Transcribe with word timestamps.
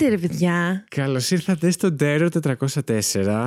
Οκ. 0.00 0.06
Τι 0.06 0.06
γίνεται, 0.06 0.08
ρε 0.08 0.28
παιδιά. 0.28 0.84
Καλώς 0.88 1.30
ήρθατε 1.30 1.70
στο 1.70 1.94
Terror 1.94 2.26
404. 2.26 2.38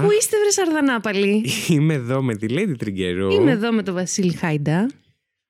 Πού 0.01 0.11
είστε, 0.19 0.37
βρε 0.37 0.49
Σαρδανάπαλοι. 0.49 1.45
Είμαι 1.67 1.93
εδώ 1.93 2.21
με 2.21 2.35
τη 2.35 2.45
Lady 2.49 2.73
Τριγκερού. 2.77 3.31
Είμαι 3.31 3.51
εδώ 3.51 3.71
με 3.71 3.83
τον 3.83 3.93
Βασίλη 3.93 4.33
Χάιντα. 4.33 4.89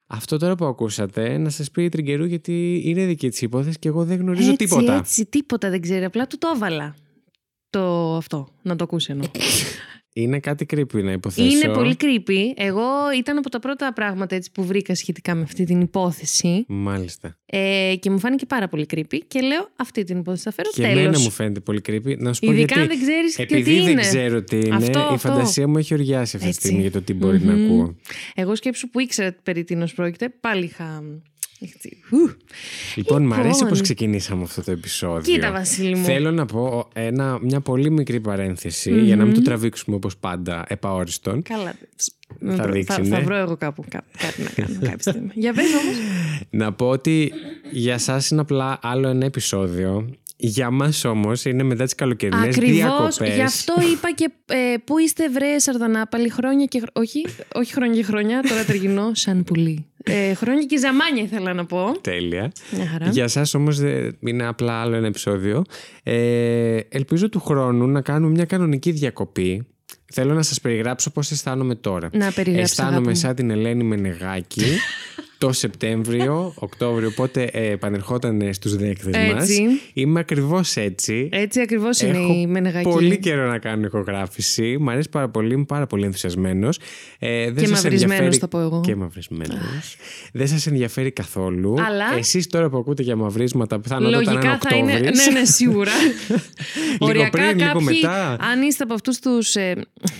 Αυτό 0.07 0.37
τώρα 0.37 0.55
που 0.55 0.65
ακούσατε, 0.65 1.37
να 1.37 1.49
σας 1.49 1.71
πει 1.71 1.83
η 1.83 1.89
Τριγκερού 1.89 2.25
γιατί 2.25 2.81
είναι 2.85 3.05
δική 3.05 3.29
της 3.29 3.41
υπόθεση 3.41 3.79
και 3.79 3.87
εγώ 3.87 4.03
δεν 4.05 4.17
γνωρίζω 4.19 4.51
έτσι, 4.51 4.65
τίποτα. 4.65 4.93
Έτσι, 4.93 5.25
τίποτα 5.25 5.69
δεν 5.69 5.81
ξέρει. 5.81 6.05
Απλά 6.05 6.27
του 6.27 6.37
το 6.37 6.51
έβαλα. 6.55 6.95
Το 7.69 8.15
αυτό, 8.15 8.47
να 8.61 8.75
το 8.75 8.83
ακούσει 8.83 9.11
εννοώ. 9.11 9.27
Είναι 10.15 10.39
κάτι 10.39 10.65
creepy 10.73 11.03
να 11.03 11.11
υποθέσω. 11.11 11.47
Είναι 11.47 11.73
πολύ 11.73 11.95
creepy. 11.99 12.39
Εγώ 12.55 12.83
ήταν 13.17 13.37
από 13.37 13.49
τα 13.49 13.59
πρώτα 13.59 13.93
πράγματα 13.93 14.35
έτσι, 14.35 14.51
που 14.51 14.65
βρήκα 14.65 14.95
σχετικά 14.95 15.35
με 15.35 15.41
αυτή 15.41 15.63
την 15.63 15.81
υπόθεση. 15.81 16.65
Μάλιστα. 16.67 17.37
Ε, 17.45 17.93
και 17.99 18.09
μου 18.09 18.19
φάνηκε 18.19 18.45
πάρα 18.45 18.67
πολύ 18.67 18.85
creepy. 18.93 19.17
Και 19.27 19.41
λέω 19.41 19.69
αυτή 19.75 20.03
την 20.03 20.17
υπόθεση 20.17 20.43
θα 20.43 20.51
φέρω 20.51 20.69
Και 20.73 20.81
τέλος. 20.81 20.97
εμένα 20.99 21.19
μου 21.19 21.29
φαίνεται 21.29 21.59
πολύ 21.59 21.81
creepy. 21.87 22.17
Να 22.17 22.33
σου 22.33 22.39
πω 22.45 22.51
Ειδικά 22.51 22.75
γιατί. 22.75 22.79
αν 22.81 22.87
δεν 22.87 23.07
ξέρεις 23.07 23.35
και 23.35 23.41
Επειδή 23.41 23.63
τι 23.75 23.79
δεν 23.81 23.91
είναι. 23.91 24.01
ξέρω 24.01 24.43
τι 24.43 24.55
είναι, 24.57 24.75
Αυτό, 24.75 24.99
η 24.99 25.01
αυτό. 25.01 25.17
φαντασία 25.17 25.67
μου 25.67 25.77
έχει 25.77 25.93
οριάσει 25.93 26.35
αυτή 26.35 26.39
τη 26.39 26.47
Έτσι. 26.47 26.59
στιγμή 26.59 26.81
για 26.81 26.91
το 26.91 27.01
τι 27.01 27.13
μπορεί 27.13 27.39
να 27.41 27.53
Μμμ. 27.53 27.65
ακούω. 27.65 27.95
Εγώ 28.35 28.55
σκέψου 28.55 28.89
που 28.89 28.99
ήξερα 28.99 29.35
περί 29.43 29.63
τίνος 29.63 29.93
πρόκειται, 29.93 30.29
πάλι 30.39 30.63
είχα... 30.65 31.03
έτσι, 31.63 31.97
ου. 32.09 32.17
Λοιπόν, 32.95 33.23
μ' 33.23 33.33
αρέσει 33.33 33.59
Λοιπόν. 33.63 33.77
πώ 33.77 33.83
ξεκινήσαμε 33.83 34.43
αυτό 34.43 34.63
το 34.63 34.71
επεισόδιο. 34.71 35.33
Κοίτα, 35.33 35.51
Βασίλη 35.51 35.95
μου. 35.95 36.03
Θέλω 36.03 36.31
να 36.31 36.45
πω 36.45 36.89
ένα, 36.93 37.39
μια 37.41 37.61
πολύ 37.61 37.91
μικρή 37.91 38.19
παρένθεση, 38.19 38.99
για 38.99 39.15
να 39.15 39.25
μην 39.25 39.33
το 39.33 39.41
τραβήξουμε 39.41 39.95
όπως 39.95 40.17
πάντα 40.17 40.65
επαόριστον. 40.67 41.41
Καλά. 41.41 41.75
Θα 42.39 42.55
θα, 42.55 42.67
δείξει, 42.67 42.95
θα, 42.95 43.01
ναι. 43.01 43.07
θα 43.07 43.21
βρω 43.21 43.35
εγώ 43.35 43.57
κάπου 43.57 43.83
κά- 43.89 44.03
κάτι 44.17 44.41
να 44.41 44.49
κάνω 44.49 44.79
κάποια 44.81 45.11
στιγμή. 45.11 45.31
Για 45.33 45.53
πες 45.53 45.65
όμως. 45.65 45.95
Να 46.49 46.73
πω 46.73 46.89
ότι 46.89 47.31
για 47.71 47.97
σας 47.97 48.29
είναι 48.29 48.41
απλά 48.41 48.79
άλλο 48.81 49.07
ένα 49.07 49.25
επεισόδιο. 49.25 50.09
Για 50.45 50.69
μας 50.69 51.05
όμως 51.05 51.45
είναι 51.45 51.63
μετά 51.63 51.83
τις 51.83 51.95
καλοκαιρινές 51.95 52.55
Ακριβώς, 52.57 52.75
διακοπές. 52.75 53.35
γι' 53.35 53.41
αυτό 53.41 53.73
είπα 53.93 54.11
και 54.15 54.29
ε, 54.45 54.75
πού 54.85 54.97
είστε 54.99 55.29
βρε 55.29 55.59
Σαρδανάπαλοι 55.59 56.29
χρόνια 56.29 56.65
και... 56.65 56.79
χρο- 56.79 56.91
Όχι, 56.97 57.25
όχι 57.53 57.73
χρόνια 57.73 57.95
και 57.95 58.03
χρόνια, 58.03 58.41
τώρα 58.49 58.63
τεργινώ 58.63 59.11
σαν 59.13 59.43
πουλί. 59.43 59.85
Ε, 60.03 60.33
χρόνια 60.33 60.63
και 60.63 60.77
ζαμάνια 60.77 61.23
ήθελα 61.23 61.53
να 61.53 61.65
πω. 61.65 61.91
Τέλεια. 62.01 62.51
Μια 62.71 62.87
χαρά. 62.87 63.07
Για 63.09 63.27
σας 63.27 63.53
όμως 63.53 63.77
δεν- 63.79 64.17
είναι 64.19 64.45
απλά 64.45 64.73
άλλο 64.81 64.95
ένα 64.95 65.07
επεισόδιο. 65.07 65.63
Ε, 66.03 66.77
ελπίζω 66.89 67.29
του 67.29 67.39
χρόνου 67.39 67.87
να 67.87 68.01
κάνουμε 68.01 68.31
μια 68.31 68.45
κανονική 68.45 68.91
διακοπή. 68.91 69.67
Θέλω 70.13 70.33
να 70.33 70.41
σας 70.41 70.61
περιγράψω 70.61 71.11
πώς 71.11 71.31
αισθάνομαι 71.31 71.75
τώρα. 71.75 72.09
Να 72.13 72.31
περιγράψεις, 72.31 72.45
αγάπη 72.45 72.61
Αισθάνομαι 72.61 73.09
μου. 73.11 73.15
σαν 73.15 73.35
την 73.35 73.49
Ελένη 73.49 73.83
Μενεγάκη 73.83 74.61
το 75.45 75.51
Σεπτέμβριο, 75.51 76.53
Οκτώβριο, 76.55 77.07
οπότε 77.07 77.43
ε, 77.43 77.71
επανερχόταν 77.71 78.49
στους 78.53 78.75
δέκτες 78.75 79.15
μας. 79.33 79.41
Έτσι. 79.43 79.63
Είμαι 79.93 80.19
ακριβώς 80.19 80.75
έτσι. 80.75 81.29
Έτσι 81.31 81.61
ακριβώς 81.61 81.99
είναι 82.01 82.17
Έχω 82.17 82.33
η 82.33 82.47
Μενεγακή. 82.47 82.89
πολύ 82.89 83.19
καιρό 83.19 83.47
να 83.47 83.57
κάνω 83.57 83.85
ηχογράφηση. 83.85 84.77
Μ' 84.79 84.89
αρέσει 84.89 85.09
πάρα 85.09 85.29
πολύ, 85.29 85.53
είμαι 85.53 85.63
πάρα 85.63 85.87
πολύ 85.87 86.05
ενθουσιασμένος. 86.05 86.79
Ε, 87.19 87.43
δεν 87.43 87.53
Και 87.55 87.59
σας 87.59 87.69
μαυρισμένος, 87.83 88.15
ενδιαφέρει... 88.17 88.37
θα 88.37 88.47
πω 88.47 88.59
εγώ. 88.59 88.81
Και 88.85 88.95
μαυρισμένος. 88.95 89.97
δεν 90.33 90.47
σας 90.47 90.67
ενδιαφέρει 90.67 91.11
καθόλου. 91.11 91.75
Αλλά- 91.87 92.17
Εσείς 92.17 92.47
τώρα 92.47 92.69
που 92.69 92.77
ακούτε 92.77 93.03
για 93.03 93.15
μαυρίσματα, 93.15 93.79
πιθανότατα 93.79 94.23
να 94.23 94.31
είναι 94.31 94.33
Λογικά 94.41 94.59
θα 94.69 94.75
είναι. 94.75 94.91
Οκτώβρης. 94.93 95.25
Ναι, 95.27 95.39
ναι, 95.39 95.45
σίγουρα. 95.45 95.91
Οριακά 96.99 97.29
πριν, 97.29 97.57
λίγο 97.57 97.65
κάποιοι, 97.73 97.85
μετά. 98.01 98.31
αν 98.39 98.61
είστε 98.61 98.83
από 98.83 98.93
αυτούς 98.93 99.19
τους. 99.19 99.55
Ε, 99.55 99.73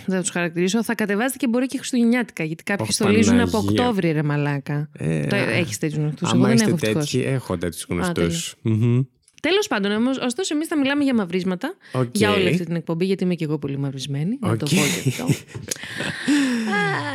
δεν 0.06 0.16
θα 0.16 0.22
τους 0.22 0.30
χαρακτηρίσω, 0.30 0.84
θα 0.84 0.96
κατεβάσετε 0.96 1.38
και 1.38 1.48
μπορεί 1.48 1.66
και 1.66 1.78
Χριστουγεννιάτικα. 1.78 2.44
Γιατί 2.44 2.64
κάποιοι 2.64 2.86
Ωχ, 2.90 2.94
στολίζουν 2.96 3.40
από 3.40 3.52
Παναγία. 3.52 3.82
Οκτώβρη, 3.84 4.12
ρε 4.12 4.24
μαλάκα. 4.24 4.90
Ε, 4.98 5.06
Το, 5.08 5.10
α, 5.10 5.13
έχεις 5.32 5.78
τέτοιους 5.78 6.00
γνωστούς. 6.00 6.22
Εγώ 6.32 6.38
Άμα 6.38 6.48
δεν 6.48 6.56
είστε 6.56 6.68
έχω 6.68 6.76
ευτυχώς. 6.82 7.10
τέτοιοι, 7.12 7.26
έχω 7.26 7.58
τέτοιους 7.58 7.86
γνωστούς. 7.90 8.56
τέλεια. 8.64 9.06
Τέλος 9.42 9.68
πάντων, 9.68 9.92
όμως, 9.92 10.18
ωστόσο, 10.18 10.56
εμείς 10.56 10.68
θα 10.68 10.78
μιλάμε 10.78 11.04
για 11.04 11.14
μαυρίσματα 11.14 11.76
Οκ. 11.92 12.08
για 12.12 12.32
όλη 12.32 12.48
αυτή 12.48 12.66
την 12.66 12.76
εκπομπή, 12.76 13.06
γιατί 13.06 13.24
είμαι 13.24 13.36
και 13.36 13.44
εγώ 13.44 13.58
πολύ 13.58 13.78
μαυρισμένη. 13.78 14.38
Να 14.42 14.58
το 14.58 14.66
Οκ. 14.72 14.76
πω 14.76 14.82
και 15.04 15.10
αυτό. 15.10 15.26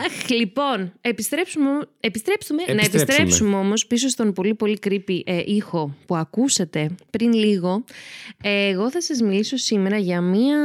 Αχ, 0.06 0.28
λοιπόν, 0.30 0.92
επιστρέψουμε, 1.00 1.70
επιστρέψουμε, 2.00 2.62
να 2.66 2.72
Επιστρέψουμε. 2.72 3.02
επιστρέψουμε 3.02 3.56
όμως 3.56 3.86
πίσω 3.86 4.08
στον 4.08 4.32
πολύ 4.32 4.54
πολύ 4.54 4.78
creepy 4.86 5.20
ε, 5.24 5.42
ήχο 5.46 5.96
που 6.06 6.16
ακούσατε 6.16 6.90
πριν 7.10 7.32
λίγο. 7.32 7.84
Ε, 8.42 8.68
εγώ 8.68 8.90
θα 8.90 9.02
σας 9.02 9.20
μιλήσω 9.20 9.56
σήμερα 9.56 9.96
για 9.98 10.20
μία 10.20 10.58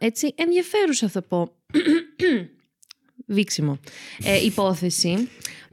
έτσι 0.00 0.34
ενδιαφέρουσα 0.36 1.08
θα 1.08 1.22
πω 1.22 1.52
βήξιμο 3.26 3.78
ε, 4.24 4.44
υπόθεση 4.44 5.28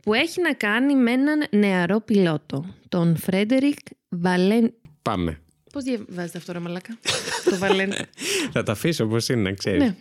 που 0.06 0.14
έχει 0.14 0.42
να 0.42 0.54
κάνει 0.54 0.96
με 0.96 1.12
έναν 1.12 1.44
νεαρό 1.52 2.00
πιλότο, 2.02 2.66
τον 2.90 3.18
Φρέντερικ 3.18 3.78
Βαλέν... 4.10 4.74
Πάμε. 5.02 5.40
Πώς 5.74 5.84
διαβάζετε 5.84 6.38
αυτό 6.38 6.52
ρε 6.54 6.60
μαλάκα, 6.60 6.98
το 7.50 7.58
Βαλέν... 7.58 7.94
Θα 8.52 8.64
τα 8.64 8.72
αφήσω 8.72 9.04
όπω 9.04 9.18
είναι, 9.30 9.42
να 9.42 9.52
ξέρεις. 9.52 9.82
ναι, 9.84 9.96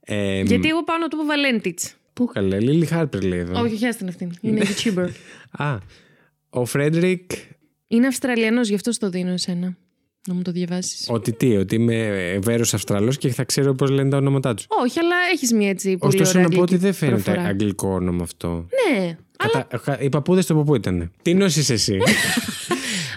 Ε, 0.00 0.40
γιατί 0.42 0.68
εγώ 0.68 0.84
πάω 0.84 0.98
να 0.98 1.08
του 1.08 1.16
πω 1.16 1.24
Βαλέντιτς. 1.24 1.94
Πού 2.12 2.24
καλέ, 2.26 2.60
Λίλι 2.60 2.86
Χάρπερ 2.86 3.22
λέει 3.22 3.38
εδώ. 3.38 3.60
Όχι, 3.60 3.74
όχι, 3.74 3.86
άστον 3.86 4.08
αυτήν. 4.08 4.30
Είναι 4.40 4.62
YouTuber. 4.64 5.08
Α, 5.50 5.78
ο 6.50 6.64
Φρέντρικ 6.64 7.30
Είναι 7.86 8.06
Αυστραλιανός, 8.06 8.68
γι' 8.68 8.74
αυτό 8.74 8.92
στο 8.92 9.10
δίνω 9.10 9.30
εσένα. 9.30 9.76
Να 10.28 10.34
μου 10.34 10.42
το 10.42 10.50
διαβάσεις. 10.52 11.06
Ότι 11.10 11.32
τι, 11.32 11.56
ότι 11.56 11.74
είμαι 11.74 12.38
Βέρος 12.42 12.74
Αυστραλός 12.74 13.18
και 13.18 13.28
θα 13.28 13.44
ξέρω 13.44 13.74
πώς 13.74 13.90
λένε 13.90 14.10
τα 14.10 14.16
ονόματά 14.16 14.54
τους. 14.54 14.66
Όχι, 14.68 14.98
αλλά 14.98 15.14
έχεις 15.32 15.52
μια 15.52 15.68
έτσι 15.68 15.96
πολύ 15.96 16.12
Ωστόσο 16.14 16.38
ωραία 16.38 16.48
να 16.50 16.56
πω 16.56 16.62
ότι 16.62 16.74
αγγλική 16.74 16.84
δεν 16.84 16.92
φαίνεται 16.92 17.22
προφορά. 17.22 17.46
αγγλικό 17.48 17.88
όνομα 17.88 18.22
αυτό. 18.22 18.66
Ναι, 18.90 19.16
Κατα... 19.68 20.00
Οι 20.00 20.08
παππούδες 20.08 20.46
του 20.46 20.52
από 20.52 20.62
πού 20.62 20.74
ήταν. 20.74 21.10
Τι 21.22 21.34
νόσει 21.34 21.72
εσύ; 21.72 21.98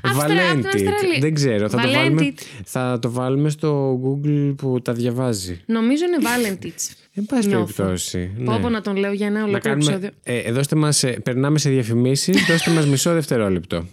Αυστρα- 0.05 0.25
από 0.25 0.27
την 0.33 0.37
Valentit. 0.61 0.65
Αυστραλία. 0.65 1.19
Δεν 1.19 1.33
ξέρω. 1.33 1.69
Θα 1.69 1.81
το, 1.81 1.91
βάλουμε, 1.91 2.21
Valentit. 2.21 2.41
θα 2.63 2.99
το 3.01 3.11
βάλουμε 3.11 3.49
στο 3.49 3.99
Google 4.05 4.53
που 4.57 4.81
τα 4.81 4.93
διαβάζει. 4.93 5.61
νομίζω 5.65 6.03
είναι 6.05 6.17
Valentich. 6.21 6.95
Εν 7.13 7.25
πάση 7.25 7.47
Νιώθω. 7.47 7.73
περιπτώσει. 7.73 8.31
Πω 8.45 8.51
ναι. 8.51 8.59
πω 8.59 8.69
να 8.69 8.81
τον 8.81 8.95
λέω 8.95 9.11
για 9.13 9.27
ένα 9.27 9.39
Να 9.39 9.45
ολόκληρο 9.45 9.75
κάνουμε. 9.75 9.91
επεισόδιο. 9.91 10.09
Ε, 10.23 10.37
ε, 10.37 10.51
δώστε 10.51 10.75
μας, 10.75 11.03
ε, 11.03 11.11
περνάμε 11.11 11.57
σε 11.59 11.69
διαφημίσεις. 11.69 12.45
δώστε 12.49 12.71
μας 12.71 12.85
μισό 12.87 13.13
δευτερόλεπτο. 13.13 13.85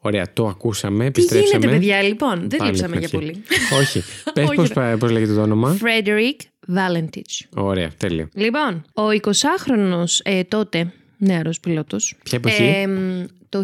Ωραία, 0.00 0.32
το 0.32 0.46
ακούσαμε. 0.46 0.98
Τι 0.98 1.06
Επιστρέψαμε. 1.06 1.58
γίνεται, 1.58 1.78
παιδιά, 1.78 2.02
λοιπόν; 2.02 2.48
Δεν 2.48 2.58
Πάλι 2.58 2.70
λείψαμε 2.70 2.96
από 2.96 3.06
για 3.06 3.08
εκεί. 3.12 3.16
πολύ. 3.16 3.42
Όχι. 3.80 4.02
Πες 4.34 4.44
Όχι, 4.48 4.54
πώς 4.56 4.68
ρε. 4.72 4.96
πώς 4.96 5.10
λέγεται 5.10 5.34
το 5.34 5.40
όνομα; 5.42 5.76
Frederick 5.80 6.40
Valentich. 6.74 7.46
Ωραία, 7.54 7.90
τέλειο. 7.96 8.28
Λοιπόν, 8.34 8.84
ο 8.94 9.02
20χρονος 9.22 10.20
ε, 10.22 10.42
τότε 10.44 10.92
νεαρός 11.18 11.60
πιλότος. 11.60 12.14
Ποια 12.22 12.38
εποχή; 12.38 12.62
ε, 12.62 12.86
μ, 12.86 13.24
το 13.48 13.62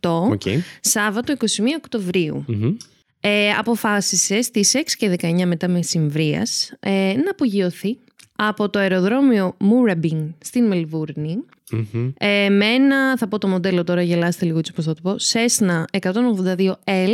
1978, 0.00 0.30
Οκ. 0.30 0.42
Σάββατο 0.80 1.32
21 1.38 1.44
Οκτωβρίου, 1.76 2.44
Μμμ. 2.48 2.76
ε, 3.20 3.50
αποφάσισε 3.50 4.42
στις 4.42 4.72
6 4.74 4.80
και 4.96 5.16
19 5.20 5.44
μετά 5.46 5.68
μεσημβρίας 5.68 6.72
ε, 6.80 6.90
να 7.24 7.30
απογειωθεί 7.30 7.98
από 8.36 8.68
το 8.70 8.78
αεροδρόμιο 8.78 9.56
Moorabbin 9.60 10.28
στην 10.44 10.66
Μελβούρνη 10.66 11.38
Μμμ. 11.70 12.10
ε, 12.18 12.48
με 12.48 12.66
ένα, 12.66 13.16
θα 13.16 13.28
πω 13.28 13.38
το 13.38 13.48
μοντέλο 13.48 13.84
τώρα, 13.84 14.02
γελάστε 14.02 14.44
λίγο 14.44 14.58
έτσι 14.58 14.72
πώς 14.72 14.84
θα 14.84 14.94
το 14.94 15.00
πω, 15.02 15.16
Cessna 15.32 15.98
182L 16.00 17.10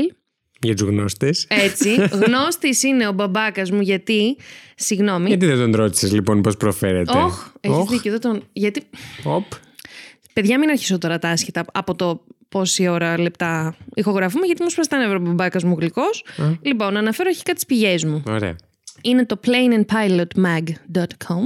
Για 0.61 0.77
τους 0.77 0.89
γνώστες. 0.89 1.47
έτσι, 1.49 1.95
γνώστης 2.27 2.83
είναι 2.83 3.09
ο 3.09 3.13
μπαμπάκας 3.13 3.71
μου 3.71 3.81
γιατί, 3.81 4.37
συγγνώμη, 4.77 5.29
Γιατί 5.29 5.47
δεν 5.47 5.59
τον 5.59 5.75
ρώτησες 5.75 6.13
λοιπόν 6.13 6.43
πώς 6.43 6.57
προφέρεται; 6.57 7.19
Όχ, 7.19 7.47
έχεις 7.61 7.77
Όχ. 7.77 7.91
δίκιο, 7.91 8.11
δεν 8.11 8.21
τον... 8.21 8.43
γιατί 8.53 8.83
Οπ. 9.25 9.45
Παιδιά, 10.33 10.59
μην 10.59 10.69
αρχίσω 10.69 10.99
τώρα 10.99 11.19
τα 11.19 11.29
άσχετα 11.29 11.65
από 11.73 11.95
το 11.95 12.25
πόση 12.49 12.89
ώρα 12.89 13.19
λεπτά 13.21 13.77
ηχογραφούμε, 13.95 14.47
γιατί 14.47 14.63
μου 14.63 14.71
σπάσει 14.71 14.89
τα 14.89 14.99
νεύρα 14.99 15.17
ο 15.17 15.21
μπαμπάκας 15.21 15.63
μου 15.65 15.77
γλυκός. 15.79 16.25
Λοιπόν, 16.63 16.93
να 16.93 16.99
αναφέρω 16.99 17.29
αρχικά 17.33 17.53
τις 17.53 17.67
πηγές 17.67 18.05
μου. 18.05 18.23
Ωραία. 18.27 18.57
Είναι 19.03 19.27
το 19.27 19.41
planeandpilotmag.com. 19.47 21.43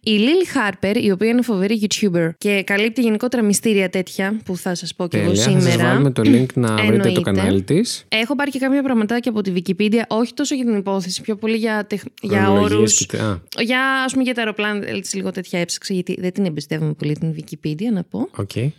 Η 0.00 0.18
Lily 0.18 0.46
Harper, 0.58 0.96
η 1.02 1.10
οποία 1.10 1.28
είναι 1.28 1.42
φοβερή 1.42 1.80
YouTuber 1.88 2.28
και 2.38 2.62
καλύπτει 2.66 3.00
γενικότερα 3.00 3.42
μυστήρια 3.42 3.88
τέτοια 3.90 4.40
που 4.44 4.56
θα 4.56 4.74
σας 4.74 4.94
πω 4.94 5.08
και 5.08 5.16
εγώ 5.18 5.26
Τέλεια. 5.26 5.42
Θα 5.42 5.50
σήμερα. 5.50 5.70
σας 5.70 5.82
βάλουμε 5.82 6.10
το 6.10 6.22
link 6.24 6.46
να 6.54 6.74
βρείτε 6.74 6.86
το 6.96 7.06
Εννοείται. 7.08 7.20
κανάλι 7.20 7.62
της. 7.62 8.04
Έχω 8.08 8.34
πάρει 8.34 8.50
και 8.50 8.58
κάποια 8.58 8.82
πραγματάκια 8.82 9.30
από 9.30 9.40
τη 9.40 9.52
Wikipedia, 9.56 10.00
όχι 10.08 10.34
τόσο 10.34 10.54
για 10.54 10.64
την 10.64 10.76
υπόθεση, 10.76 11.20
πιο 11.20 11.36
πολύ 11.36 11.56
για, 11.56 11.86
τεχ... 11.86 12.02
για 12.22 12.42
Χρονολογίες 12.42 12.76
όρους. 12.78 13.06
και 13.06 13.16
τε- 13.16 13.20
α, 13.26 13.40
Για, 13.62 14.02
ας 14.04 14.12
πούμε, 14.12 14.24
για 14.24 14.34
τα 14.34 14.40
αεροπλάνα, 14.40 14.88
έτσι 14.88 15.16
λίγο 15.16 15.30
τέτοια 15.30 15.60
έψαξα, 15.60 15.94
γιατί 15.94 16.16
δεν 16.20 16.32
την 16.32 16.44
εμπιστεύομαι 16.44 16.92
πολύ 16.92 17.16
την 17.18 17.34
Wikipedia, 17.36 17.92
να 17.92 18.04
πω. 18.04 18.28
Οκ. 18.36 18.56
Ε, 18.56 18.70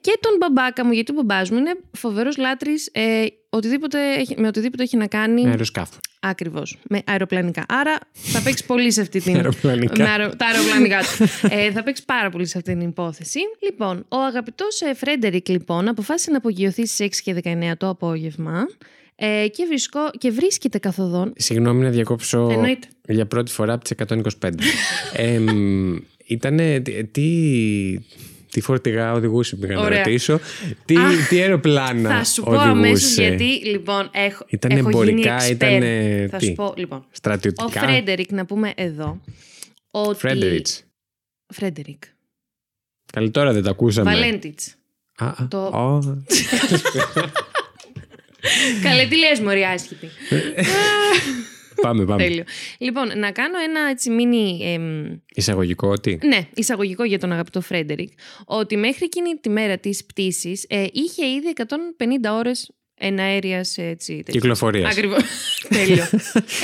και 0.00 0.18
τον 0.20 0.36
μπαμπάκα 0.40 0.84
μου, 0.84 0.92
γιατί 0.92 1.12
ο 1.12 1.14
μπαμπάς 1.14 1.50
μου 1.50 1.58
είναι 1.58 1.74
φοβερός 1.92 2.36
λάτρης 2.36 2.88
ε, 2.92 3.24
οτιδήποτε 3.50 3.98
έχει, 4.18 4.34
με 4.38 4.46
οτιδήποτε 4.46 4.82
έχει 4.82 4.96
να 4.96 5.06
κάνει. 5.06 5.42
Με 5.42 5.50
αεροσκάφο. 5.50 5.98
Ακριβώς. 6.20 6.78
Με 6.88 7.00
αεροπλανικά. 7.06 7.64
Άρα 7.68 7.98
θα 8.12 8.40
παίξει 8.42 8.66
πολύ 8.66 8.90
σε 8.92 9.00
αυτή 9.00 9.20
την. 9.20 9.34
Αεροπλανικά. 9.36 10.02
με 10.02 10.08
αερο- 10.10 10.36
Τα 10.36 10.46
αεροπλανικά 10.46 10.98
του. 11.00 11.24
ε, 11.54 11.70
θα 11.72 11.82
παίξει 11.82 12.04
πάρα 12.04 12.30
πολύ 12.30 12.46
σε 12.46 12.58
αυτή 12.58 12.72
την 12.72 12.80
υπόθεση. 12.88 13.38
Λοιπόν, 13.62 14.04
ο 14.08 14.16
αγαπητός 14.18 14.80
Φρέντερικ, 14.96 15.48
λοιπόν, 15.48 15.88
αποφάσισε 15.88 16.30
να 16.30 16.36
απογειωθεί 16.36 16.86
στις 16.86 17.00
6 17.00 17.20
και 17.22 17.34
19 17.44 17.76
το 17.76 17.88
απόγευμα. 17.88 18.66
Ε, 19.22 19.46
και, 19.48 19.64
βρισκό, 19.68 20.00
και 20.18 20.30
βρίσκεται 20.30 20.78
καθοδόν. 20.78 21.32
Συγγνώμη 21.36 21.82
να 21.82 21.90
διακόψω 21.90 22.48
Εννοείται. 22.52 22.86
για 23.08 23.26
πρώτη 23.26 23.50
φορά 23.52 23.72
από 23.72 23.84
τις 23.84 23.92
125. 23.92 24.50
ε, 25.12 25.40
ήτανε. 26.26 26.80
Τι, 27.12 27.22
Τι 28.50 28.60
φορτηγά 28.60 29.12
οδηγούσε, 29.12 29.56
πήγα 29.56 29.74
να 29.74 29.80
Ωραία. 29.80 30.02
ρωτήσω. 30.04 30.40
Τι, 30.84 30.96
Αχ, 30.96 31.28
τι 31.28 31.40
αεροπλάνα 31.40 32.10
Θα 32.10 32.24
σου 32.24 32.42
πω 32.42 32.50
οδηγούσε; 32.50 32.68
αμέσως 32.70 33.22
γιατί 33.22 33.44
λοιπόν 33.68 34.10
έχω. 34.12 34.44
Ήταν 34.48 34.70
έχω 34.70 34.88
εμπορικά, 34.88 35.36
γίνει 35.36 35.40
expert. 35.40 35.50
ήτανε 35.50 36.26
Θα 36.30 36.36
τι; 36.38 36.44
σου 36.46 36.52
πω 36.52 36.74
λοιπόν. 36.76 36.98
Ο 36.98 37.04
Στρατιωτικά. 37.10 37.80
Φρέντερικ, 37.80 38.32
να 38.32 38.44
πούμε 38.46 38.72
εδώ. 38.76 39.20
Ότι... 39.90 40.18
Φρέντεριτς. 40.18 40.84
Φρέντερικ. 41.54 42.02
Καλή 43.12 43.30
τώρα 43.30 43.52
δεν 43.52 43.62
τα 43.62 43.70
ακούσαμε. 43.70 44.10
Βαλέντιτς. 44.10 44.74
Α, 45.16 45.26
α, 45.26 45.46
Το- 45.48 45.66
ω. 45.66 45.98
Καλέ, 48.82 49.06
τι 49.06 49.16
λες 49.16 49.40
μωρή 49.40 49.62
άσχετη. 49.62 50.06
πάμε, 51.82 52.04
πάμε. 52.04 52.22
Τέλειο. 52.22 52.44
Λοιπόν, 52.78 53.18
να 53.18 53.30
κάνω 53.30 53.58
ένα 53.68 53.80
έτσι 53.90 54.10
μίνι... 54.10 54.58
εμ, 54.74 55.16
Εισαγωγικό, 55.34 55.98
τι. 56.00 56.18
ναι, 56.26 56.46
εισαγωγικό 56.54 57.04
για 57.04 57.18
τον 57.18 57.32
αγαπητό 57.32 57.60
Φρέντερικ, 57.60 58.12
ότι 58.44 58.76
μέχρι 58.76 59.04
εκείνη 59.04 59.34
τη 59.40 59.48
μέρα 59.48 59.78
της 59.78 60.04
πτήσης 60.04 60.64
ε, 60.68 60.84
είχε 60.92 61.26
ήδη 61.26 61.52
150 61.56 61.66
ώρες 62.38 62.70
εναέριας 63.02 63.78
έτσι. 63.78 64.12
τέτοιο. 64.16 64.32
Κυκλοφορίας. 64.40 64.90
Ακριβώς. 64.92 65.22
Τέλειο. 65.68 66.04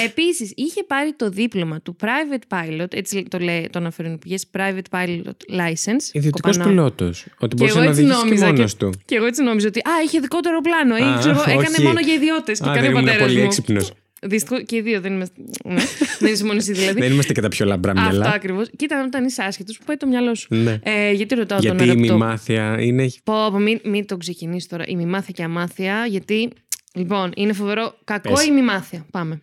Επίσης, 0.05 0.53
είχε 0.57 0.83
πάρει 0.85 1.13
το 1.13 1.29
δίπλωμα 1.29 1.81
του 1.81 1.97
private 2.01 2.57
pilot, 2.59 2.95
έτσι 2.95 3.23
το 3.31 3.39
λέει, 3.39 3.69
το 3.73 3.79
αναφέρουν 3.79 4.13
οι 4.13 4.19
πηγές, 4.19 4.45
private 4.57 4.89
pilot 4.91 5.59
license. 5.61 6.05
Ιδιωτικός 6.13 6.57
κοπανάω. 6.57 6.69
πιλότος. 6.69 7.27
Ότι 7.39 7.55
Και 7.57 7.63
μπορούσε 7.65 7.77
εγώ 7.79 7.85
να 7.85 7.91
έτσι 7.91 8.03
οδηγήσει 8.03 8.21
και 8.23 8.25
νόμιζα. 8.29 8.47
μόνος 8.47 8.73
Και, 8.77 8.85
του. 8.85 8.93
και 9.05 9.15
εγώ 9.17 9.27
έτσι 9.27 9.43
νόμιζα 9.43 9.69
ότι 9.69 9.79
Α, 9.79 9.93
είχε 10.05 10.19
δικό 10.21 10.41
του 10.41 10.49
αεροπλάνο. 10.49 10.97
Ή, 10.97 11.03
Α, 11.03 11.19
ξέρω, 11.19 11.35
εγώ, 11.35 11.51
έκανε 11.51 11.67
όχι. 11.79 11.83
μόνο 11.83 12.01
για 12.01 12.15
ιδιώτες. 12.15 12.61
Και 12.61 12.69
Α, 12.69 12.73
κάνει 12.73 12.87
δεν 12.87 12.97
ο 12.97 12.99
ήμουν 12.99 13.05
πατέρας 13.05 13.27
πολύ 13.27 13.39
μου. 13.39 13.45
έξυπνος. 13.45 13.93
Δυστυχώς 14.23 14.63
και 14.67 14.77
οι 14.77 14.81
δύο 14.81 15.01
δεν 15.01 15.13
είμαστε. 15.13 15.35
ναι, 15.65 15.83
δεν 16.19 16.33
είσαι 16.33 16.45
μόνος 16.45 16.63
εσύ 16.69 16.73
δηλαδή. 16.81 17.01
Δεν 17.05 17.13
είμαστε 17.13 17.33
και 17.33 17.41
τα 17.41 17.49
πιο 17.49 17.67
λαμπρά 17.67 17.93
Αυτό 17.93 18.03
μυαλά. 18.03 18.31
ακριβώς. 18.31 18.71
Κοίτα, 18.77 19.05
όταν 19.07 19.25
είσαι 19.25 19.43
άσχετος, 19.43 19.79
που 19.79 19.85
πάει 19.85 19.97
το 19.97 20.07
μυαλό 20.07 20.35
σου. 20.35 20.55
Ναι. 20.55 20.79
Ε, 20.83 21.13
γιατί 21.13 21.35
ρωτάω 21.35 21.59
Γιατί 21.59 21.77
τον 21.77 21.87
η 21.87 21.91
αγαπητό. 21.91 22.13
μημάθεια 22.13 22.77
είναι. 22.81 23.11
Πω, 23.25 23.49
πω, 23.51 23.59
μην, 23.59 23.81
μην 23.85 24.07
το 24.07 24.17
ξεκινήσεις 24.17 24.69
τώρα. 24.69 24.85
Η 24.87 24.97
μημάθεια 24.97 25.33
και 25.33 25.43
αμάθεια, 25.43 26.07
γιατί. 26.09 26.51
Λοιπόν, 26.95 27.33
είναι 27.37 27.53
φοβερό. 27.53 27.95
Κακό 28.05 28.33
Πες. 28.33 28.47
η 28.47 28.51
μημάθεια; 28.51 29.07
Πάμε. 29.11 29.41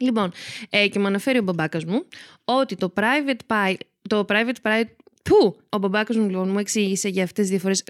Λοιπόν, 0.00 0.32
ε, 0.70 0.88
και 0.88 0.98
μου 0.98 1.06
αναφέρει 1.06 1.38
ο 1.38 1.42
μπαμπάκας 1.42 1.84
μου 1.84 2.04
ότι 2.44 2.76
το 2.76 2.92
private 2.96 3.54
pilot. 3.54 3.74
Το 4.08 4.24
private 4.28 4.68
pilot. 4.68 4.84
Πού! 5.22 5.56
Ο 5.68 5.78
μπαμπάκας 5.78 6.16
μου 6.16 6.28
λοιπόν 6.28 6.48
μου 6.48 6.58
εξήγησε 6.58 7.08
για 7.08 7.22
αυτές 7.22 7.48
τις 7.48 7.50
διαφορές 7.50 7.82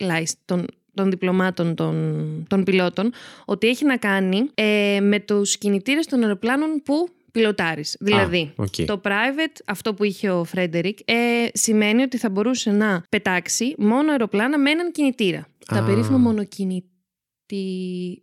των, 0.44 0.66
των 0.94 1.10
διπλωμάτων 1.10 1.74
των, 1.74 2.46
των 2.48 2.64
πιλότων 2.64 3.12
ότι 3.44 3.66
έχει 3.66 3.84
να 3.84 3.96
κάνει 3.96 4.50
ε, 4.54 4.98
με 5.02 5.20
τους 5.20 5.58
κινητήρες 5.58 6.06
των 6.06 6.22
αεροπλάνων 6.22 6.82
που 6.84 7.08
πιλοτάρεις. 7.34 7.96
Δηλαδή, 8.00 8.52
οκ. 8.56 8.74
το 8.86 9.00
private, 9.04 9.60
αυτό 9.64 9.94
που 9.94 10.04
είχε 10.04 10.30
ο 10.30 10.44
Φρέντερικ, 10.44 10.98
ε, 11.04 11.14
σημαίνει 11.52 12.02
ότι 12.02 12.16
θα 12.16 12.30
μπορούσε 12.30 12.70
να 12.70 13.02
πετάξει 13.08 13.74
μόνο 13.78 14.10
αεροπλάνα 14.10 14.58
με 14.58 14.70
έναν 14.70 14.92
κινητήρα. 14.92 15.46
Τα 15.66 15.78
Α. 15.78 15.84
περίφημα 15.84 16.18
μονοκινητή... 16.18 16.84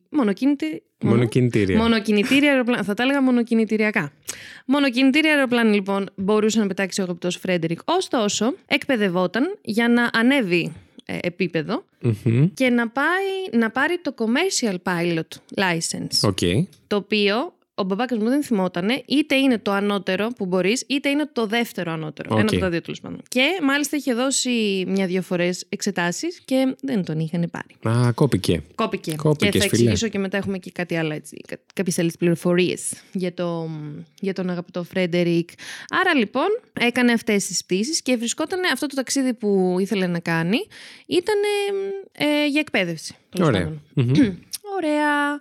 Μονοκίνητη... 0.09 0.83
Μόνο 1.03 1.25
κινητήρια. 1.25 1.77
Μονοκινητήρια 1.77 2.51
αεροπλάνα. 2.51 2.83
Θα 2.83 2.93
τα 2.93 3.03
έλεγα 3.03 3.21
μονοκινητηριακά. 3.21 4.11
Μονοκινητήρια 4.65 5.33
αεροπλάνα, 5.33 5.73
λοιπόν, 5.73 6.09
μπορούσε 6.15 6.59
να 6.59 6.67
πετάξει 6.67 7.01
ο 7.01 7.03
αγαπητός 7.03 7.35
Φρέντερικ. 7.35 7.79
Ωστόσο, 7.85 8.53
εκπαιδευόταν 8.67 9.57
για 9.61 9.87
να 9.87 10.09
ανέβει 10.13 10.61
ε, 10.63 10.90
επίπεδο 11.21 11.85
Μμμ. 12.01 12.53
και 12.53 12.69
να, 12.69 12.89
πάει, 12.89 13.59
να 13.59 13.69
πάρει 13.69 13.99
το 14.01 14.13
commercial 14.17 14.75
pilot 14.83 15.61
license. 15.61 16.29
OK. 16.29 16.67
Το 16.87 16.95
οποίο 16.95 17.53
ο 17.75 17.83
μπαμπάκας 17.83 18.17
μου 18.17 18.29
δεν 18.29 18.43
θυμότανε, 18.43 19.03
είτε 19.07 19.35
είναι 19.35 19.57
το 19.57 19.71
ανώτερο 19.71 20.27
που 20.27 20.45
μπορείς, 20.45 20.83
είτε 20.87 21.09
είναι 21.09 21.29
το 21.33 21.45
δεύτερο 21.45 21.91
ανώτερο. 21.91 22.29
Οκ. 22.31 22.39
Ένα 22.39 22.49
από 22.51 22.59
τα 22.59 22.69
δύο 22.69 22.81
τέλος 22.81 22.99
πάντων. 22.99 23.21
Και 23.27 23.59
μάλιστα 23.61 23.97
είχε 23.97 24.13
δώσει 24.13 24.83
μια-δύο 24.87 25.21
φορές 25.21 25.65
εξετάσεις 25.69 26.41
και 26.45 26.75
δεν 26.81 27.03
τον 27.05 27.19
είχαν 27.19 27.49
πάρει. 27.51 27.97
Α, 27.97 28.11
κόπηκε. 28.13 28.63
Κόπηκε. 28.75 29.15
Κόπηκες, 29.15 29.51
και 29.51 29.59
θα 29.59 29.63
φίλε. 29.63 29.73
εξηγήσω 29.73 30.07
και 30.07 30.19
μετά 30.19 30.37
έχουμε 30.37 30.57
και 30.57 30.71
κάτι 30.71 30.95
άλλο 30.95 31.13
έτσι. 31.13 31.41
Κάποιες 31.73 31.99
άλλες 31.99 32.15
πληροφορίες 32.17 32.93
για, 33.11 33.33
το, 33.33 33.69
για 34.19 34.33
τον 34.33 34.49
αγαπητό 34.49 34.83
Φρέντερικ. 34.83 35.49
Άρα 35.89 36.15
λοιπόν 36.15 36.47
έκανε 36.79 37.11
αυτές 37.11 37.45
τις 37.45 37.63
πτήσεις 37.63 38.01
και 38.01 38.15
βρισκόταν 38.17 38.59
αυτό 38.73 38.87
το 38.87 38.95
ταξίδι 38.95 39.33
που 39.33 39.75
ήθελε 39.79 40.07
να 40.07 40.19
κάνει 40.19 40.57
ήταν 41.05 41.35
ε, 42.11 42.47
για 42.47 42.59
εκπαίδευση. 42.59 43.15
τέλος 43.29 43.47
Ωραία. 43.47 43.61
πάντων. 43.61 43.81
Μμμ. 43.93 44.35
Ωραία. 44.75 45.39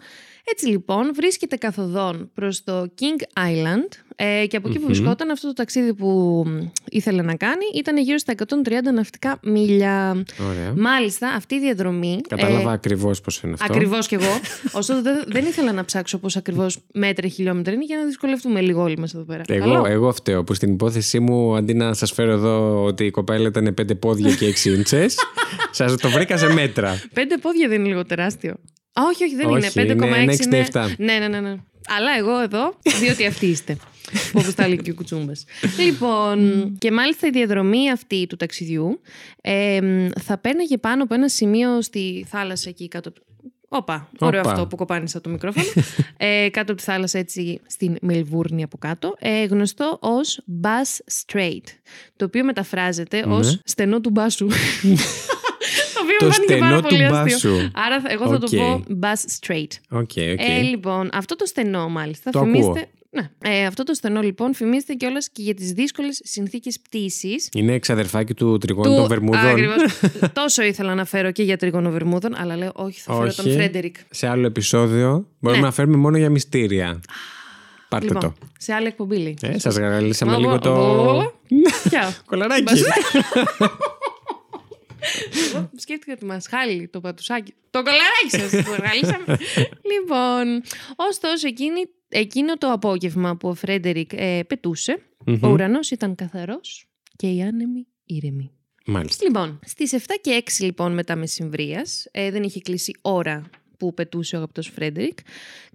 Έτσι 0.50 0.67
λοιπόν 0.67 1.11
βρίσκεται 1.14 1.56
καθοδόν 1.56 2.31
προς 2.35 2.64
το 2.64 2.93
King 3.00 3.41
Island 3.41 3.88
ε, 4.17 4.47
και 4.47 4.56
από 4.56 4.69
εκεί 4.69 4.79
που 4.79 4.85
Μμμ. 4.85 4.93
βρισκόταν 4.93 5.31
αυτό 5.31 5.47
το 5.47 5.52
ταξίδι 5.52 5.94
που 5.94 6.43
μ, 6.47 6.58
ήθελε 6.91 7.23
να 7.23 7.35
κάνει 7.35 7.64
ήταν 7.75 7.99
γύρω 7.99 8.19
στα 8.19 8.35
130 8.37 8.47
ναυτικά 8.94 9.38
μίλια. 9.43 10.25
Ωραία. 10.49 10.75
Μάλιστα 10.76 11.29
αυτή 11.29 11.55
η 11.55 11.61
διαδρομή... 11.61 12.20
Κατάλαβα 12.29 12.73
ακριβώς 12.73 13.20
πώς 13.20 13.41
είναι 13.41 13.52
αυτό. 13.52 13.73
Ακριβώς 13.73 14.06
κι 14.06 14.14
εγώ. 14.14 14.41
Ωστόσο 14.79 15.02
δεν, 15.02 15.25
δεν 15.26 15.44
ήθελα 15.44 15.73
να 15.73 15.85
ψάξω 15.85 16.19
πώς 16.19 16.37
ακριβώς 16.37 16.79
μέτρα 16.93 17.29
χιλιόμετρα 17.29 17.73
είναι 17.73 17.85
για 17.85 17.97
να 17.97 18.05
δυσκολευτούμε 18.05 18.61
λίγο 18.61 18.82
όλοι 18.82 18.99
μας 18.99 19.14
εδώ 19.14 19.25
πέρα. 19.25 19.43
Εγώ, 19.47 19.73
Καλό; 19.73 19.87
εγώ 19.87 20.12
φταίω 20.12 20.44
που 20.44 20.55
στην 20.55 20.73
υπόθεσή 20.73 21.20
μου 21.20 21.56
αντί 21.56 21.75
να 21.75 21.94
σας 21.94 22.12
φέρω 22.12 22.31
εδώ 22.31 22.85
ότι 22.85 23.05
η 23.05 23.11
κοπέλα 23.11 23.49
ήταν 23.49 23.75
πέντε 23.75 23.94
πόδια 23.94 24.35
και 24.35 24.47
έξι 24.47 24.70
ίντσες, 24.70 25.17
σας 25.70 25.97
το 25.97 26.11
βρήκα 26.11 26.37
σε 26.37 26.52
μέτρα. 26.52 27.02
Πέντε 27.12 27.37
πόδια 27.37 27.69
δεν 27.69 27.79
είναι 27.79 27.88
λίγο 27.88 28.05
τεράστιο. 28.05 28.55
Α, 29.00 29.05
όχι, 29.06 29.25
όχι, 29.25 29.35
δεν 29.35 29.47
Όχι, 29.49 29.70
είναι. 29.81 29.93
5,6 29.94 30.00
είναι 30.00 30.56
είναι. 30.56 30.67
1,67. 30.73 30.87
Ναι, 30.99 31.19
ναι, 31.19 31.29
ναι, 31.29 31.41
ναι. 31.41 31.56
Αλλά 31.88 32.17
εγώ 32.19 32.41
εδώ, 32.41 32.75
διότι 33.00 33.26
αυτοί 33.26 33.47
είστε. 33.47 33.76
Όπως 34.35 34.55
τα 34.55 34.69
λέει 34.69 34.76
και 34.76 34.91
ο 34.91 34.94
Κουτσούμπας. 34.94 35.44
λοιπόν, 35.79 36.38
και 36.79 36.91
μάλιστα 36.91 37.26
η 37.26 37.31
διαδρομή 37.31 37.91
αυτή 37.91 38.26
του 38.26 38.37
ταξιδιού 38.37 39.00
ε, 39.40 39.80
μ, 39.83 40.09
θα 40.21 40.38
πέρναγε 40.38 40.78
πάνω 40.78 41.02
από 41.02 41.14
ένα 41.14 41.28
σημείο 41.28 41.83
στη 41.83 42.26
θάλασσα 42.28 42.69
εκεί 42.69 42.88
κάτω. 42.88 43.09
από- 43.09 43.21
Όπα, 43.73 44.11
ωραίο 44.19 44.40
Όπα. 44.40 44.50
αυτό 44.50 44.66
που 44.66 44.76
κοπάνισα 44.76 45.21
το 45.21 45.30
μικρόφωνο. 45.30 45.66
ε, 46.16 46.49
κάτω 46.50 46.73
από 46.73 46.80
τη 46.80 46.87
θάλασσα, 46.87 47.19
έτσι 47.19 47.61
στην 47.66 47.97
Μελβούρνη 48.00 48.62
από 48.62 48.78
κάτω. 48.78 49.14
Ε, 49.19 49.45
γνωστό 49.45 49.99
ως 50.00 50.40
Bass 50.62 51.12
Strait. 51.25 51.62
Το 52.16 52.25
οποίο 52.25 52.45
μεταφράζεται 52.45 53.26
Ναι. 53.26 53.35
ως 53.35 53.61
στενό 53.64 54.00
του 54.00 54.11
μπάσου. 54.11 54.47
το 56.19 56.26
οποίο 56.26 56.26
Το 56.26 56.26
μου 56.26 56.33
φάνηκε 56.33 56.57
πάρα 56.57 56.67
στενό 56.67 56.81
του 56.81 56.88
πολύ 56.88 57.05
αστείο. 57.05 57.50
μπάσου. 57.52 57.71
Άρα 57.75 58.00
θα- 58.00 58.09
εγώ 58.12 58.29
θα 58.29 58.38
το 58.38 58.47
Οκ. 58.52 58.57
πω 58.57 58.85
Bass 59.00 59.23
Strait. 59.40 59.73
OK, 59.90 60.00
OK. 60.00 60.16
Ε, 60.49 60.61
λοιπόν, 60.62 61.11
αυτό 61.12 61.37
το 61.37 61.47
στενό 61.47 61.88
μάλιστα 61.88 62.31
Το 62.31 62.38
φημίζεται. 62.40 62.69
ακούω. 62.69 62.85
Ναι. 63.12 63.31
Ε, 63.38 63.64
αυτό 63.67 63.83
το 63.83 63.95
στενό 63.95 64.21
λοιπόν 64.21 64.55
φημίζεται 64.55 64.95
κιόλας 64.95 65.29
και 65.33 65.43
για 65.43 65.55
τις 65.55 65.73
δύσκολες 65.73 66.21
συνθήκες 66.25 66.81
πτήσης. 66.81 67.49
Είναι 67.55 67.73
εξαδερφάκι 67.73 68.35
του 68.35 68.59
τριγώνου 68.59 68.97
των 68.97 69.07
Βερμούδων. 69.07 69.47
Ακριβώς. 69.47 69.83
Τόσο 70.33 70.62
ήθελα 70.62 70.95
να 70.95 71.05
φέρω 71.05 71.31
και 71.31 71.43
για 71.43 71.57
τρίγωνο 71.57 71.90
Βερμούδων, 71.90 72.35
αλλά 72.37 72.57
λέω 72.57 72.71
όχι, 72.75 73.00
θα 73.00 73.12
φέρω 73.14 73.33
τον 73.35 73.47
Όχι. 73.47 73.55
Φρέντερικ. 73.57 73.97
Σε 74.11 74.26
άλλο 74.26 74.47
επεισόδιο 74.47 75.26
μπορούμε 75.38 75.61
Ναι. 75.61 75.67
να 75.67 75.73
φέρουμε 75.73 75.97
μόνο 75.97 76.17
για 76.17 76.31
μυστήρια. 76.31 77.00
Πάρτε 77.88 78.07
Λοιπόν, 78.07 78.21
το. 78.21 78.35
σε 78.59 78.73
άλλη 78.73 78.87
εκπομπή 78.87 79.17
λέει. 79.17 79.37
Ε, 79.43 79.59
σας 79.59 79.76
γαργαλίσαμε 79.76 80.33
Μα, 80.33 80.38
λίγο 80.38 80.50
μπο- 80.50 80.59
το... 80.59 80.75
μπο- 80.75 81.33
Ποια; 81.88 82.14
Κολαράκι. 82.26 82.62
Εγώ 85.49 85.71
σκέφτηκα 85.76 86.12
ότι 86.12 86.25
μας 86.25 86.47
χάλει 86.47 86.88
το 86.88 87.00
πατουσάκι. 87.00 87.54
Το 87.71 87.83
κολαράκι 87.83 88.30
σας 88.30 88.64
που 88.64 88.73
εργαλήσαμε. 88.73 89.38
λοιπόν, 89.92 90.62
ωστόσο, 90.97 91.47
εκείνη, 91.47 91.80
εκείνο 92.09 92.59
το 92.59 92.73
απόγευμα 92.73 93.37
που 93.37 93.49
ο 93.49 93.54
Φρέντερικ 93.54 94.11
ε, 94.14 94.42
πετούσε, 94.47 95.02
ο 95.40 95.49
ουρανός 95.49 95.90
ήταν 95.90 96.14
καθαρός 96.14 96.87
και 97.16 97.26
οι 97.26 97.42
άνεμοι 97.42 97.87
ήρεμοι. 98.04 98.50
Μάλιστα. 98.87 99.25
Λοιπόν, 99.25 99.61
στις 99.64 99.95
7 99.95 99.99
και 100.21 100.42
6 100.47 100.50
λοιπόν 100.61 100.92
μετά 100.92 101.16
μεσημβρίας, 101.16 102.07
ε, 102.11 102.30
δεν 102.30 102.42
είχε 102.42 102.61
κλείσει 102.61 102.92
ώρα 103.00 103.50
που 103.80 103.94
πετούσε 103.94 104.34
ο 104.34 104.38
αγαπητός 104.38 104.68
Φρέντερικ, 104.68 105.18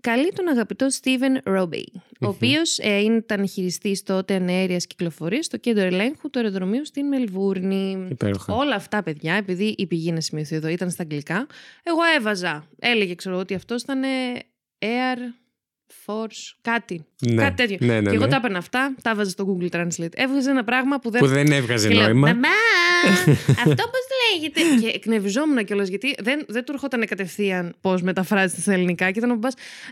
καλεί 0.02 0.32
τον 0.32 0.48
αγαπητό 0.48 0.90
Στίβεν 0.90 1.42
Ρόμπεϊ, 1.44 1.92
ο 2.20 2.28
οποίος 2.28 2.80
ε, 2.80 2.98
ήταν 2.98 3.48
χειριστής 3.48 4.04
τότε 4.04 4.36
ανέριας 4.36 4.88
κυκλοφορίας 4.88 5.46
στο 5.46 5.58
κέντρο 5.58 5.84
ελέγχου 5.84 6.30
του 6.30 6.40
αεροδρομίου 6.40 6.86
στην 6.86 7.08
Μελβούρνη. 7.08 8.08
Υπέροχα. 8.12 8.54
Όλα 8.54 8.76
αυτά, 8.76 9.04
παιδιά, 9.04 9.34
επειδή 9.34 9.76
η 9.78 9.88
πηγή 9.88 10.12
να 10.12 10.22
σημειωθεί 10.22 10.56
εδώ 10.56 10.68
ήταν 10.68 10.90
στα 10.90 11.04
αγγλικά, 11.04 11.48
εγώ 11.84 12.00
έβαζα. 12.18 12.68
Έλεγε, 12.80 13.16
ξέρω 13.16 13.38
ότι 13.38 13.54
αυτός 13.54 13.82
ήταν 13.82 14.04
ε, 14.04 14.08
Air 14.80 15.45
Force, 16.06 16.56
κάτι. 16.62 17.06
Ναι. 17.22 17.44
Κάτι 17.44 17.56
τέτοιο. 17.56 17.78
Ναι, 17.88 18.00
ναι, 18.02 18.10
και 18.10 18.16
εγώ 18.16 18.24
ναι. 18.26 18.30
τα 18.32 18.36
έπαιρνα 18.36 18.58
αυτά, 18.58 18.96
τα 19.02 19.10
έβαζα 19.10 19.30
στο 19.30 19.58
Google 19.60 19.76
Translate. 19.76 20.14
Έβγαζε 20.16 20.50
ένα 20.50 20.64
πράγμα 20.64 21.00
που 21.00 21.10
δεν 21.10 21.22
Που 21.22 21.28
δεν 21.28 21.52
έβγαζε 21.52 21.88
και 21.88 21.94
λέω, 21.94 22.04
νόημα. 22.04 22.28
Μαμά, 22.28 22.48
αυτό 23.66 23.84
πώς 23.94 24.06
λέγεται; 24.34 24.62
και 24.82 24.88
εκνευριζόμουν 24.96 25.66
κιόλας 25.66 25.88
γιατί 25.88 26.16
δεν, 26.20 26.46
δεν 26.48 26.64
του 26.64 26.72
έρχονταν 26.72 27.06
κατευθείαν 27.06 27.76
πώς 27.82 28.02
μεταφράζεται 28.02 28.62
στα 28.62 28.74
ελληνικά. 28.74 29.12
Και 29.12 29.20
ήταν 29.20 29.32
ο 29.32 29.36
μπα. 29.36 29.48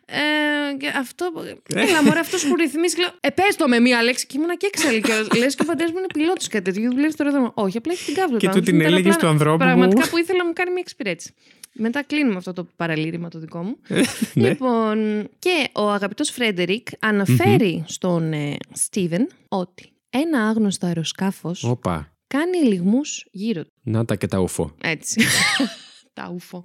Ε, 0.05 0.77
και 0.77 0.87
αυτό. 0.99 1.31
Έλα, 1.73 2.03
μωρέ, 2.03 2.19
αυτός 2.19 2.47
που 2.47 2.55
ρυθμίζει. 2.55 2.95
και 2.95 3.01
Λέω, 3.01 3.11
ε, 3.19 3.29
πες 3.29 3.55
το 3.55 3.67
με 3.67 3.79
μία 3.79 4.03
λέξη. 4.03 4.25
Και 4.25 4.37
ήμουν 4.37 4.57
και 4.57 4.69
έξαλλη 4.73 5.01
κιόλας. 5.01 5.27
Λες 5.41 5.55
και 5.55 5.61
ο 5.61 5.65
πατέρας 5.65 5.91
μου 5.91 5.97
είναι 5.97 6.07
πιλότος 6.13 6.47
κάτι 6.47 6.63
τέτοιο. 6.71 6.91
Δουλεύει 6.91 7.11
στο 7.11 7.23
ρεύμα. 7.23 7.51
Όχι, 7.53 7.77
απλά 7.77 7.93
έχει 7.93 8.05
την 8.05 8.13
κάβλα. 8.13 8.37
Και 8.37 8.47
του 8.47 8.53
του 8.53 8.59
την 8.59 8.73
άνθρωπου. 8.73 8.81
Ήταν 8.81 8.93
έλεγες 8.93 9.15
απλά 9.15 9.27
του 9.27 9.33
ανθρώπου 9.33 9.57
που- 9.57 9.63
Πραγματικά 9.63 10.09
που 10.09 10.17
ήθελα 10.17 10.37
να 10.37 10.45
μου 10.45 10.53
κάνει 10.53 10.69
μια 10.71 10.81
εξυπηρέτηση. 10.85 11.33
Μετά 11.73 12.03
κλείνουμε 12.03 12.37
αυτό 12.37 12.53
το 12.53 12.67
παραλήρημα 12.75 13.29
το 13.29 13.39
δικό 13.39 13.63
μου. 13.63 13.77
Ναι. 14.33 14.49
Λοιπόν, 14.49 15.29
και 15.39 15.69
ο 15.73 15.89
αγαπητός 15.89 16.29
Φρέντερικ 16.29 16.87
αναφέρει 16.99 17.83
στον 17.87 18.33
ε, 18.33 18.55
Στίβεν 18.71 19.27
ότι 19.47 19.93
ένα 20.09 20.47
άγνωστο 20.47 20.85
αεροσκάφος 20.85 21.63
Όπα. 21.63 22.15
κάνει 22.27 22.51
κάνει 22.51 22.65
ελιγμού 22.65 23.01
γύρω 23.31 23.63
του. 23.63 23.71
Να 23.83 24.05
τα 24.05 24.15
και 24.15 24.27
τα 24.27 24.39
ουφό. 24.39 24.75
Έτσι. 24.81 25.21
τα 26.13 26.31
ουφό. 26.33 26.63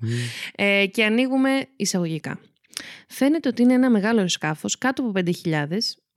Ε, 0.54 0.86
και 0.86 1.04
ανοίγουμε 1.04 1.66
εισαγωγικά. 1.76 2.40
Φαίνεται 3.08 3.48
ότι 3.48 3.62
είναι 3.62 3.72
ένα 3.72 3.90
μεγάλο 3.90 4.16
αεροσκάφος 4.16 4.78
κάτω 4.78 5.02
από 5.02 5.20
5.000. 5.44 5.66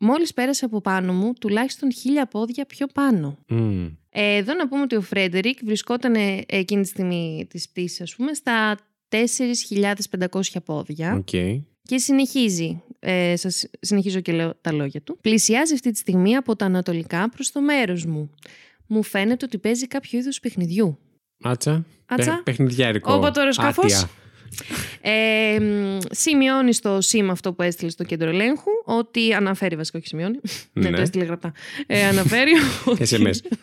Μόλις 0.04 0.34
πέρασε 0.34 0.66
από 0.66 0.82
πάνω 0.82 1.14
μου, 1.14 1.34
τουλάχιστον 1.34 1.94
χίλια 1.94 2.26
πόδια 2.26 2.66
πιο 2.66 2.88
πάνω. 2.88 3.38
Μμμ. 3.48 3.86
Ε, 4.10 4.36
εδώ 4.36 4.54
να 4.54 4.68
πούμε 4.68 4.82
ότι 4.82 4.96
ο 4.96 5.02
Φρέντερικ 5.02 5.58
βρισκόταν 5.64 6.16
ε, 6.16 6.42
εκείνη 6.46 6.82
τη 6.82 6.88
στιγμή 6.88 7.46
της 7.50 7.70
πτήσης, 7.70 8.02
ας 8.02 8.16
πούμε, 8.16 8.34
στα 8.34 8.78
4.500 9.10 10.42
πόδια 10.66 11.14
Οκ. 11.14 11.30
και 11.82 11.98
συνεχίζει, 11.98 12.84
ε, 13.00 13.36
σας 13.36 13.70
συνεχίζω 13.80 14.20
και 14.20 14.32
λέω 14.32 14.54
τα 14.62 14.72
λόγια 14.72 15.02
του. 15.02 15.18
Πλησιάζει 15.22 15.74
αυτή 15.74 15.92
τη 15.92 15.98
στιγμή 15.98 16.36
από 16.36 16.56
τα 16.56 16.66
ανατολικά 16.66 17.30
προς 17.30 17.52
το 17.52 17.62
μέρος 17.62 18.06
μου. 18.06 18.30
Μου 18.88 19.04
φαίνεται 19.04 19.46
ότι 19.46 19.58
παίζει 19.58 19.88
κάποιο 19.88 20.20
είδους 20.20 20.40
παιχνιδιού. 20.40 20.98
Άτσα. 21.44 21.86
Άτσα. 22.06 22.32
Πε- 22.34 22.44
Παιχνιδιάρικο. 22.44 23.14
Όποτε 23.14 23.32
το 23.32 23.40
αεροσκάφος. 23.40 23.94
Άτια. 23.94 24.10
Ε, 25.02 25.60
μ, 25.60 25.98
σημειώνεις 26.12 26.76
στο 26.78 27.02
σήμα 27.02 27.32
αυτό 27.32 27.54
που 27.54 27.62
έστειλες 27.62 27.94
στο 27.94 28.04
κέντρο 28.04 28.30
ελέγχου 28.30 28.70
ότι 28.86 29.34
αναφέρει 29.34 29.76
βασικά, 29.76 29.98
όχι 29.98 30.08
σημειώνει. 30.08 30.40
ναι, 30.74 30.90
Ναι. 30.90 30.96
το 30.96 31.02
έστειλε 31.02 31.24
γραπτά. 31.24 31.52
Ε, 31.88 32.06
αναφέρει 32.06 32.52
ότι, 32.86 33.04
SMS. 33.10 33.56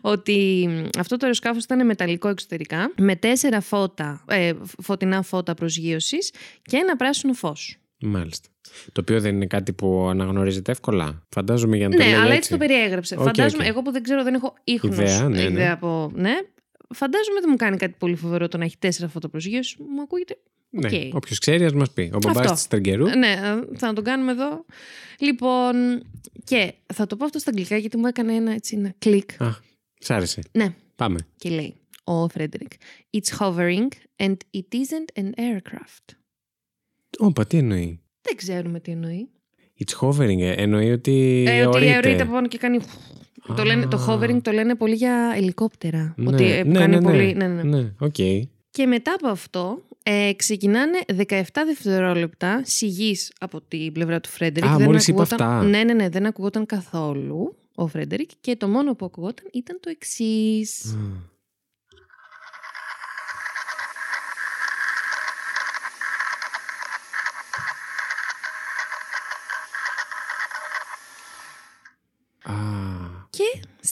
ότι 0.00 0.66
μ, 0.70 0.88
αυτό 0.98 1.16
το 1.16 1.20
αεροσκάφος 1.22 1.64
ήταν 1.64 1.86
μεταλλικό 1.86 2.28
εξωτερικά 2.28 2.92
με 2.96 3.16
τέσσερα 3.16 3.60
φώτα, 3.60 4.24
ε, 4.28 4.52
φωτεινά 4.82 5.22
φώτα 5.22 5.54
προσγείωσης 5.54 6.30
και 6.62 6.76
ένα 6.76 6.96
πράσινο 6.96 7.32
φως. 7.32 7.76
Μάλιστα. 8.00 8.48
Το 8.92 9.00
οποίο 9.00 9.20
δεν 9.20 9.34
είναι 9.34 9.46
κάτι 9.46 9.72
που 9.72 10.06
αναγνωρίζεται 10.10 10.70
εύκολα. 10.72 11.22
Φαντάζομαι 11.28 11.76
για 11.76 11.88
να 11.88 11.96
το 11.96 12.02
Ναι, 12.02 12.08
λέει 12.08 12.14
αλλά 12.14 12.24
έτσι. 12.24 12.36
έτσι 12.36 12.50
το 12.50 12.56
περιέγραψε. 12.56 13.14
ΟΚ, 13.18 13.22
Φαντάζομαι, 13.24 13.62
ΟΚ. 13.62 13.68
εγώ 13.68 13.82
που 13.82 13.90
δεν 13.92 14.02
ξέρω, 14.02 14.22
δεν 14.22 14.34
έχω 14.34 14.54
ίχνος 14.64 14.96
Ιδέα, 14.96 15.28
ναι, 15.28 15.36
ναι. 15.42 15.42
ιδέα 15.42 15.72
από. 15.72 16.12
Ναι, 16.14 16.32
φαντάζομαι 16.94 17.40
δεν 17.40 17.48
μου 17.50 17.56
κάνει 17.56 17.76
κάτι 17.76 17.94
πολύ 17.98 18.14
φοβερό 18.16 18.48
το 18.48 18.56
να 18.58 18.64
έχει 18.64 18.78
τέσσερα 18.78 19.08
φώτα 19.08 19.28
προσγείωση. 19.28 19.76
Μου 19.94 20.02
ακούγεται. 20.02 20.38
Ναι. 20.70 20.86
ΟΚ. 20.86 21.14
Όποιος 21.14 21.38
ξέρει, 21.38 21.64
ας 21.64 21.72
μας 21.72 21.90
πει. 21.90 22.10
Ο 22.14 22.18
μπαμπάς 22.18 22.40
Αυτό. 22.40 22.52
της 22.52 22.66
Τραγκερού. 22.66 23.04
Ναι, 23.06 23.32
ε, 23.32 23.76
θα 23.76 23.92
τον 23.92 24.04
κάνουμε 24.04 24.32
εδώ. 24.32 24.64
Λοιπόν, 25.18 26.02
και 26.44 26.74
θα 26.94 27.06
το 27.06 27.16
πω 27.16 27.24
αυτό 27.24 27.38
στα 27.38 27.50
αγγλικά 27.50 27.76
γιατί 27.76 27.96
μου 27.96 28.06
έκανε 28.06 28.34
ένα, 28.34 28.52
έτσι, 28.52 28.76
ένα 28.76 28.94
κλικ. 28.98 29.42
Α, 29.42 29.50
σ' 29.98 30.10
άρεσε. 30.10 30.42
Ναι, 30.52 30.74
Πάμε. 30.96 31.18
και 31.36 31.48
λέει 31.50 31.74
ο 32.04 32.28
Φρέντερικ. 32.28 32.72
It's 33.10 33.38
hovering 33.38 33.88
and 34.16 34.36
it 34.50 34.74
isn't 34.74 35.22
an 35.22 35.30
aircraft. 35.36 36.14
Όπα, 37.18 37.46
τι 37.46 37.56
εννοεί; 37.56 38.00
Δεν 38.20 38.36
ξέρουμε 38.36 38.80
τι 38.80 38.90
εννοεί. 38.90 39.28
It's 39.84 40.08
hovering, 40.08 40.40
ε, 40.40 40.52
εννοεί 40.52 40.90
ότι. 40.90 41.44
Ε, 41.48 41.66
ότι 41.66 41.76
αιωρείται. 41.76 41.92
αιωρείται 41.92 42.22
από 42.22 42.32
πάνω 42.32 42.48
και 42.48 42.58
κάνει. 42.58 42.78
Το, 43.56 43.64
λένε, 43.64 43.86
το 43.86 43.96
Α. 43.96 44.06
hovering 44.08 44.38
το 44.42 44.50
λένε 44.52 44.74
πολύ 44.74 44.94
για 44.94 45.32
ελικόπτερα. 45.36 46.14
Ναι, 46.16 46.28
Ότι 46.28 46.44
ε, 46.52 46.62
που 46.64 46.70
ναι, 46.70 46.78
κάνει 46.78 46.94
ναι, 46.94 47.00
ναι. 47.00 47.10
πολύ. 47.10 47.34
Ναι, 47.34 47.46
ναι, 47.46 47.62
ναι. 47.62 47.76
Ναι, 47.80 47.92
ΟΚ. 47.98 48.14
Και 48.70 48.86
μετά 48.86 49.12
από 49.12 49.28
αυτό 49.28 49.82
ε, 50.02 50.32
ξεκινάνε 50.36 50.98
17 51.28 51.42
δευτερόλεπτα 51.66 52.60
σιγής 52.64 53.32
από 53.40 53.60
την 53.68 53.92
πλευρά 53.92 54.20
του 54.20 54.28
Φρέντερικ. 54.28 54.70
Α, 54.70 54.76
Δεν 54.76 54.86
μόλις 54.86 55.08
είπε 55.08 55.20
ακουγόταν- 55.20 55.48
αυτά. 55.50 55.62
Ναι, 55.68 55.84
ναι, 55.84 55.92
ναι, 55.92 56.08
δεν 56.08 56.26
ακουγόταν 56.26 56.66
καθόλου 56.66 57.54
ο 57.74 57.86
Φρέντερικ 57.86 58.30
και 58.40 58.56
το 58.56 58.68
μόνο 58.68 58.94
που 58.94 59.04
ακουγόταν 59.04 59.46
ήταν 59.52 59.78
το 59.80 59.90
εξής. 59.90 60.84
Α, 60.84 60.98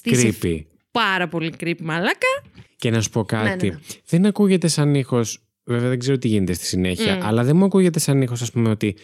Και 0.02 0.14
στις 0.14 0.25
εφ- 0.28 0.44
creepy. 0.44 0.61
πάρα 0.90 1.28
πολύ 1.28 1.52
creepy 1.61 1.80
μαλάκα. 1.80 2.42
Και 2.76 2.90
να 2.90 3.00
σου 3.00 3.11
πω 3.11 3.25
κάτι. 3.25 3.66
ναι, 3.66 3.73
ναι. 3.73 3.78
Δεν 4.06 4.26
ακούγεται 4.26 4.68
σαν 4.68 4.94
ήχος. 4.94 5.38
Βέβαια 5.64 5.88
δεν 5.88 5.99
ξέρω 5.99 6.18
τι 6.18 6.28
γίνεται 6.28 6.52
στη 6.52 6.64
συνέχεια. 6.64 7.16
Μμ. 7.16 7.21
Αλλά 7.26 7.44
δεν 7.44 7.56
μου 7.56 7.64
ακούγεται 7.64 7.99
σαν 7.99 8.23
ήχος, 8.23 8.42
ας 8.42 8.50
πούμε, 8.50 8.68
ότι 8.71 8.97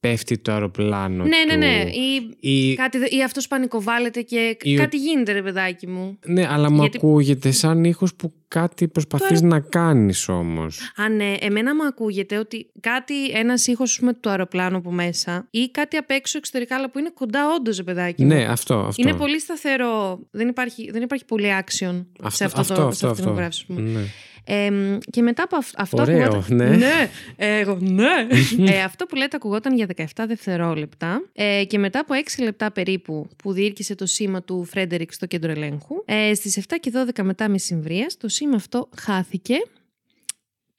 πέφτει 0.00 0.38
το 0.38 0.52
αεροπλάνο. 0.52 1.24
Ναι, 1.24 1.36
ναι, 1.46 1.52
του. 1.52 1.58
ναι. 1.58 1.90
Ή, 1.90 2.36
Ή... 2.70 2.74
κάτι, 2.74 2.98
δε- 2.98 3.06
ή 3.10 3.22
αυτός 3.22 3.48
πανικοβάλλεται 3.48 4.20
και 4.22 4.56
Ή 4.62 4.74
ο- 4.74 4.78
κάτι 4.80 4.96
γίνεται 4.96 5.32
ρε 5.32 5.42
παιδάκι 5.42 5.86
μου. 5.86 6.18
Ναι, 6.26 6.46
αλλά 6.50 6.70
μου 6.70 6.80
Γιατί- 6.80 6.96
ακούγεται 6.96 7.50
σαν 7.50 7.84
ήχος 7.84 8.14
που 8.14 8.32
κάτι 8.48 8.88
προσπαθείς 8.88 9.40
να 9.42 9.60
κάνεις 9.60 10.28
όμως. 10.28 10.80
Α, 10.96 11.08
ναι, 11.08 11.34
εμένα 11.40 11.74
μου 11.74 11.84
ακούγεται 11.84 12.38
ότι 12.38 12.70
κάτι, 12.80 13.28
ένας 13.30 13.66
ήχος 13.66 14.00
του 14.20 14.30
αεροπλάνου 14.30 14.76
από 14.76 14.92
μέσα 14.92 15.46
ή 15.50 15.70
κάτι 15.70 15.96
απ' 15.96 16.10
έξω 16.10 16.38
εξωτερικά, 16.38 16.76
αλλά 16.76 16.90
που 16.90 16.98
είναι 16.98 17.10
κοντά, 17.14 17.54
όντως, 17.54 17.76
ρε 17.76 17.82
παιδάκι. 17.82 18.22
μου. 18.22 18.28
Ναι, 18.28 18.44
αυτό. 18.44 18.74
αυτό. 18.78 19.02
Είναι 19.08 19.14
πολύ 19.18 19.40
σταθερό. 19.40 20.20
Δεν 20.30 20.48
υπάρχει, 20.48 20.90
δεν 20.90 21.02
υπάρχει 21.02 21.24
πολύ 21.24 21.48
action 21.60 22.04
σε 22.28 22.44
αυτό, 22.44 22.60
αυτό, 22.60 22.74
το, 22.74 22.80
αυτό, 22.82 22.94
σε 22.96 23.06
αυτήν 23.06 23.06
την 23.06 23.08
αυτό. 23.10 23.22
ηχογράφηση, 23.22 23.64
ας 23.68 23.76
πούμε. 23.76 23.80
Ναι. 23.90 24.00
Ε, 24.44 24.70
και 25.10 25.22
μετά 25.22 25.42
από 25.42 25.56
αυ- 25.56 25.80
αυτό 25.80 26.00
Ωραίο, 26.02 26.24
ακουγόταν- 26.24 26.50
ναι. 26.50 26.68
ναι. 26.76 27.10
Εγώ, 27.36 27.78
ναι. 27.80 28.26
ε, 28.72 28.82
αυτό 28.82 29.06
που 29.06 29.14
λέτε 29.16 29.36
ακουγόταν 29.36 29.76
για 29.76 29.86
17 29.96 30.04
δευτερόλεπτα. 30.26 31.22
Ε, 31.32 31.64
και 31.66 31.78
μετά 31.78 31.98
από 32.00 32.14
6 32.38 32.42
λεπτά 32.42 32.72
περίπου 32.72 33.28
που 33.36 33.52
διήρκεσε 33.52 33.94
το 33.94 34.06
σήμα 34.06 34.42
του 34.42 34.64
Φρέντερικ 34.64 35.12
στο 35.12 35.26
κέντρο 35.26 35.50
ελέγχου, 35.50 35.94
ε, 36.04 36.34
στις 36.34 36.56
7 36.56 36.76
και 36.80 36.90
12 36.94 37.22
μετά 37.22 37.48
μεσημβρίας 37.48 38.16
το 38.16 38.28
σήμα 38.28 38.56
αυτό 38.56 38.88
χάθηκε 39.00 39.54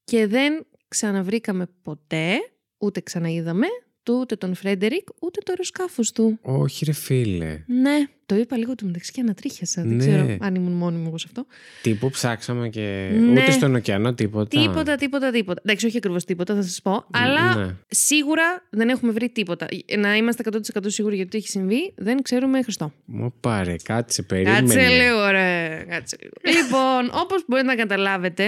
και 0.04 0.28
δεν 0.28 0.66
ξαναβρήκαμε 0.88 1.68
ποτέ, 1.82 2.34
ούτε 2.78 3.02
ξαναείδαμε, 3.02 3.66
του, 4.12 4.18
ούτε 4.22 4.36
τον 4.36 4.56
Φρέντερικ, 4.56 5.08
ούτε 5.20 5.40
το 5.40 5.46
αεροσκάφος 5.52 6.12
του. 6.12 6.40
Όχι, 6.42 6.86
ρε 6.86 6.92
φίλε. 6.92 7.64
Ναι, 7.68 7.98
το 8.26 8.36
είπα 8.36 8.58
λίγο 8.58 8.76
εν 8.76 8.81
τω 8.81 8.86
μεταξύ 8.86 9.12
και 9.12 9.22
ανατρίχιασα. 9.22 9.82
Δεν 9.82 9.92
Ναι. 9.96 9.98
ξέρω 9.98 10.38
αν 10.40 10.56
ήμουν 10.56 10.72
μόνη 10.72 10.98
μου 10.98 11.08
εγώ 11.08 11.18
σε 11.18 11.26
αυτό. 11.28 11.46
Τύπου 11.82 12.10
ψάξαμε 12.10 12.70
και. 12.70 13.10
Ναι. 13.20 13.32
Ούτε 13.42 13.52
στον 13.52 13.76
ωκεανό 13.76 14.14
τίποτα. 14.14 14.48
Τίποτα, 14.62 14.96
τίποτα, 14.96 15.32
τίποτα. 15.32 15.62
Εντάξει, 15.66 15.86
όχι 15.86 15.98
ακριβώς 15.98 16.26
τίποτα, 16.26 16.56
θα 16.56 16.62
σας 16.62 16.82
πω. 16.82 17.06
Αλλά 17.12 17.56
Ναι. 17.56 17.76
σίγουρα 17.88 18.64
δεν 18.70 18.90
έχουμε 18.90 19.12
βρει 19.12 19.30
τίποτα. 19.30 19.68
Να 19.98 20.16
είμαστε 20.16 20.44
100% 20.44 20.90
σίγουροι 20.90 21.16
γιατί 21.16 21.38
έχει 21.38 21.48
συμβεί, 21.48 21.94
δεν 21.98 22.22
ξέρουμε 22.22 22.62
Χριστό. 22.62 22.94
Μου 23.06 23.34
πάρε, 23.42 23.76
κάτσε, 23.84 24.22
περίμενε. 24.22 24.60
Κάτσε 24.60 24.88
λίγο, 24.88 25.28
ρε. 25.30 25.84
Κάτσε 25.90 26.18
λίγο. 26.22 26.34
λοιπόν, 26.58 27.10
όπως 27.22 27.44
μπορείτε 27.48 27.68
να 27.68 27.76
καταλάβετε, 27.76 28.44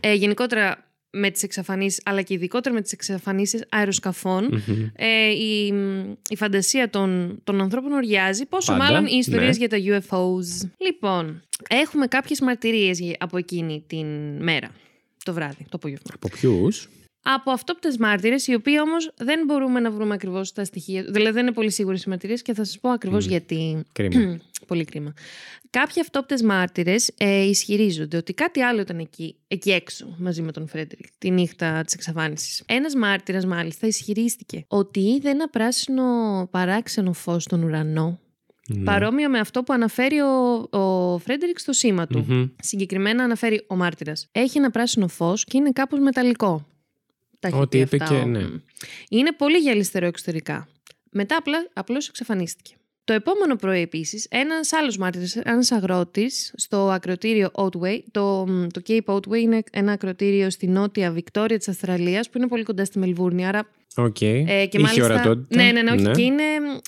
ε, 0.00 0.12
γενικότερα 0.14 0.89
με 1.12 1.30
τις 1.30 1.42
εξαφανίσεις, 1.42 2.00
αλλά 2.04 2.22
και 2.22 2.34
ειδικότερα 2.34 2.74
με 2.74 2.80
τις 2.80 2.92
εξαφανίσεις 2.92 3.64
αεροσκαφών, 3.68 4.44
Μμμ. 4.44 4.86
ε, 4.96 5.28
η, 5.28 5.66
η 6.28 6.36
φαντασία 6.36 6.90
των, 6.90 7.40
των 7.44 7.60
ανθρώπων 7.60 7.92
οριάζει, 7.92 8.46
πόσο 8.46 8.72
Πάντα, 8.72 8.84
μάλλον 8.84 9.06
οι 9.06 9.16
ιστορίες 9.16 9.58
ναι. 9.58 9.66
για 9.66 9.68
τα 9.68 10.02
UFOs. 10.08 10.68
Λοιπόν, 10.76 11.42
έχουμε 11.68 12.06
κάποιες 12.06 12.40
μαρτυρίες 12.40 12.98
γε- 13.00 13.16
από 13.22 13.36
εκείνη 13.36 13.84
την 13.86 14.06
μέρα, 14.42 14.70
το 15.24 15.32
βράδυ, 15.32 15.62
το 15.62 15.68
απόγευμα. 15.72 16.10
Από 16.14 16.28
ποιους; 16.28 16.88
Από 17.22 17.50
αυτόπτες 17.50 17.96
μάρτυρες, 17.96 18.46
οι 18.46 18.54
οποίοι 18.54 18.74
όμως 18.80 19.12
δεν 19.16 19.44
μπορούμε 19.46 19.80
να 19.80 19.90
βρούμε 19.90 20.14
ακριβώς 20.14 20.52
τα 20.52 20.64
στοιχεία, 20.64 21.02
δηλαδή 21.02 21.30
δεν 21.30 21.42
είναι 21.42 21.52
πολύ 21.54 21.70
σίγουρες 21.70 22.02
οι 22.02 22.08
μαρτυρίες 22.08 22.42
και 22.42 22.54
θα 22.54 22.64
σας 22.64 22.78
πω 22.80 22.88
ακριβώς 22.90 23.26
γιατί. 23.26 23.82
Κρίμα. 23.92 24.38
Πολύ 24.66 24.84
κρίμα. 24.84 25.12
Κάποιοι 25.70 26.00
αυτόπτες 26.02 26.42
μάρτυρες 26.42 27.10
ε, 27.18 27.42
ισχυρίζονται 27.42 28.16
ότι 28.16 28.32
κάτι 28.32 28.60
άλλο 28.62 28.80
ήταν 28.80 28.98
εκεί, 28.98 29.36
εκεί 29.48 29.70
έξω 29.70 30.14
μαζί 30.18 30.42
με 30.42 30.52
τον 30.52 30.68
Φρέντερικ 30.68 31.06
τη 31.18 31.30
νύχτα 31.30 31.82
της 31.84 31.94
εξαφάνισης. 31.94 32.62
Ένας 32.66 32.94
μάρτυρας 32.94 33.46
μάλιστα 33.46 33.86
ισχυρίστηκε 33.86 34.64
ότι 34.68 35.00
είδε 35.00 35.30
ένα 35.30 35.48
πράσινο 35.48 36.02
παράξενο 36.50 37.12
φως 37.12 37.42
στον 37.42 37.62
ουρανό 37.62 38.20
Ναι. 38.68 38.84
παρόμοιο 38.84 39.28
με 39.28 39.38
αυτό 39.38 39.62
που 39.62 39.72
αναφέρει 39.72 40.18
ο, 40.20 40.68
ο 40.78 41.18
Φρέντερικ 41.18 41.58
στο 41.58 41.72
σήμα 41.72 42.06
του. 42.06 42.24
Μμμ. 42.28 42.46
Συγκεκριμένα 42.62 43.24
αναφέρει 43.24 43.64
ο 43.68 43.76
μάρτυρας. 43.76 44.28
Έχει 44.32 44.58
ένα 44.58 44.70
πράσινο 44.70 45.08
φως 45.08 45.44
και 45.44 45.56
είναι 45.56 45.70
κάπως 45.70 45.98
μεταλλικό. 46.00 46.66
Τα 47.38 47.48
έχει 47.48 47.56
Ό,τι 47.58 47.76
πει 47.76 47.82
είπε 47.82 48.04
αυτά 48.04 48.14
και, 48.14 48.20
ο- 48.20 48.26
ναι. 48.26 48.42
Μμ. 48.44 48.56
Είναι 49.08 49.32
πολύ 49.32 49.56
γυαλιστερό 49.58 50.06
εξωτερικά. 50.06 50.68
Μετά 51.10 51.36
απλά, 51.36 51.68
απλώς 51.72 52.08
εξαφανίστηκε. 52.08 52.74
Το 53.10 53.16
επόμενο 53.16 53.56
πρωί 53.56 53.80
επίσης, 53.80 54.26
ένας 54.30 54.72
άλλος 54.72 54.96
μάρτυρας, 54.96 55.36
ένας 55.36 55.72
αγρότης 55.72 56.52
στο 56.56 56.90
ακροτήριο 56.90 57.50
Otway. 57.52 57.98
Το, 58.10 58.44
το 58.44 58.82
Cape 58.88 59.14
Otway 59.14 59.38
είναι 59.40 59.62
ένα 59.72 59.92
ακροτήριο 59.92 60.50
στη 60.50 60.66
νότια 60.66 61.10
Βικτόρια 61.10 61.58
της 61.58 61.68
Αυστραλίας 61.68 62.30
που 62.30 62.38
είναι 62.38 62.46
πολύ 62.48 62.62
κοντά 62.62 62.84
στη 62.84 62.98
Μελβούρνη. 62.98 63.46
Άρα 63.46 63.66
ΟΚ. 63.96 64.20
ε, 64.20 64.42
και 64.44 64.68
Είχε 64.72 64.78
μάλιστα, 64.78 65.04
ορατότητα. 65.04 65.62
Ναι, 65.62 65.72
ναι, 65.72 65.82
ναι, 65.82 65.90
όχι. 65.90 66.10
Και 66.10 66.22
είναι, 66.22 66.42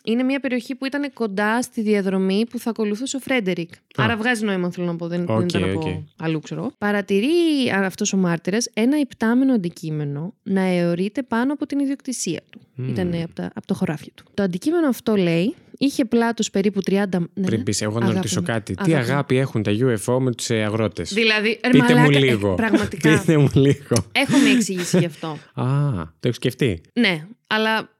είναι 0.04 0.22
μια 0.22 0.40
περιοχή 0.40 0.74
που 0.74 0.86
ήταν 0.86 1.12
κοντά 1.12 1.62
στη 1.62 1.80
διαδρομή 1.80 2.44
που 2.50 2.58
θα 2.58 2.70
ακολουθούσε 2.70 3.16
ο 3.16 3.20
Φρέντερικ. 3.20 3.70
Άρα 3.96 4.16
βγάζει 4.16 4.44
νόημα, 4.44 4.70
θέλω 4.70 4.86
να 4.86 4.96
πω. 4.96 5.08
Δεν, 5.08 5.26
δεν 5.26 5.36
ΟΚ, 5.36 5.48
ήταν 5.48 5.64
από 5.64 5.78
ΟΚ. 5.78 5.86
αλλού, 6.18 6.40
ξέρω. 6.40 6.60
εγώ. 6.60 6.72
Παρατηρεί 6.78 7.28
αυτός 7.74 8.12
ο 8.12 8.16
μάρτυρας 8.16 8.68
ένα 8.74 8.98
ιπτάμενο 8.98 9.52
αντικείμενο 9.52 10.34
να 10.42 10.60
αιωρείται 10.60 11.22
πάνω 11.22 11.52
από 11.52 11.66
την 11.66 11.78
ιδιοκτησία 11.78 12.40
του. 12.50 12.60
Ήταν 12.88 13.14
από, 13.22 13.34
τα, 13.34 13.50
από 13.54 13.66
το 13.66 13.74
χωράφι 13.74 14.10
του. 14.14 14.24
Το 14.34 14.42
αντικείμενο 14.42 14.88
αυτό 14.88 15.16
λέει 15.16 15.54
είχε 15.86 16.04
πλάτος 16.04 16.50
περίπου 16.50 16.80
30. 16.90 16.92
Ναι, 17.34 17.46
Πριν 17.46 17.58
ναι. 17.58 17.64
πεις, 17.64 17.82
εγώ 17.82 17.92
να 17.92 17.98
Αγάπη 17.98 18.14
ρωτήσω 18.14 18.40
μου. 18.40 18.46
κάτι. 18.46 18.74
Τι 18.74 18.82
Αγάπη 18.82 19.04
μου. 19.06 19.12
αγάπη 19.12 19.36
έχουν 19.36 19.62
τα 19.62 19.72
UFO 19.80 20.18
με 20.20 20.32
τους 20.34 20.50
αγρότες; 20.50 21.12
Δηλαδή, 21.12 21.60
ρε 21.64 21.70
Πείτε 21.70 21.94
μου 21.94 22.00
μαλάκα, 22.00 22.18
ε, 22.18 22.20
λίγο. 22.20 22.54
πραγματικά. 22.54 23.10
Πείτε 23.18 23.36
μου 23.36 23.48
λίγο. 23.54 23.94
Έχω 24.12 24.38
μια 24.42 24.52
εξήγηση 24.52 24.98
γι' 24.98 25.04
αυτό. 25.06 25.26
Α, 25.54 25.66
το 25.92 26.28
έχεις 26.28 26.32
σκεφτεί; 26.34 26.80
Ναι, 26.92 27.26
αλλά 27.46 27.90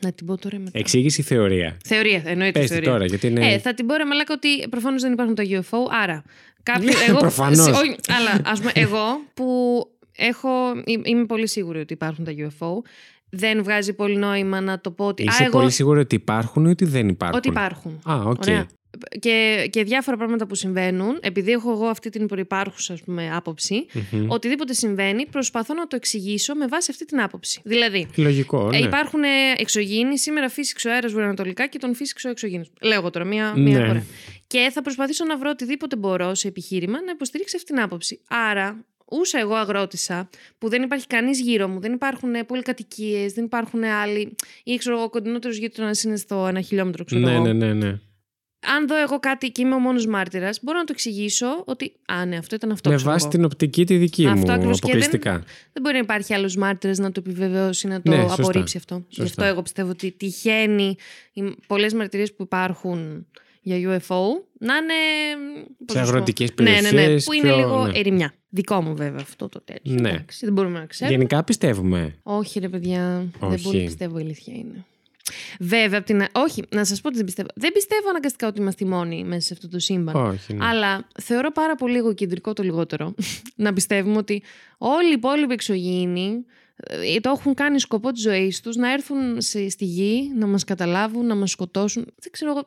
Να 0.00 0.12
την 0.12 0.26
πω 0.26 0.38
τώρα 0.38 0.58
μετά; 0.58 0.78
Εξήγηση 0.78 1.22
θεωρία. 1.22 1.76
Θεωρία, 1.84 2.22
εννοείται 2.24 2.58
Πες 2.58 2.68
τη 2.68 2.74
θεωρία. 2.74 2.90
τώρα, 2.92 3.04
γιατί 3.06 3.26
είναι. 3.26 3.52
Ε, 3.52 3.58
θα 3.58 3.74
την 3.74 3.86
πω 3.86 3.94
ρε 3.94 4.04
μαλάκα 4.04 4.34
ότι 4.34 4.68
προφανώς 4.68 5.02
δεν 5.02 5.12
υπάρχουν 5.12 5.34
τα 5.34 5.42
UFO, 5.46 5.78
άρα. 6.02 6.22
Κάποιο, 6.62 6.90
εγώ, 7.08 7.18
Προφανώς. 7.18 7.62
σε- 7.62 7.70
όχι, 7.70 7.96
αλλά 8.08 8.40
ας 8.44 8.58
πούμε, 8.58 8.70
εγώ 8.74 9.20
που 9.34 9.46
έχω, 10.16 10.48
εί- 10.84 11.00
είμαι 11.08 11.24
πολύ 11.26 11.48
σίγουρη 11.48 11.78
ότι 11.80 11.92
υπάρχουν 11.92 12.24
τα 12.24 12.32
UFO, 12.36 12.68
δεν 13.34 13.62
βγάζει 13.62 13.92
πολύ 13.92 14.16
νόημα 14.16 14.60
να 14.60 14.80
το 14.80 14.90
πω 14.90 15.06
ότι. 15.06 15.22
Είσαι 15.22 15.42
α, 15.42 15.46
εγώ, 15.46 15.58
πολύ 15.58 15.70
σίγουρο 15.70 16.00
ότι 16.00 16.14
υπάρχουν 16.14 16.64
ή 16.64 16.68
ότι 16.68 16.84
δεν 16.84 17.08
υπάρχουν; 17.08 17.38
ότι 17.38 17.48
υπάρχουν. 17.48 18.00
Α, 18.10 18.14
ΟΚ. 18.24 18.42
Ωραία. 18.42 18.66
Και, 19.20 19.66
και 19.70 19.84
διάφορα 19.84 20.16
πράγματα 20.16 20.46
που 20.46 20.54
συμβαίνουν, 20.54 21.18
επειδή 21.20 21.50
έχω 21.50 21.70
εγώ 21.70 21.86
αυτή 21.86 22.10
την 22.10 22.26
προϋπάρχουσα 22.26 22.92
ας 22.92 23.02
πούμε, 23.02 23.30
άποψη, 23.34 23.86
Μμμ. 24.10 24.30
οτιδήποτε 24.30 24.72
συμβαίνει 24.72 25.26
προσπαθώ 25.26 25.74
να 25.74 25.86
το 25.86 25.96
εξηγήσω 25.96 26.54
με 26.54 26.66
βάση 26.66 26.90
αυτή 26.90 27.04
την 27.04 27.20
άποψη. 27.20 27.60
Δηλαδή, 27.64 28.08
Λογικό, 28.16 28.68
ναι. 28.68 28.76
ε, 28.76 28.80
υπάρχουν 28.80 29.22
ε, 29.22 29.28
εξωγήινοι, 29.56 30.18
σήμερα 30.18 30.48
φύσηξε 30.48 30.88
ο 30.88 30.92
αέρας 30.92 31.12
βορειοανατολικά 31.12 31.66
και 31.66 31.78
τον 31.78 31.94
φύσηξε 31.94 32.26
ο 32.26 32.30
εξωγήινος. 32.30 32.70
Λέω 32.82 32.98
εγώ 32.98 33.10
τώρα, 33.10 33.24
μία, 33.24 33.54
μία 33.56 33.78
Ναι. 33.78 33.86
φορά. 33.86 34.04
Και 34.46 34.70
θα 34.72 34.82
προσπαθήσω 34.82 35.24
να 35.24 35.38
βρω 35.38 35.50
οτιδήποτε 35.50 35.96
μπορώ 35.96 36.34
σε 36.34 36.48
επιχείρημα 36.48 37.02
να 37.04 37.10
υποστηρίξει 37.10 37.56
αυτή 37.56 37.72
την 37.72 37.82
άποψη. 37.82 38.20
Άρα, 38.28 38.84
ούσα 39.20 39.38
εγώ 39.38 39.54
αγρότησα, 39.54 40.28
που 40.58 40.68
δεν 40.68 40.82
υπάρχει 40.82 41.06
κανείς 41.06 41.40
γύρω 41.40 41.68
μου, 41.68 41.80
δεν 41.80 41.92
υπάρχουν 41.92 42.34
ε, 42.34 42.44
πολυκατοικίε, 42.44 43.28
δεν 43.34 43.44
υπάρχουν 43.44 43.84
άλλοι, 43.84 44.34
ή 44.64 44.76
ξέρω 44.76 44.94
εγώ, 44.96 45.04
ο 45.04 45.08
κοντινότερο 45.10 45.54
γείτονα 45.54 45.90
είναι 46.04 46.16
στο 46.16 46.46
ένα 46.46 46.60
χιλιόμετρο, 46.60 47.04
ξέρω 47.04 47.20
ναι, 47.20 47.32
εγώ. 47.34 47.42
ναι, 47.42 47.52
ναι, 47.52 47.72
ναι. 47.72 47.98
Αν 48.76 48.86
δω 48.86 48.96
εγώ 49.00 49.18
κάτι 49.18 49.50
και 49.50 49.62
είμαι 49.62 49.74
ο 49.74 49.78
μόνος 49.78 50.06
μάρτυρας, 50.06 50.58
μπορώ 50.62 50.78
να 50.78 50.84
το 50.84 50.92
εξηγήσω 50.92 51.62
ότι. 51.66 51.92
Α, 52.06 52.24
ναι, 52.24 52.36
αυτό 52.36 52.54
ήταν 52.54 52.70
αυτό. 52.70 52.88
Με 52.90 52.96
ξέρω 52.96 53.10
βάση 53.10 53.24
εγώ. 53.24 53.34
την 53.34 53.44
οπτική 53.44 53.84
τη 53.86 53.96
δική 53.96 54.26
Αυτό 54.26 54.46
μου, 54.46 54.52
ακριβώς 54.52 54.80
και 54.80 54.86
δεν- 54.92 54.96
αποκλειστικά. 55.02 55.32
Δεν 55.72 55.82
μπορεί 55.82 55.94
να 55.94 56.00
υπάρχει 56.00 56.34
άλλος 56.34 56.56
μάρτυρας 56.56 56.98
να 56.98 57.12
το 57.12 57.22
επιβεβαιώσει, 57.26 57.86
να 57.86 58.02
το 58.02 58.10
Ναι, 58.10 58.20
σωστά. 58.20 58.42
απορρίψει 58.42 58.76
αυτό. 58.76 58.94
Γι' 59.08 59.14
Σωστά. 59.14 59.24
αυτό 59.24 59.44
εγώ 59.44 59.62
πιστεύω 59.62 59.90
ότι 59.90 60.10
τυχαίνει 60.12 60.96
οι 61.32 61.42
πολλές 61.66 61.94
μαρτυρίες 61.94 62.34
που 62.34 62.42
υπάρχουν 62.42 63.26
για 63.64 63.76
UFO 63.76 64.20
να 64.58 64.74
είναι. 64.76 64.94
πώς 65.86 65.94
Σε 65.94 65.98
να 65.98 66.04
σου 66.04 66.10
πω. 66.10 66.16
αγροτικές 66.16 66.50
Ναι, 66.60 66.70
ναι, 66.70 66.80
ναι. 66.80 66.90
περιοχές, 66.90 67.24
Που 67.24 67.32
είναι 67.32 67.42
πιο- 67.48 67.56
λίγο 67.56 67.86
ναι. 67.86 67.98
ερημιά. 67.98 68.32
Δικό 68.48 68.80
μου 68.82 68.94
βέβαια 68.96 69.20
αυτό 69.20 69.48
το 69.48 69.60
τέτοιο. 69.60 69.94
Ναι. 70.00 70.08
Εντάξει, 70.08 70.44
δεν 70.44 70.54
μπορούμε 70.54 70.78
να 70.78 70.86
ξέρουμε. 70.86 71.16
Γενικά 71.16 71.44
πιστεύουμε. 71.44 72.14
Όχι, 72.22 72.58
ρε 72.60 72.68
παιδιά. 72.68 73.26
Δεν 73.40 73.50
Όχι. 73.52 73.62
πολύ 73.64 73.84
πιστεύω, 73.84 74.18
η 74.18 74.22
αλήθεια 74.22 74.54
είναι. 74.54 74.84
Βέβαια, 75.60 75.98
απ' 75.98 76.04
την... 76.04 76.22
α- 76.22 76.30
όχι, 76.32 76.62
να 76.70 76.84
σας 76.84 77.00
πω 77.00 77.08
ότι 77.08 77.16
δεν 77.16 77.24
πιστεύω. 77.26 77.48
Δεν 77.54 77.72
πιστεύω 77.72 78.08
αναγκαστικά 78.08 78.46
ότι 78.46 78.60
είμαστε 78.60 78.84
οι 78.84 78.88
μόνοι 78.88 79.24
μέσα 79.24 79.40
σε 79.40 79.52
αυτό 79.52 79.68
το 79.68 79.78
σύμπαν. 79.78 80.14
Όχι, 80.16 80.54
ναι. 80.54 80.64
Αλλά 80.66 81.08
θεωρώ 81.22 81.52
πάρα 81.52 81.74
πολύ 81.74 81.96
εγωκεντρικό 81.96 82.52
το 82.52 82.62
λιγότερο 82.62 83.14
να 83.56 83.72
πιστεύουμε 83.72 84.16
ότι 84.16 84.42
όλοι 84.78 85.08
οι 85.08 85.12
υπόλοιποι 85.16 85.52
εξωγήινοι 85.52 86.44
ε, 86.76 87.20
το 87.20 87.30
έχουν 87.36 87.54
κάνει 87.54 87.78
σκοπό 87.80 88.12
της 88.12 88.22
ζωής 88.22 88.60
τους 88.60 88.76
να 88.76 88.92
έρθουν 88.92 89.40
σε, 89.40 89.68
στη 89.68 89.84
γη, 89.84 90.30
να 90.38 90.46
μας 90.46 90.64
καταλάβουν, 90.64 91.26
να 91.26 91.34
μας 91.34 91.50
σκοτώσουν. 91.50 92.04
Δεν 92.04 92.32
ξέρω 92.32 92.50
εγώ. 92.50 92.64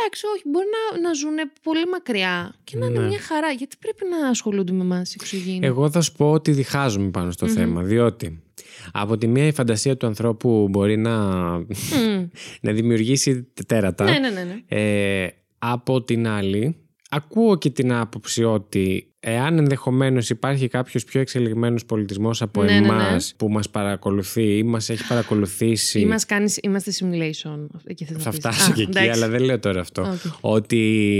Εντάξει, 0.00 0.26
όχι, 0.34 0.42
μπορεί 0.46 0.66
να, 0.76 1.00
να 1.08 1.12
ζουν 1.14 1.34
πολύ 1.62 1.86
μακριά 1.92 2.54
και 2.64 2.76
να 2.76 2.86
είναι 2.86 2.98
Ναι. 2.98 3.06
μια 3.06 3.20
χαρά. 3.20 3.50
Γιατί 3.50 3.76
πρέπει 3.80 4.04
να 4.10 4.28
ασχολούνται 4.28 4.72
με 4.72 4.82
εμάς 4.82 5.12
οι 5.14 5.16
εξωγήινοι. 5.20 5.66
Εγώ 5.66 5.90
θα 5.90 6.00
σου 6.00 6.12
πω 6.12 6.30
ότι 6.30 6.50
διχάζομαι 6.52 7.10
πάνω 7.10 7.30
στο 7.30 7.48
θέμα. 7.48 7.82
Διότι 7.82 8.42
από 8.92 9.18
τη 9.18 9.26
μία 9.26 9.46
η 9.46 9.52
φαντασία 9.52 9.96
του 9.96 10.06
ανθρώπου 10.06 10.68
μπορεί 10.70 10.96
να, 10.96 11.16
Μμ. 11.58 11.66
να 12.60 12.72
δημιουργήσει 12.72 13.48
τέρατα. 13.66 14.04
Ναι, 14.04 14.18
ναι, 14.18 14.30
ναι. 14.30 14.42
ναι. 14.44 14.62
Ε, 14.68 15.28
από 15.58 16.02
την 16.02 16.26
άλλη, 16.28 16.76
ακούω 17.08 17.56
και 17.58 17.70
την 17.70 17.92
άποψη 17.92 18.44
ότι 18.44 19.12
εάν 19.20 19.58
ενδεχομένως 19.58 20.30
υπάρχει 20.30 20.68
κάποιος 20.68 21.04
πιο 21.04 21.20
εξελιγμένος 21.20 21.84
πολιτισμός 21.84 22.42
από 22.42 22.62
Ναι, 22.62 22.72
ναι, 22.72 22.78
ναι. 22.80 22.86
εμάς 22.86 23.34
που 23.36 23.48
μας 23.48 23.70
παρακολουθεί 23.70 24.56
ή 24.58 24.62
μας 24.62 24.88
έχει 24.88 25.06
παρακολουθήσει. 25.06 26.00
Ή 26.00 26.06
μας 26.06 26.26
κάνεις, 26.26 26.58
είμαστε 26.62 26.92
simulation. 27.00 27.66
Εκεί 27.86 28.04
θες 28.04 28.16
να 28.16 28.22
Θα 28.22 28.30
πεις. 28.30 28.38
φτάσω 28.38 28.70
Α, 28.70 28.74
και 28.74 28.80
εκεί, 28.82 28.90
εντάξει. 28.90 29.10
αλλά 29.10 29.28
δεν 29.28 29.42
λέω 29.42 29.58
τώρα 29.58 29.80
αυτό. 29.80 30.02
ΟΚ. 30.02 30.18
Ότι 30.40 30.76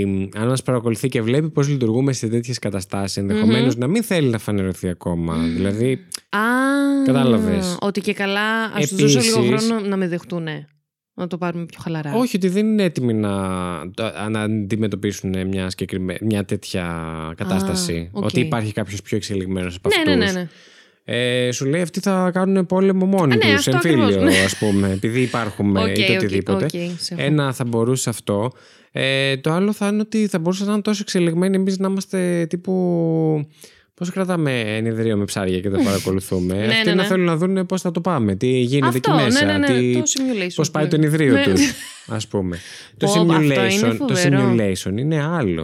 μ, 0.06 0.38
αν 0.40 0.46
μας 0.48 0.62
παρακολουθεί 0.62 1.08
και 1.08 1.22
βλέπει 1.22 1.50
πώς 1.50 1.68
λειτουργούμε 1.68 2.12
σε 2.12 2.28
τέτοιες 2.28 2.58
καταστάσεις, 2.58 3.16
ενδεχομένως 3.16 3.76
να 3.76 3.86
μην 3.86 4.02
θέλει 4.02 4.28
να 4.28 4.38
φανερωθεί 4.38 4.88
ακόμα. 4.88 5.36
Δηλαδή, 5.38 5.92
Α, 6.28 6.38
Κατάλαβες. 7.04 7.76
Ότι 7.80 8.00
και 8.00 8.12
καλά, 8.12 8.64
ας 8.64 8.88
τους 8.88 9.00
δώσω 9.00 9.20
λίγο 9.20 9.44
Επίσης- 9.44 9.66
χρόνο 9.68 9.86
να 9.88 9.96
με 9.96 10.08
δεχτούνε. 10.08 10.66
Να 11.18 11.26
το 11.26 11.38
πάρουμε 11.38 11.64
πιο 11.64 11.80
χαλαρά. 11.82 12.14
όχι 12.14 12.36
ότι 12.36 12.48
δεν 12.48 12.66
είναι 12.66 12.82
έτοιμοι 12.82 13.14
να, 13.14 13.38
να 14.28 14.40
αντιμετωπίσουν 14.40 15.46
μια, 15.48 15.70
συγκεκριμένη, 15.70 16.18
μια 16.22 16.44
τέτοια 16.44 16.84
κατάσταση. 17.36 18.08
ΟΚ. 18.12 18.24
Ότι 18.24 18.40
υπάρχει 18.40 18.72
κάποιος 18.72 19.02
πιο 19.02 19.16
εξελιγμένος 19.16 19.76
από 19.76 19.88
ναι, 19.88 19.94
αυτούς. 19.96 20.14
ναι, 20.14 20.24
ναι, 20.24 20.32
ναι. 20.32 20.48
Ε, 21.10 21.50
σου 21.52 21.64
λέει 21.64 21.80
αυτοί 21.80 22.00
θα 22.00 22.30
κάνουν 22.34 22.66
πόλεμο 22.66 23.06
μόνοι 23.06 23.32
Α, 23.32 23.36
ναι, 23.36 23.54
τους, 23.56 23.68
αυτό 23.68 23.70
εμφύλιο 23.70 24.04
ακριβώς, 24.04 24.34
ναι. 24.34 24.44
ας 24.44 24.56
πούμε, 24.56 24.90
επειδή 24.92 25.20
υπάρχουμε 25.20 25.82
ΟΚ, 25.82 25.98
είτε 25.98 26.12
ΟΚ, 26.12 26.18
οτιδήποτε. 26.18 26.64
ΟΚ, 26.64 26.70
σε 26.98 27.14
έχω. 27.14 27.22
Ένα 27.22 27.52
θα 27.52 27.64
μπορούσε 27.64 28.10
αυτό. 28.10 28.52
Ε, 28.92 29.36
το 29.36 29.52
άλλο 29.52 29.72
θα 29.72 29.88
είναι 29.88 30.00
ότι 30.00 30.26
θα 30.26 30.38
μπορούσαν 30.38 30.66
να 30.66 30.72
είναι 30.72 30.82
τόσο 30.82 30.98
εξελιγμένοι 31.02 31.56
εμείς 31.56 31.78
να 31.78 31.88
είμαστε 31.88 32.46
τύπου... 32.48 32.72
Πώς 33.98 34.10
κρατάμε 34.10 34.60
ενυδρείο 34.60 35.16
με 35.16 35.24
ψάρια 35.24 35.60
και 35.60 35.70
τα 35.70 35.78
παρακολουθούμε; 35.88 36.54
Ναι, 36.54 36.64
Αυτοί 36.66 36.88
ναι, 36.88 36.94
να 36.94 37.02
ναι. 37.02 37.08
θέλουν 37.08 37.24
να 37.24 37.36
δουν 37.36 37.66
πώς 37.66 37.80
θα 37.80 37.90
το 37.90 38.00
πάμε, 38.00 38.34
τι 38.34 38.46
γίνεται 38.48 38.96
Αυτό, 38.96 39.12
εκεί 39.12 39.22
μέσα, 39.24 39.44
ναι, 39.44 39.52
ναι, 39.52 39.58
ναι, 39.58 39.80
τι... 39.80 39.92
το 39.94 40.02
simulation 40.06 40.52
πώς 40.54 40.70
πάει 40.70 40.84
που 40.84 40.90
το 40.90 40.96
λέμε. 40.96 41.06
ενυδρείο 41.16 41.32
Ναι. 41.34 41.44
τους, 41.54 41.72
ας 42.16 42.28
πούμε. 42.28 42.58
το, 42.96 43.06
Πω, 43.06 43.12
αυτό 43.12 43.32
είναι 43.32 43.54
simulation, 43.54 43.96
το 43.98 44.14
φοβερό. 44.16 44.54
simulation 44.56 44.98
είναι 44.98 45.24
άλλο. 45.24 45.62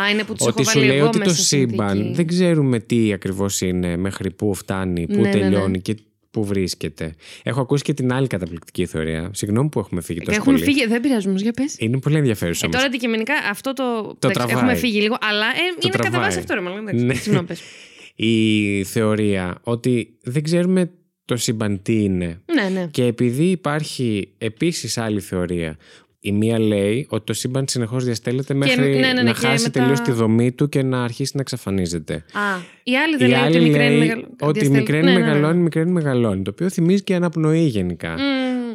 Α, 0.00 0.10
είναι 0.12 0.24
που 0.24 0.34
τους 0.34 0.46
Ότι 0.46 0.60
έχω 0.60 0.70
σου 0.70 0.74
βάλει 0.78 0.86
λέει 0.90 0.96
εγώ 0.98 1.06
ότι 1.06 1.18
το 1.18 1.24
μέσα 1.24 1.36
στη 1.36 1.44
σύμπαν 1.44 1.96
συνθήκη. 1.96 2.14
δεν 2.14 2.26
ξέρουμε 2.26 2.78
τι 2.78 3.12
ακριβώς 3.12 3.60
είναι, 3.60 3.96
μέχρι 3.96 4.30
πού 4.30 4.54
φτάνει, 4.54 5.06
πού 5.06 5.12
Ναι, 5.14 5.20
ναι, 5.20 5.28
ναι. 5.28 5.40
τελειώνει 5.40 5.80
και 5.80 5.96
πού 6.30 6.44
βρίσκεται. 6.44 7.14
Έχω 7.42 7.60
ακούσει 7.60 7.82
και 7.82 7.94
την 7.94 8.12
άλλη 8.12 8.26
καταπληκτική 8.26 8.86
θεωρία. 8.86 9.30
Συγγνώμη 9.32 9.68
που 9.68 9.78
έχουμε 9.78 10.00
φύγει 10.00 10.20
τόσο 10.20 10.38
Έχουν 10.40 10.52
πολύ. 10.52 10.64
φύγει, 10.64 10.86
δεν 10.86 11.00
πειράζει 11.00 11.28
όμως, 11.28 11.42
για 11.42 11.52
πες. 11.52 11.76
Είναι 11.78 11.98
πολύ 11.98 12.16
ενδιαφέρουσα 12.16 12.60
Ε, 12.62 12.66
όμως. 12.66 12.76
τώρα 12.76 12.88
αντικειμενικά 12.88 13.34
αυτό 13.50 13.72
το. 13.72 13.82
εντάξει, 14.14 14.38
τραβάει. 14.38 14.54
έχουμε 14.56 14.74
φύγει 14.74 15.00
λίγο, 15.00 15.16
αλλά 15.20 15.44
ε, 15.46 15.48
είναι 15.82 15.90
κατά 15.90 15.98
τραβάει. 16.08 16.20
βάση 16.20 16.38
αυτό, 16.38 16.54
ρε 16.54 16.60
μάλλον. 16.60 16.78
εντάξει, 16.88 17.04
Ναι. 17.04 17.14
Συγγνώμη, 17.14 17.46
πες. 17.46 17.60
Η 18.14 18.84
θεωρία 18.84 19.58
ότι 19.62 20.18
δεν 20.22 20.42
ξέρουμε 20.42 20.90
το 21.24 21.36
σύμπαν 21.36 21.82
τι 21.82 22.02
είναι. 22.02 22.40
Ναι, 22.54 22.68
ναι. 22.80 22.86
Και 22.90 23.04
επειδή 23.04 23.44
υπάρχει 23.44 24.32
επίσης 24.38 24.98
άλλη 24.98 25.20
θεωρία. 25.20 25.76
Η 26.22 26.32
μία 26.32 26.58
λέει 26.58 27.06
ότι 27.10 27.24
το 27.24 27.32
σύμπαν 27.32 27.64
συνεχώς 27.68 28.04
διαστέλλεται 28.04 28.54
μέχρι 28.54 28.80
ναι, 28.90 28.98
ναι, 28.98 29.12
ναι, 29.12 29.22
να 29.22 29.32
και 29.32 29.46
χάσει 29.46 29.62
μετά- 29.64 29.80
τελείως 29.80 30.00
τη 30.00 30.12
δομή 30.12 30.52
του 30.52 30.68
και 30.68 30.82
να 30.82 31.02
αρχίσει 31.02 31.30
να 31.34 31.40
εξαφανίζεται. 31.40 32.14
Α, 32.14 32.40
η 32.82 32.96
άλλη 32.96 33.16
δεν 33.16 33.26
Η 33.26 33.30
λέει 33.30 33.40
άλλη 33.40 33.56
ότι 33.56 33.64
μικραίνει 33.66 33.96
λέει 33.96 34.06
μεγαλώνει. 34.06 34.26
ότι 34.40 34.70
μικραίνει 34.70 35.12
μεγαλώνει, 35.12 35.58
μικραίνει 35.62 35.90
μεγαλώνει. 35.90 36.42
Το 36.42 36.50
οποίο 36.50 36.70
θυμίζει 36.70 37.02
και 37.02 37.14
αναπνοή 37.14 37.64
γενικά. 37.66 38.16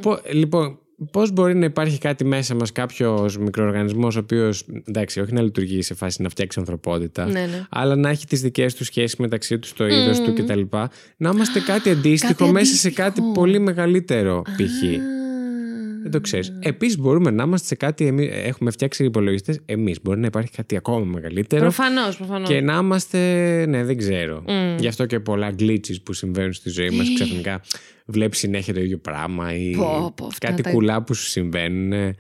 Πο- 0.02 0.20
λοιπόν, 0.32 0.80
πώς 1.12 1.32
μπορεί 1.32 1.56
να 1.56 1.66
υπάρχει 1.66 1.98
κάτι 1.98 2.26
μέσα 2.26 2.56
μας, 2.56 2.72
κάποιος 2.72 3.38
μικροοργανισμός, 3.38 4.16
ο 4.16 4.20
οποίος 4.20 4.66
εντάξει, 4.88 5.20
όχι 5.20 5.34
να 5.34 5.42
λειτουργεί 5.42 5.82
σε 5.82 5.94
φάση 5.94 6.22
να 6.22 6.30
φτιάξει 6.30 6.60
ανθρωπότητα, 6.60 7.26
Ναι, 7.26 7.32
ναι. 7.40 7.66
αλλά 7.70 7.96
να 7.96 8.10
έχει 8.10 8.26
τις 8.26 8.42
δικές 8.42 8.74
του 8.76 8.84
σχέσεις 8.84 9.16
μεταξύ 9.16 9.60
του, 9.60 9.70
το 9.76 9.88
είδος 9.88 10.22
του 10.22 10.34
κτλ. 10.34 10.62
Να 11.18 11.30
είμαστε 11.34 11.60
κάτι 11.60 11.90
αντίστοιχο 11.90 12.34
Κάτι 12.34 12.52
μέσα 12.52 12.76
σε 12.76 12.88
αντίστοιχο. 12.88 13.08
κάτι 13.08 13.22
πολύ 13.34 13.60
μεγαλύτερο 13.60 14.42
π.χ. 14.42 15.00
Δεν 16.06 16.14
το 16.14 16.22
ξέρεις. 16.22 16.54
Επίσης, 16.60 16.98
μπορούμε 16.98 17.32
να 17.32 17.44
είμαστε 17.44 17.68
σε 17.68 17.76
κάτι. 17.76 18.06
Εμείς, 18.06 18.30
έχουμε 18.32 18.72
φτιάξει 18.72 19.04
υπολογιστές. 19.06 19.60
Εμείς 19.66 20.02
μπορεί 20.02 20.20
να 20.20 20.26
υπάρχει 20.28 20.52
κάτι 20.52 20.76
ακόμα 20.76 21.06
μεγαλύτερο. 21.06 21.62
Προφανώς, 21.62 22.18
προφανώς. 22.18 22.50
Και 22.50 22.62
να 22.62 22.78
είμαστε. 22.78 23.20
Ναι, 23.66 23.84
δεν 23.84 23.98
ξέρω. 23.98 24.44
Mm. 24.48 24.80
Γι' 24.80 24.88
αυτό 24.88 25.06
και 25.06 25.20
πολλά 25.20 25.54
glitches 25.60 25.96
που 26.04 26.14
συμβαίνουν 26.14 26.54
στη 26.54 26.70
ζωή 26.70 26.90
μας. 26.90 27.14
Ξαφνικά 27.14 27.62
βλέπεις 28.06 28.40
συνέχεια 28.40 28.74
το 28.74 28.80
ίδιο 28.80 28.98
πράγμα 28.98 29.56
ή 29.56 29.72
Πω, 29.76 30.14
πω, 30.16 30.26
αυτά 30.26 30.48
κάτι 30.48 30.62
τα- 30.62 30.72
κουλά 30.72 31.04
που 31.04 31.14
σου 31.14 31.26
συμβαίνουν. 31.26 32.16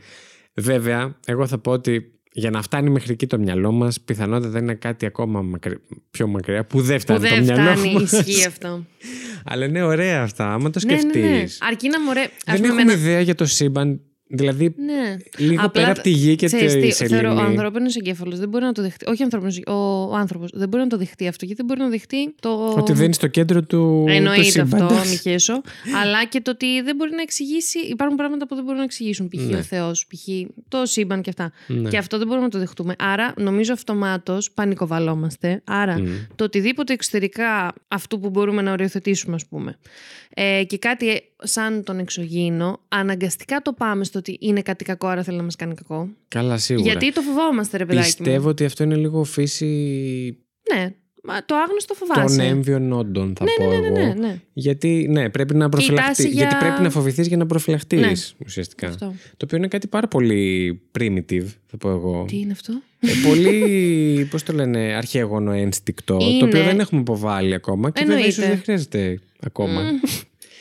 Βέβαια, 0.53 1.15
εγώ 1.25 1.47
θα 1.47 1.57
πω 1.57 1.71
ότι 1.71 2.11
για 2.37 2.49
να 2.49 2.61
φτάνει 2.61 2.89
μέχρι 2.89 3.11
εκεί 3.13 3.27
το 3.27 3.37
μυαλό 3.39 3.71
μας, 3.71 4.01
πιθανότατα 4.01 4.59
είναι 4.59 4.73
κάτι 4.73 5.05
ακόμα 5.05 5.41
μακρι- 5.41 5.79
πιο 6.11 6.27
μακριά 6.27 6.65
που 6.65 6.81
δεν 6.81 6.95
Που 6.95 7.01
φτάνει 7.01 7.19
το 7.19 7.27
δεν 7.35 7.43
μυαλό 7.43 7.75
φτάνει, 7.75 7.93
μας. 7.93 8.11
ισχύει 8.11 8.45
αυτό. 8.45 8.85
Αλλά 9.49 9.65
είναι 9.65 9.83
ωραία 9.83 10.23
αυτά, 10.23 10.53
άμα 10.53 10.69
το 10.69 10.79
ναι, 10.85 10.97
σκεφτεί. 10.97 11.19
ναι, 11.19 11.27
ναι. 11.29 11.43
Αρκεί 11.59 11.89
να 11.89 12.01
μωρέ. 12.01 12.21
ας 12.21 12.29
Δεν 12.45 12.55
πούμε, 12.55 12.67
έχουμε 12.67 12.81
ένα- 12.81 12.93
ιδέα 12.93 13.19
για 13.21 13.35
το 13.35 13.45
σύμπαν. 13.45 14.01
Δηλαδή, 14.27 14.75
Ναι. 14.77 15.15
λίγο 15.37 15.61
Απλά, 15.65 15.69
πέρα 15.81 15.91
από 15.91 16.01
τη 16.01 16.09
γη 16.09 16.35
και 16.35 16.45
ξέρεις 16.45 16.73
τη 16.73 16.79
τι, 16.79 16.91
σελήνη. 16.91 17.19
Θεωρώ 17.19 17.35
ο 17.35 17.39
ανθρώπινος 17.39 17.95
εγκέφαλος 17.95 18.39
δεν 18.39 18.49
μπορεί 18.49 18.63
να 18.63 18.71
το 18.71 18.81
δεχτεί. 18.81 19.05
Όχι 19.09 19.23
ανθρώπινος, 19.23 19.61
ο, 19.67 19.73
ο 20.09 20.15
άνθρωπος 20.15 20.49
δεν 20.53 20.69
μπορεί 20.69 20.83
να 20.83 20.89
το 20.89 20.97
δεχτεί 20.97 21.27
αυτό 21.27 21.45
γιατί 21.45 21.61
δεν 21.65 21.65
μπορεί 21.65 21.79
να 21.79 21.89
δεχτεί 21.95 22.35
το. 22.41 22.73
Ότι 22.77 22.93
δεν 22.93 23.03
είναι 23.03 23.13
στο 23.13 23.27
κέντρο 23.27 23.59
του, 23.63 23.67
του 23.67 24.05
Εννοείται 24.07 24.61
αυτό, 24.61 24.77
σύμπαντος. 24.77 25.09
μη 25.09 25.15
χέσω. 25.17 25.61
αλλά 26.01 26.25
και 26.25 26.41
το 26.41 26.51
ότι 26.51 26.81
δεν 26.81 26.95
μπορεί 26.95 27.11
να 27.11 27.21
εξηγήσει. 27.21 27.79
Υπάρχουν 27.79 28.17
πράγματα 28.17 28.47
που 28.47 28.55
δεν 28.55 28.63
μπορούν 28.63 28.77
να 28.79 28.83
εξηγήσουν. 28.85 29.29
Π.χ. 29.29 29.41
Ναι. 29.41 29.57
ο 29.57 29.61
Θεός, 29.61 30.07
π.χ. 30.07 30.27
το 30.67 30.85
σύμπαν 30.85 31.21
και 31.21 31.29
αυτά. 31.29 31.51
Ναι. 31.67 31.89
Και 31.89 31.97
αυτό 31.97 32.17
δεν 32.17 32.27
μπορούμε 32.27 32.45
να 32.45 32.51
το 32.51 32.59
δεχτούμε. 32.59 32.95
Άρα, 32.99 33.33
νομίζω 33.37 33.73
αυτομάτως 33.73 34.51
πανικοβαλόμαστε. 34.51 35.61
Άρα, 35.63 35.99
Μμ. 35.99 36.05
το 36.35 36.43
οτιδήποτε 36.43 36.93
εξωτερικά 36.93 37.73
αυτού 37.87 38.19
που 38.19 38.29
μπορούμε 38.29 38.61
να 38.61 38.71
οριοθετήσουμε, 38.71 39.35
ας 39.35 39.45
πούμε. 39.45 39.77
Ε, 40.37 40.63
και 40.63 40.77
κάτι 40.77 41.09
ε, 41.09 41.17
σαν 41.43 41.83
τον 41.83 41.99
εξωγήινο, 41.99 42.79
αναγκαστικά 42.87 43.61
το 43.61 43.73
πάμε 43.73 44.03
στο 44.03 44.19
ότι 44.19 44.37
είναι 44.41 44.61
κάτι 44.61 44.83
κακό, 44.83 45.07
άρα 45.07 45.23
θέλει 45.23 45.37
να 45.37 45.43
μας 45.43 45.55
κάνει 45.55 45.73
κακό. 45.73 46.09
Καλά, 46.27 46.57
σίγουρα. 46.57 46.85
Γιατί 46.91 47.13
το 47.13 47.21
φοβόμαστε, 47.21 47.77
ρε 47.77 47.85
παιδάκι 47.85 48.07
μου. 48.17 48.23
Πιστεύω 48.23 48.49
ότι 48.49 48.65
αυτό 48.65 48.83
είναι 48.83 48.95
λίγο 48.95 49.23
φύση 49.23 49.65
Ναι. 50.73 50.93
Μα 51.27 51.45
το 51.45 51.55
άγνωστο 51.55 51.93
φοβάσαι. 51.93 52.37
Των 52.37 52.45
έμβιων 52.45 52.91
όντων, 52.91 53.33
θα 53.37 53.43
ναι, 53.43 53.65
πω 53.65 53.71
ναι, 53.71 53.77
ναι, 53.89 53.99
εγώ. 53.99 54.07
ναι, 54.07 54.13
ναι. 54.27 54.39
Γιατί, 54.53 55.07
ναι, 55.09 55.29
πρέπει 55.29 55.55
να 55.55 55.69
προφυλαχτεί. 55.69 56.07
τάση 56.07 56.27
για- 56.27 56.41
Γιατί 56.41 56.55
πρέπει 56.65 56.81
να 56.81 56.89
φοβηθείς 56.89 57.27
για 57.27 57.37
να 57.37 57.45
προφυλαχτείς 57.45 57.99
Ναι. 57.99 58.11
ουσιαστικά. 58.45 58.87
Αυτό. 58.87 59.13
Το 59.37 59.45
οποίο 59.45 59.57
είναι 59.57 59.67
κάτι 59.67 59.87
πάρα 59.87 60.07
πολύ 60.07 60.81
primitive, 60.99 61.45
θα 61.65 61.77
πω 61.77 61.89
εγώ. 61.89 62.25
Τι 62.27 62.37
είναι 62.39 62.51
αυτό; 62.51 62.73
Ε, 63.07 63.27
πολύ, 63.27 64.27
πώς 64.31 64.43
το 64.43 64.53
λένε, 64.53 64.79
αρχαίγωνο 64.79 65.51
ένστικτο, 65.51 66.17
Είναι. 66.21 66.39
το 66.39 66.45
οποίο 66.45 66.63
δεν 66.63 66.79
έχουμε 66.79 67.01
αποβάλει 67.01 67.53
ακόμα 67.53 67.89
και 67.91 67.99
βέβαια 67.99 68.15
Εννοείται. 68.15 68.41
ίσως 68.41 68.47
δεν 68.47 68.61
χρειάζεται 68.63 69.19
ακόμα. 69.39 69.81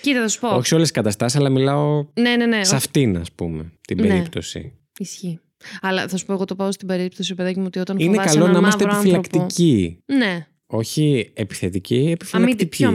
Κοίτα, 0.00 0.20
θα 0.20 0.28
σου 0.28 0.40
πω. 0.40 0.48
Όχι 0.48 0.66
σε 0.66 0.74
όλες 0.74 0.86
τις 0.90 0.96
καταστάσεις, 0.96 1.38
αλλά 1.38 1.48
μιλάω 1.48 2.06
Ναι, 2.14 2.36
ναι, 2.36 2.46
ναι. 2.46 2.64
σε 2.64 2.76
αυτήν, 2.76 3.16
ας 3.16 3.32
πούμε, 3.32 3.72
την 3.86 4.00
Ναι. 4.00 4.06
περίπτωση. 4.06 4.72
Ισχύει. 4.98 5.38
Αλλά 5.80 6.08
θα 6.08 6.16
σου 6.16 6.24
πω, 6.26 6.32
εγώ 6.32 6.44
το 6.44 6.54
πάω 6.54 6.72
στην 6.72 6.86
περίπτωση, 6.88 7.34
παιδάκι 7.34 7.58
μου, 7.58 7.64
ότι 7.66 7.78
όταν 7.78 7.98
Είναι 7.98 8.10
φοβάσαι 8.16 8.28
καλό 8.32 8.40
έναν 8.48 8.52
να 8.54 8.58
είμαστε 8.60 8.84
μαύρο 8.84 8.98
άνθρωπο- 8.98 9.24
επιφυλακτικοί. 9.24 9.98
Ναι. 10.06 10.46
Όχι 10.66 11.30
επιθετικοί, 11.34 11.94
Αμυντι, 11.96 12.12
επιφυλακτικοί. 12.12 12.66
πιο 12.66 12.90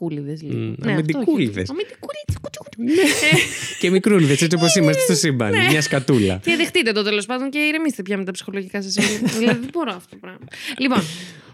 αμυντικούλιδε 0.00 0.36
λίγο. 0.40 0.58
Μμ, 0.58 0.74
Ναι, 0.84 0.92
αμυντικούλιδες. 0.92 1.70
αυτό, 1.70 1.74
όχι. 1.74 1.86
Αμυντικούλιδες, 1.86 2.36
κουτσου, 2.40 2.62
κουτσου. 2.62 3.78
και 3.80 3.90
μικρούλιδες, 3.90 4.42
έτσι 4.42 4.56
όπως 4.56 4.74
είμαστε 4.74 5.02
στο 5.02 5.14
σύμπαν. 5.14 5.50
Ναι. 5.50 5.66
Μια 5.70 5.82
σκατούλα. 5.82 6.40
Και 6.42 6.56
δεχτείτε 6.56 6.92
το 6.92 7.02
τέλος 7.02 7.26
πάντων 7.26 7.50
και 7.50 7.58
ηρεμήστε 7.58 8.02
πια 8.02 8.16
με 8.18 8.24
τα 8.24 8.32
ψυχολογικά 8.32 8.82
σας. 8.82 8.94
δηλαδή 9.38 9.60
δεν 9.60 9.68
μπορώ 9.72 9.92
αυτό 9.92 10.08
το 10.10 10.16
πράγμα. 10.20 10.46
Λοιπόν, 10.78 11.00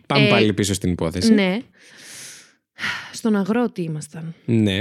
Πάμε 0.06 0.26
Ε, 0.26 0.28
πάλι 0.30 0.52
πίσω 0.52 0.74
στην 0.74 0.90
υπόθεση. 0.90 1.32
ναι. 1.32 1.58
Στον 3.12 3.36
αγρότη 3.36 3.82
ήμασταν. 3.82 4.34
Ναι. 4.44 4.78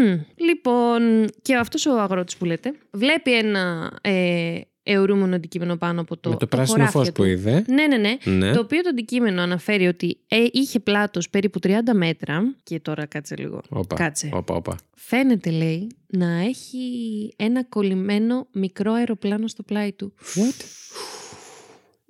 Λοιπόν, 0.48 1.28
και 1.42 1.54
αυτός 1.54 1.86
ο 1.86 2.00
αγρότης 2.00 2.36
που 2.36 2.44
λέτε 2.44 2.72
βλέπει 2.90 3.34
ένα 3.36 3.92
ε, 4.02 4.54
αιωρούμενο 4.86 5.34
αντικείμενο 5.36 5.76
πάνω 5.76 6.00
από 6.00 6.16
το. 6.16 6.28
Με 6.28 6.34
το 6.36 6.46
τα 6.46 6.56
πράσινο 6.56 6.76
χωράφια 6.76 7.00
φως 7.00 7.06
του. 7.08 7.12
που 7.14 7.24
είδε. 7.24 7.64
Ναι, 7.68 7.86
ναι, 7.86 7.96
ναι. 7.96 8.16
Ναι. 8.24 8.52
Το 8.52 8.60
οποίο 8.60 8.80
το 8.82 8.88
αντικείμενο 8.88 9.42
αναφέρει 9.42 9.86
ότι 9.86 10.18
ε, 10.28 10.44
είχε 10.52 10.80
πλάτος 10.80 11.30
περίπου 11.30 11.58
30 11.62 11.70
μέτρα. 11.94 12.54
Και 12.62 12.80
τώρα 12.80 13.06
κάτσε 13.06 13.36
λίγο. 13.36 13.60
Όπα, 13.68 13.94
Κάτσε. 13.96 14.30
όπα, 14.32 14.54
όπα. 14.54 14.76
Φαίνεται, 14.94 15.50
λέει, 15.50 15.86
να 16.06 16.40
έχει 16.40 16.78
ένα 17.36 17.64
κολλημένο 17.64 18.46
μικρό 18.52 18.92
αεροπλάνο 18.92 19.46
στο 19.46 19.62
πλάι 19.62 19.92
του. 19.92 20.14
What? 20.34 20.64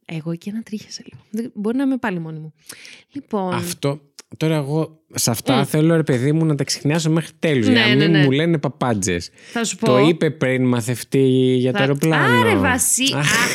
Εγώ 0.07 0.31
εκεί 0.31 0.53
να 0.53 0.63
τρίχιασα 0.63 1.03
λίγο. 1.05 1.23
Δεν- 1.31 1.51
Μπορεί 1.55 1.77
να 1.77 1.83
είμαι 1.83 1.97
πάλι 1.97 2.19
μόνη 2.19 2.39
μου. 2.39 2.53
Λοιπόν. 3.13 3.55
Αυτό. 3.55 4.01
Τώρα 4.37 4.55
εγώ 4.57 4.99
σε 5.15 5.31
αυτά 5.31 5.57
Μμ. 5.61 5.65
θέλω 5.65 5.97
ρε 5.97 6.03
παιδί 6.03 6.33
μου 6.33 6.45
να 6.45 6.55
τα 6.55 6.65
ξεχνιάσω 6.65 7.11
μέχρι 7.11 7.31
τέλους 7.39 7.67
Ναι, 7.67 7.73
για 7.73 7.87
να 7.87 7.95
ναι, 7.95 8.03
μην 8.05 8.11
ναι. 8.11 8.25
μου 8.25 8.31
λένε 8.31 8.59
παπάντζες. 8.59 9.31
Θα 9.53 9.65
σου 9.65 9.77
πω. 9.77 9.87
Το 9.87 9.99
είπε 9.99 10.31
πριν 10.31 10.65
μαθευτή 10.69 11.27
για 11.59 11.71
το 11.73 11.77
Θα- 11.79 11.83
αεροπλάνο. 11.85 12.41
Άρε 12.41 12.57
Βασί, 12.57 13.03
Αχ, 13.15 13.33
αχ, 13.33 13.51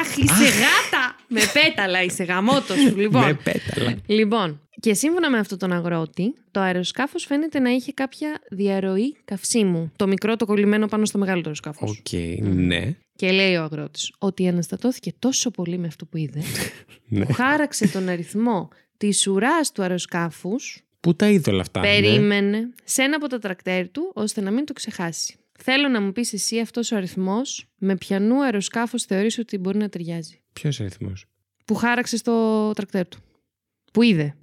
αχ, 0.00 0.16
είσαι 0.16 0.44
γάτα. 0.44 1.16
Με 1.28 1.40
πέταλα, 1.52 2.02
είσαι 2.02 2.24
γαμότος 2.24 2.76
σου. 2.80 2.96
Λοιπόν, 2.96 3.22
Με 3.24 3.34
πέταλα. 3.34 3.94
λοιπόν, 4.06 4.60
και 4.80 4.94
σύμφωνα 4.94 5.30
με 5.30 5.38
αυτόν 5.38 5.58
τον 5.58 5.72
αγρότη, 5.72 6.34
το 6.50 6.60
αεροσκάφος 6.60 7.24
φαίνεται 7.24 7.58
να 7.58 7.70
είχε 7.70 7.92
κάποια 7.92 8.40
διαρροή 8.50 9.16
καυσίμου. 9.24 9.92
Το 9.96 10.06
μικρό 10.06 10.36
το 10.36 10.46
κολλημένο 10.46 10.86
πάνω 10.86 11.04
στο 11.04 11.18
μεγάλο 11.18 11.36
το 11.36 11.42
αεροσκάφος. 11.44 11.90
ΟΚ, 11.90 12.18
ναι. 12.42 12.96
Και 13.16 13.30
λέει 13.30 13.54
ο 13.56 13.62
αγρότης 13.62 14.12
ότι 14.18 14.48
αναστατώθηκε 14.48 15.12
τόσο 15.18 15.50
πολύ 15.50 15.78
με 15.78 15.86
αυτό 15.86 16.04
που 16.06 16.16
είδε, 16.16 16.40
ναι. 17.08 17.24
που 17.24 17.32
χάραξε 17.32 17.88
τον 17.88 18.08
αριθμό 18.08 18.68
της 18.96 19.26
ουράς 19.26 19.72
του 19.72 19.82
αεροσκάφους, 19.82 20.80
Πού 21.00 21.14
τα 21.16 21.28
είδε 21.30 21.50
όλα 21.50 21.60
αυτά. 21.60 21.80
ναι; 21.80 21.86
περίμενε 21.86 22.68
σε 22.84 23.02
ένα 23.02 23.16
από 23.16 23.26
τα 23.26 23.38
τρακτέρ 23.38 23.88
του, 23.90 24.10
ώστε 24.14 24.40
να 24.40 24.50
μην 24.50 24.64
το 24.64 24.72
ξεχάσει. 24.72 25.36
Θέλω 25.58 25.88
να 25.88 26.00
μου 26.00 26.12
πεις 26.12 26.32
εσύ 26.32 26.60
αυτός 26.60 26.92
ο 26.92 26.96
αριθμός 26.96 27.66
με 27.78 27.96
ποιανού 27.96 28.42
αεροσκάφος 28.42 29.02
θεωρείς 29.02 29.38
ότι 29.38 29.58
μπορεί 29.58 29.78
να 29.78 29.88
ταιριάζει. 29.88 30.40
Ποιος 30.52 30.80
αριθμός; 30.80 31.24
Που 31.64 31.74
χάραξε 31.74 32.16
στο 32.16 32.70
τρακτέρ 32.74 33.08
του. 33.08 33.18
Που 33.92 34.02
είδε. 34.02 34.36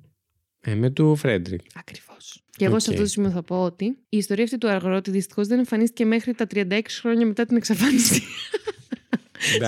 Ε, 0.61 0.75
με 0.75 0.89
του 0.89 1.15
Φρέντερικ. 1.15 1.61
Ακριβώς. 1.75 2.43
Και 2.57 2.65
εγώ 2.65 2.79
σε 2.79 2.89
ΟΚ. 2.89 2.93
αυτό 2.93 3.03
το 3.05 3.09
σημείο 3.09 3.29
θα 3.29 3.43
πω 3.43 3.63
ότι 3.63 3.85
η 3.85 4.17
ιστορία 4.17 4.43
αυτή 4.43 4.57
του 4.57 4.67
αγρότη 4.69 5.11
δυστυχώς 5.11 5.47
δεν 5.47 5.57
εμφανίστηκε 5.59 6.05
μέχρι 6.05 6.33
τα 6.33 6.47
36 6.53 6.81
χρόνια 7.01 7.25
μετά 7.25 7.45
την 7.45 7.57
εξαφάνιση. 7.57 8.21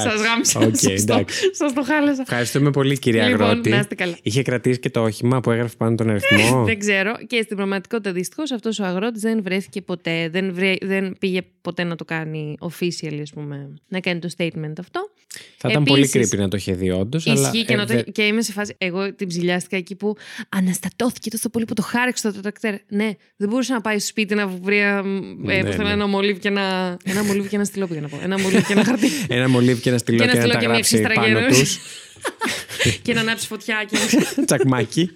Σας 0.03 0.21
γάμισα. 0.21 0.59
ΟΚ, 0.59 0.75
Σας 0.75 0.81
το- 1.05 1.13
εντάξει. 1.13 1.39
Σας 1.53 1.73
το 1.73 1.83
χάλασα. 1.83 2.21
Ευχαριστούμε 2.21 2.69
πολύ, 2.71 2.99
κυρία 2.99 3.27
Λοιπόν, 3.27 3.47
Αγρότη. 3.47 3.69
να 3.69 3.77
είστε 3.79 3.95
καλά. 3.95 4.17
Είχε 4.21 4.41
κρατήσει 4.41 4.79
και 4.79 4.89
το 4.89 5.03
όχημα 5.03 5.39
που 5.39 5.51
έγραφε 5.51 5.75
πάνω 5.77 5.95
τον 5.95 6.09
αριθμό. 6.09 6.63
Δεν 6.69 6.79
ξέρω. 6.79 7.13
Και 7.27 7.41
στην 7.41 7.55
πραγματικότητα 7.55 8.11
δυστυχώς 8.11 8.51
αυτός 8.51 8.79
ο 8.79 8.83
αγρότης 8.85 9.21
δεν 9.21 9.43
βρέθηκε 9.43 9.81
ποτέ. 9.81 10.29
Δεν, 10.29 10.53
βρέ- 10.53 10.85
δεν 10.85 11.15
πήγε 11.19 11.41
ποτέ 11.61 11.83
να 11.83 11.95
το 11.95 12.05
κάνει 12.05 12.55
officially, 12.59 13.19
ας 13.21 13.31
πούμε, 13.33 13.73
να 13.87 13.99
κάνει 13.99 14.19
το 14.19 14.29
statement 14.37 14.73
αυτό. 14.79 15.09
Θα 15.57 15.69
ήταν 15.69 15.83
πολύ 15.83 16.01
Επίσης, 16.13 16.33
creepy 16.33 16.37
να 16.39 16.47
το 16.47 16.57
είχε 16.57 16.73
δει, 16.73 16.89
όντως. 16.91 17.27
Αλλά 17.27 17.41
Ισχύει 17.49 17.65
και, 17.65 17.73
ε, 17.73 17.75
να 17.75 17.85
το... 17.85 17.93
δε- 17.93 18.01
και 18.01 18.21
είμαι 18.23 18.41
σε 18.41 18.51
φάση. 18.51 18.75
Εγώ 18.77 19.13
την 19.13 19.27
ψηλιάστηκα 19.27 19.77
εκεί 19.77 19.95
που 19.95 20.15
αναστατώθηκε 20.49 21.29
τόσο 21.29 21.49
πολύ 21.49 21.65
που 21.65 21.73
το 21.73 21.81
χάρηξε 21.81 22.31
το 22.31 22.41
τρακτέρ. 22.41 22.73
Ναι, 22.87 23.09
δεν 23.35 23.49
μπορούσε 23.49 23.73
να 23.73 23.81
πάει 23.81 23.99
στο 23.99 24.07
σπίτι 24.07 24.35
να 24.35 24.47
βρει 24.47 24.77
ε, 24.77 25.01
Ναι, 25.01 25.61
πώς 25.63 25.75
το 25.75 25.81
λένε, 25.81 25.83
ναι. 25.83 25.89
ένα 25.91 26.07
μολύβι 26.07 26.39
και 26.39 26.47
ένα. 26.47 26.97
Ένα 27.03 27.23
μολύβι 27.23 27.47
και 27.47 27.55
ένα 27.55 27.65
στυλό 27.65 27.87
πήγα 27.87 28.01
να 28.01 28.07
πω. 28.07 28.19
Ένα 28.23 28.39
μολύβι 28.39 28.63
και 28.63 28.73
ένα 28.73 28.83
χαρτί. 28.89 29.07
Ένα 29.27 29.47
μολύβι 29.65 29.81
και 29.81 29.89
ένα 29.89 29.97
στυλό 29.97 30.17
Και 30.17 30.23
και, 30.23 30.29
ένα 30.29 30.47
να 30.47 30.47
στυλό 30.47 30.53
τα 30.53 30.59
και 30.59 30.65
μια 30.65 30.75
γράψει 30.75 30.95
ξύστρα 30.95 31.13
πάνω 31.13 31.39
γύρω. 31.39 31.47
τους. 31.47 31.79
και 33.03 33.13
να 33.13 33.21
ανάψει 33.21 33.47
φωτιά. 33.47 33.85
Και... 33.89 33.97
Τσακμάκι. 34.45 35.11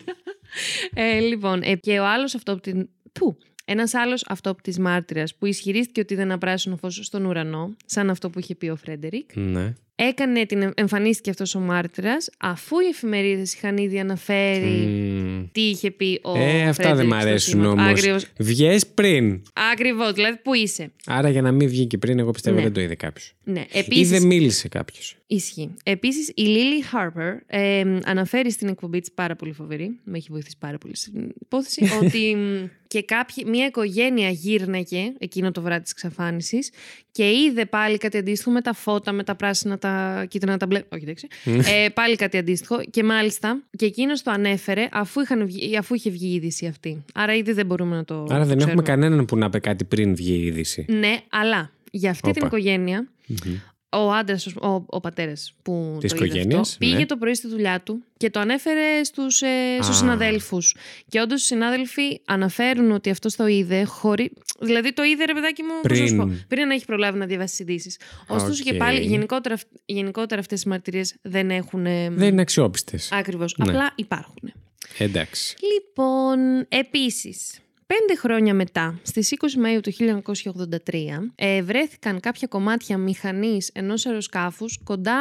ε, 0.93 1.19
λοιπόν, 1.19 1.61
ε, 1.63 1.75
και 1.75 1.99
ο 1.99 2.05
άλλος 2.07 2.35
αυτόπτη. 2.35 2.89
Πού; 3.11 3.37
Ένας 3.65 3.93
άλλος 3.93 4.23
αυτόπτης 4.27 4.79
μάρτυρας 4.79 5.35
που 5.35 5.45
ισχυρίστηκε 5.45 5.99
ότι 5.99 6.13
είδε 6.13 6.21
ένα 6.21 6.37
πράσινο 6.37 6.77
φως 6.77 6.99
στον 7.03 7.25
ουρανό, 7.25 7.75
σαν 7.85 8.09
αυτό 8.09 8.29
που 8.29 8.39
είχε 8.39 8.55
πει 8.55 8.69
ο 8.69 8.75
Φρέντερικ, 8.75 9.35
ναι. 9.35 9.73
Έκανε 10.07 10.45
την. 10.45 10.71
εμφανίστηκε 10.75 11.29
αυτός 11.29 11.55
ο 11.55 11.59
μάρτυρας, 11.59 12.29
αφού 12.39 12.79
οι 12.79 12.87
εφημερίδες 12.91 13.53
είχαν 13.53 13.77
ήδη 13.77 13.99
αναφέρει 13.99 14.65
Μμμ. 14.65 15.45
τι 15.51 15.61
είχε 15.61 15.91
πει 15.91 16.19
ο 16.23 16.37
Ε, 16.37 16.67
αυτά 16.67 16.95
δεν 16.95 17.05
μ' 17.05 17.13
αρέσουν 17.13 17.65
όμως. 17.65 17.89
Ακριβώς. 17.89 18.25
Βγες 18.39 18.87
πριν. 18.87 19.41
Ακριβώς, 19.73 20.11
δηλαδή 20.13 20.37
πού 20.43 20.53
είσαι. 20.53 20.91
Άρα 21.05 21.29
για 21.29 21.41
να 21.41 21.51
μην 21.51 21.67
βγει 21.69 21.85
και 21.85 21.97
πριν, 21.97 22.19
εγώ 22.19 22.31
πιστεύω 22.31 22.55
Ναι. 22.55 22.61
δεν 22.63 22.73
το 22.73 22.81
είδε 22.81 22.95
κάποιος. 22.95 23.33
Ναι, 23.43 23.59
Ή 23.59 23.77
επίσης, 23.77 24.09
δεν 24.09 24.25
μίλησε 24.27 24.67
κάποιος. 24.67 25.17
ισχύει. 25.27 25.69
Επίσης, 25.83 26.27
η 26.27 26.33
Lily 26.45 26.95
Harper 26.97 27.37
ε, 27.47 27.83
αναφέρει 28.05 28.51
στην 28.51 28.67
εκπομπή 28.67 28.99
της 28.99 29.11
πάρα 29.11 29.35
πολύ 29.35 29.51
φοβερή, 29.53 29.99
με 30.03 30.17
έχει 30.17 30.27
βοηθήσει 30.31 30.55
πάρα 30.59 30.77
πολύ 30.77 30.95
στην 30.95 31.31
υπόθεση, 31.41 31.81
ότι 32.03 32.35
μ, 32.35 32.65
και 32.89 33.03
κάποιοι, 33.03 33.43
μια 33.47 33.65
οικογένεια 33.65 34.29
γύρναγε 34.29 35.13
εκείνο 35.19 35.51
το 35.51 35.61
βράδυ 35.61 35.81
της 35.81 35.91
εξαφάνισης 35.91 36.69
και 37.11 37.29
είδε 37.31 37.65
πάλι 37.65 37.97
κάτι 37.97 38.17
αντίστοιχο 38.17 38.51
με 38.51 38.61
τα 38.61 38.73
φώτα, 38.73 39.11
με 39.11 39.23
τα 39.23 39.35
πράσινα, 39.35 39.77
τα 39.77 40.25
κίτρινα, 40.29 40.57
τα 40.57 40.65
μπλε. 40.65 40.83
Όχι, 40.89 41.03
εντάξει. 41.03 41.27
ε, 41.45 41.89
πάλι 41.89 42.15
κάτι 42.15 42.37
αντίστοιχο. 42.37 42.81
Και 42.89 43.03
μάλιστα, 43.03 43.63
και 43.77 43.85
εκείνος 43.85 44.21
το 44.23 44.31
ανέφερε 44.31 44.87
αφού, 44.91 45.21
είχαν 45.21 45.45
βγει, 45.45 45.77
αφού 45.77 45.93
είχε 45.95 46.09
βγει 46.09 46.27
η 46.27 46.33
είδηση 46.33 46.65
αυτή. 46.65 47.03
Άρα 47.13 47.35
ήδη 47.35 47.51
δεν 47.51 47.65
μπορούμε 47.65 47.95
να 47.95 48.05
το. 48.05 48.15
Άρα 48.29 48.45
δεν 48.45 48.57
ξέρουμε. 48.57 48.63
έχουμε 48.63 48.81
κανέναν 48.81 49.25
που 49.25 49.37
να 49.37 49.45
είπε 49.45 49.59
κάτι 49.59 49.83
πριν 49.85 50.15
βγει 50.15 50.33
η 50.33 50.45
είδηση. 50.45 50.85
Ναι, 50.89 51.17
αλλά 51.29 51.71
για 51.91 52.09
αυτή 52.09 52.31
την 52.31 52.45
Όπα. 52.45 52.47
οικογένεια, 52.47 53.07
Μμμ. 53.27 53.55
Ο 53.91 54.11
άντρας, 54.11 54.47
ο, 54.47 54.83
ο 54.85 54.99
πατέρας 54.99 55.53
που 55.61 55.97
Της 55.99 56.11
το 56.13 56.15
είδε 56.17 56.25
οικογένειας, 56.25 56.67
αυτό, 56.67 56.77
πήγε 56.79 56.95
ναι. 56.97 57.05
το 57.05 57.17
πρωί 57.17 57.33
στη 57.33 57.47
δουλειά 57.47 57.81
του 57.81 58.03
και 58.17 58.29
το 58.29 58.39
ανέφερε 58.39 59.03
στους, 59.03 59.41
ε, 59.41 59.77
στους 59.81 59.95
Α. 59.95 59.97
συναδέλφους. 59.97 60.75
Και 61.07 61.19
όντως 61.19 61.41
οι 61.41 61.45
συνάδελφοι 61.45 62.21
αναφέρουν 62.25 62.91
ότι 62.91 63.09
αυτός 63.09 63.35
το 63.35 63.47
είδε 63.47 63.83
χωρί... 63.83 64.31
Δηλαδή 64.59 64.93
το 64.93 65.03
είδε 65.03 65.25
ρε 65.25 65.33
παιδάκι 65.33 65.63
μου 65.63 65.73
πώς 65.81 65.99
να 65.99 66.07
σου 66.07 66.15
Πριν. 66.15 66.27
πω, 66.29 66.45
πριν 66.47 66.67
να 66.67 66.73
έχει 66.73 66.85
προλάβει 66.85 67.17
να 67.17 67.25
διαβάσει 67.25 67.55
τις 67.55 67.63
ειδήσεις. 67.73 67.97
Ωστόσο 68.27 68.63
και 68.63 68.71
ΟΚ. 68.71 68.77
πάλι 68.77 68.99
γενικότερα, 68.99 69.55
αυ- 69.55 69.67
γενικότερα 69.85 70.41
αυτές 70.41 70.61
οι 70.63 70.69
μαρτυρίες 70.69 71.15
δεν 71.21 71.49
έχουν... 71.51 71.85
ε, 71.85 72.09
Δεν 72.09 72.27
είναι 72.27 72.41
αξιόπιστες. 72.41 73.11
Ακριβώς. 73.11 73.55
Ναι. 73.57 73.65
Απλά 73.69 73.91
υπάρχουν. 73.95 74.53
Εντάξει. 74.97 75.55
Λοιπόν, 75.73 76.65
επίσης, 76.69 77.59
πέντε 77.97 78.15
χρόνια 78.19 78.53
μετά, 78.53 78.99
στις 79.03 79.31
20 79.31 79.35
Μαΐου 79.77 79.79
του 79.83 79.91
1983, 79.91 81.31
ε, 81.35 81.61
βρέθηκαν 81.61 82.19
κάποια 82.19 82.47
κομμάτια 82.47 82.97
μηχανής 82.97 83.69
ενός 83.73 84.05
αεροσκάφους 84.05 84.79
κοντά 84.83 85.17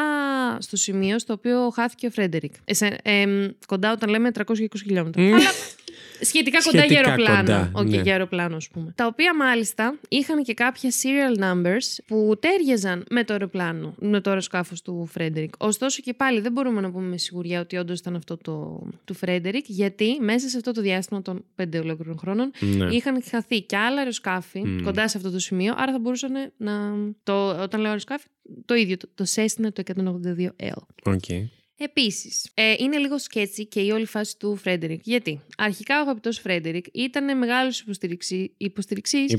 στο 0.61 0.77
σημείο 0.77 1.19
στο 1.19 1.33
οποίο 1.33 1.71
χάθηκε 1.71 2.07
ο 2.07 2.11
Φρέντερικ. 2.11 2.53
Ε, 2.65 2.75
σε- 2.75 2.99
ε, 3.03 3.25
κοντά 3.67 3.93
όταν 3.93 4.11
λέμε 4.11 4.31
320 4.31 4.83
χιλιόμετρα. 4.83 5.23
Μμ. 5.23 5.27
Αλλά 5.35 5.49
σχετικά 6.21 6.63
κοντά 6.63 6.85
για 6.85 6.87
Σχετικά 6.87 7.11
αεροπλάνο. 7.11 7.41
κοντά, 7.43 7.71
Όχι, 7.75 7.97
ναι. 7.97 8.03
για 8.03 8.13
αεροπλάνο, 8.13 8.57
ας 8.57 8.69
πούμε. 8.69 8.93
Τα 8.95 9.07
οποία 9.07 9.37
μάλιστα 9.37 9.99
είχαν 10.09 10.43
και 10.43 10.55
κάποια 10.55 10.91
serial 10.91 11.43
numbers 11.43 11.99
που 12.07 12.37
ταίριαζαν 12.41 13.05
με 13.11 13.25
το 13.25 13.33
αεροπλάνο, 13.33 13.95
με 13.99 14.21
το 14.21 14.31
αεροσκάφος 14.31 14.83
του 14.83 15.09
Φρέντερικ. 15.11 15.53
Ωστόσο 15.59 16.03
και 16.03 16.15
πάλι 16.15 16.41
δεν 16.41 16.53
μπορούμε 16.53 16.81
να 16.81 16.91
πούμε 16.91 17.09
με 17.09 17.17
σιγουριά 17.19 17.61
ότι 17.61 17.77
όντως 17.77 17.99
ήταν 17.99 18.17
αυτό 18.17 18.37
το, 18.37 18.83
του 19.05 19.15
Φρέντερικ, 19.15 19.65
γιατί 19.69 20.19
μέσα 20.21 20.49
σε 20.49 20.57
αυτό 20.57 20.73
το 20.73 20.81
διάστημα 20.81 21.23
των 21.23 21.45
πέντε 21.55 21.79
ολόκληρων 21.79 22.19
χρόνων 22.19 22.51
Ναι. 22.61 22.87
είχαν 22.95 23.23
χαθεί 23.31 23.61
και 23.63 23.77
άλλα 23.77 23.99
αεροσκάφη 23.99 24.67
Μμ. 24.67 24.83
κοντά 24.83 25.09
σε 25.09 25.17
αυτό 25.17 25.31
το 25.31 25.39
σημείο, 25.39 25.75
άρα 25.77 25.93
θα 25.93 25.99
μπορούσαν 25.99 26.33
να. 26.57 26.73
Το, 27.23 27.49
όταν 27.63 27.81
λέω 27.81 27.89
αεροσκάφη, 27.89 28.27
το 28.65 28.75
ίδιο, 28.75 28.97
το, 28.97 29.09
το 29.15 29.25
Cessna 29.35 29.69
το 29.73 29.83
182L. 29.87 30.83
ΟΚ. 31.05 31.25
Επίσης, 31.81 32.51
ε, 32.55 32.75
είναι 32.79 32.97
λίγο 32.97 33.19
sketchy 33.19 33.67
και 33.67 33.81
η 33.81 33.91
όλη 33.91 34.07
φάση 34.07 34.39
του 34.39 34.57
Φρέντερικ. 34.57 35.01
Γιατί; 35.05 35.41
Αρχικά 35.57 35.99
ο 35.99 36.01
αγαπητός 36.01 36.39
Φρέντερικ 36.39 36.85
ήταν 36.93 37.39
μεγάλος 37.39 37.81
Υποστηριξίας. 38.57 39.31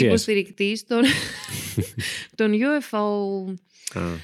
υποστηρικτής 0.00 0.86
των, 0.86 1.02
των 2.38 2.52
UFO 2.52 3.54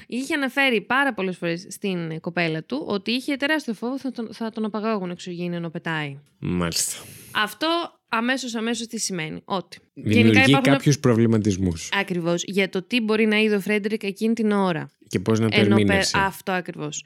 Είχε 0.07 0.33
αναφέρει 0.33 0.81
πάρα 0.81 1.13
πολλές 1.13 1.37
φορές 1.37 1.67
στην 1.69 2.19
κοπέλα 2.19 2.63
του 2.63 2.83
ότι 2.87 3.11
είχε 3.11 3.35
τεράστιο 3.35 3.73
φόβο 3.73 3.99
θα 3.99 4.11
τον, 4.11 4.29
θα 4.33 4.49
τον 4.49 4.65
απαγάγουν 4.65 5.09
εξωγήινοι 5.09 5.55
ενώ 5.55 5.69
πετάει. 5.69 6.17
Μάλιστα. 6.39 7.03
Αυτό 7.31 7.99
αμέσως 8.07 8.55
αμέσως 8.55 8.87
τι 8.87 8.99
σημαίνει; 8.99 9.41
Ότι. 9.45 9.77
Δημιουργεί 9.93 10.43
υπάρχουν... 10.47 10.73
κάποιους 10.73 10.99
προβληματισμούς. 10.99 11.89
Ακριβώς. 11.93 12.43
Για 12.45 12.69
το 12.69 12.83
τι 12.83 13.01
μπορεί 13.01 13.25
να 13.25 13.37
είδε 13.37 13.55
ο 13.55 13.59
Φρέντερικ 13.59 14.03
εκείνη 14.03 14.33
την 14.33 14.51
ώρα. 14.51 14.89
Και 15.07 15.19
πώς 15.19 15.39
να 15.39 15.49
το 15.49 15.59
ερμήνευσε. 15.59 16.17
Αυτό 16.17 16.51
ακριβώς. 16.51 17.03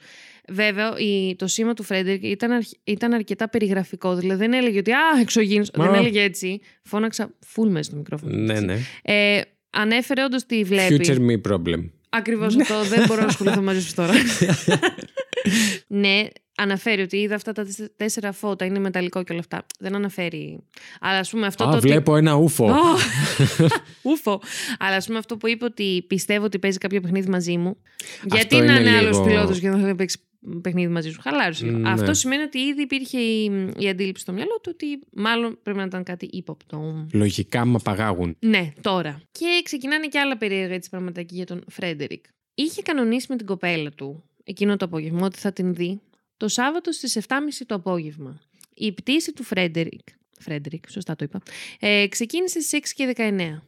Βέβαια, 0.48 0.92
το 1.36 1.46
σήμα 1.46 1.74
του 1.74 1.82
Φρέντερικ 1.82 2.24
ήταν, 2.24 2.66
ήταν 2.84 3.12
αρκετά 3.12 3.48
περιγραφικό. 3.48 4.14
Δηλαδή 4.14 4.40
δεν 4.40 4.52
έλεγε 4.52 4.78
ότι 4.78 4.92
Α, 4.92 5.20
εξωγήινος. 5.20 5.70
Δεν 5.72 5.94
έλεγε 5.94 6.22
έτσι. 6.22 6.60
Φώναξα 6.82 7.34
full 7.54 7.68
μέσα 7.68 7.82
στο 7.82 7.96
μικρόφωνο. 7.96 8.36
Ναι, 8.36 8.60
ναι. 8.60 8.78
Ε, 9.02 9.40
ανέφερε 9.70 10.24
όντως 10.24 10.46
τι 10.46 10.64
βλέπει. 10.64 11.00
Future 11.02 11.18
me 11.18 11.52
problem. 11.52 11.90
Ακριβώς 12.08 12.56
αυτό. 12.56 12.82
δεν 12.94 13.04
μπορώ 13.06 13.20
να 13.20 13.26
ασχοληθώ 13.26 13.62
μαζί 13.62 13.82
σου 13.82 13.94
τώρα. 13.94 14.12
ναι, 15.86 16.26
αναφέρει 16.56 17.02
ότι 17.02 17.16
είδα 17.16 17.34
αυτά 17.34 17.52
τα 17.52 17.66
τέσσερα 17.96 18.32
φώτα, 18.32 18.64
είναι 18.64 18.78
μεταλλικό 18.78 19.22
και 19.22 19.32
όλα 19.32 19.40
αυτά. 19.40 19.66
Δεν 19.78 19.94
αναφέρει. 19.94 20.58
Αλλά 21.00 21.18
ας 21.18 21.30
πούμε 21.30 21.46
αυτό 21.46 21.64
Α, 21.64 21.70
το. 21.72 21.80
Βλέπω 21.80 22.16
ένα 22.16 22.34
ούφο. 22.34 22.74
ούφο. 24.02 24.40
Αλλά 24.78 24.96
ας 24.96 25.06
πούμε 25.06 25.18
αυτό 25.18 25.36
που 25.36 25.48
είπε 25.48 25.64
ότι 25.64 26.04
πιστεύω 26.06 26.44
ότι 26.44 26.58
παίζει 26.58 26.78
κάποιο 26.78 27.00
παιχνίδι 27.00 27.28
μαζί 27.28 27.56
μου. 27.56 27.76
Γιατί 28.24 28.56
να 28.56 28.78
είναι 28.78 28.96
άλλος 28.96 29.22
πιλότος 29.22 29.58
και 29.58 29.68
να 29.68 29.74
θέλει 29.74 29.86
να 29.86 29.94
παίξει 29.94 30.18
παιχνίδι 30.62 30.92
μαζί 30.92 31.10
σου. 31.10 31.20
Χαλάρωσε 31.20 31.66
ναι. 31.66 31.90
Αυτό 31.90 32.14
σημαίνει 32.14 32.42
ότι 32.42 32.58
ήδη 32.58 32.82
υπήρχε 32.82 33.18
η, 33.18 33.72
η 33.78 33.88
αντίληψη 33.88 34.22
στο 34.22 34.32
μυαλό 34.32 34.60
του 34.62 34.70
ότι 34.74 35.00
μάλλον 35.12 35.58
πρέπει 35.62 35.78
να 35.78 35.84
ήταν 35.84 36.02
κάτι 36.02 36.28
ύποπτο. 36.32 37.06
Λογικά 37.12 37.64
με 37.64 37.74
απαγάγουν. 37.74 38.36
Ναι, 38.38 38.72
τώρα. 38.80 39.20
Και 39.32 39.60
ξεκινάνε 39.64 40.06
και 40.06 40.18
άλλα 40.18 40.36
περίεργα 40.36 40.74
έτσι 40.74 40.90
πραγματάκια 40.90 41.36
για 41.36 41.46
τον 41.46 41.64
Φρέντερικ. 41.68 42.24
Είχε 42.54 42.82
κανονίσει 42.82 43.26
με 43.28 43.36
την 43.36 43.46
κοπέλα 43.46 43.90
του 43.90 44.24
εκείνο 44.44 44.76
το 44.76 44.84
απόγευμα 44.84 45.26
ότι 45.26 45.38
θα 45.38 45.52
την 45.52 45.74
δει 45.74 46.00
το 46.36 46.48
Σάββατο 46.48 46.92
στις 46.92 47.18
7.30 47.28 47.34
το 47.66 47.74
απόγευμα. 47.74 48.40
Η 48.74 48.92
πτήση 48.92 49.32
του 49.32 49.42
Φρέντερικ, 49.42 50.08
Φρέντερικ, 50.38 50.90
σωστά 50.90 51.16
το 51.16 51.24
είπα, 51.24 51.40
ε, 51.80 52.06
ξεκίνησε 52.08 52.60
στις 52.60 52.72
6 52.72 52.92
και 52.94 53.14
19. 53.16 53.62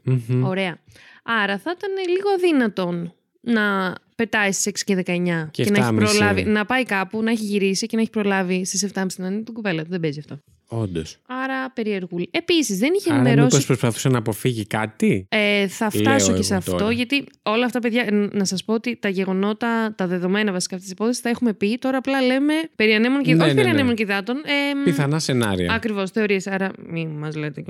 Ωραία. 0.45 0.79
Άρα 1.23 1.59
θα 1.59 1.75
ήταν 1.77 1.91
λίγο 2.09 2.29
αδύνατον 2.31 3.15
να 3.41 3.95
πετάει 4.23 4.53
στις 4.53 4.73
6 4.73 4.83
και 4.85 5.03
19 5.07 5.49
και, 5.51 5.71
να 5.71 5.79
έχει 5.79 5.95
προλάβει 5.95 6.45
να 6.45 6.65
πάει 6.65 6.83
κάπου, 6.83 7.23
να 7.23 7.31
έχει 7.31 7.45
γυρίσει 7.45 7.87
και 7.87 7.97
να 7.97 8.03
έχει 8.03 8.11
προλάβει 8.11 8.65
στις 8.65 8.91
7.30 8.95 9.07
να 9.17 9.27
είναι 9.27 9.43
την 9.43 9.55
κοπέλα 9.55 9.83
του. 9.83 9.89
Δεν 9.91 10.01
παίζει 10.01 10.19
αυτό. 10.19 10.39
Όντως. 10.67 11.19
Άρα 11.27 11.71
περιεργούλη. 11.71 12.29
Επίσης, 12.31 12.79
δεν 12.79 12.93
είχε 12.99 13.11
Άρα 13.11 13.21
ενημερώσει. 13.21 13.55
Μήπως 13.55 13.67
προσπαθούσε 13.67 14.09
να 14.09 14.19
αποφύγει 14.19 14.67
κάτι; 14.67 15.27
Ε, 15.29 15.69
θα 15.69 15.91
φτάσω 15.91 16.35
και 16.35 16.43
σε 16.43 16.55
αυτό, 16.55 16.91
γιατί 16.91 17.25
όλα 17.43 17.65
αυτά, 17.65 17.79
παιδιά, 17.79 18.29
να 18.33 18.45
σας 18.45 18.65
πω 18.65 18.75
ότι 18.75 18.97
τα 18.97 19.09
γεγονότα, 19.09 19.95
τα 19.97 20.07
δεδομένα 20.07 20.53
βασικά 20.53 20.75
αυτής 20.75 20.91
της 20.91 20.99
υπόθεσης 20.99 21.23
τα 21.23 21.29
έχουμε 21.29 21.53
πει. 21.53 21.79
Τώρα 21.79 21.99
απλά 21.99 22.23
λέμε 22.23 22.55
περί 22.77 22.93
ανέμων 22.93 23.23
και. 23.23 23.35
Ναι, 23.35 23.45
όχι 23.45 23.55
ναι, 23.55 23.61
περί 23.61 23.67
ναι. 23.67 23.73
ανέμων 23.75 23.95
και 23.95 24.03
υδάτων. 24.03 24.37
Ε, 24.37 24.85
Πιθανά 24.85 25.19
σενάρια. 25.19 25.73
Ακριβώς, 25.73 26.11
θεωρίες. 26.11 26.47
Άρα 26.47 26.71
μην 26.89 27.09
μας 27.09 27.37
λέτε. 27.37 27.65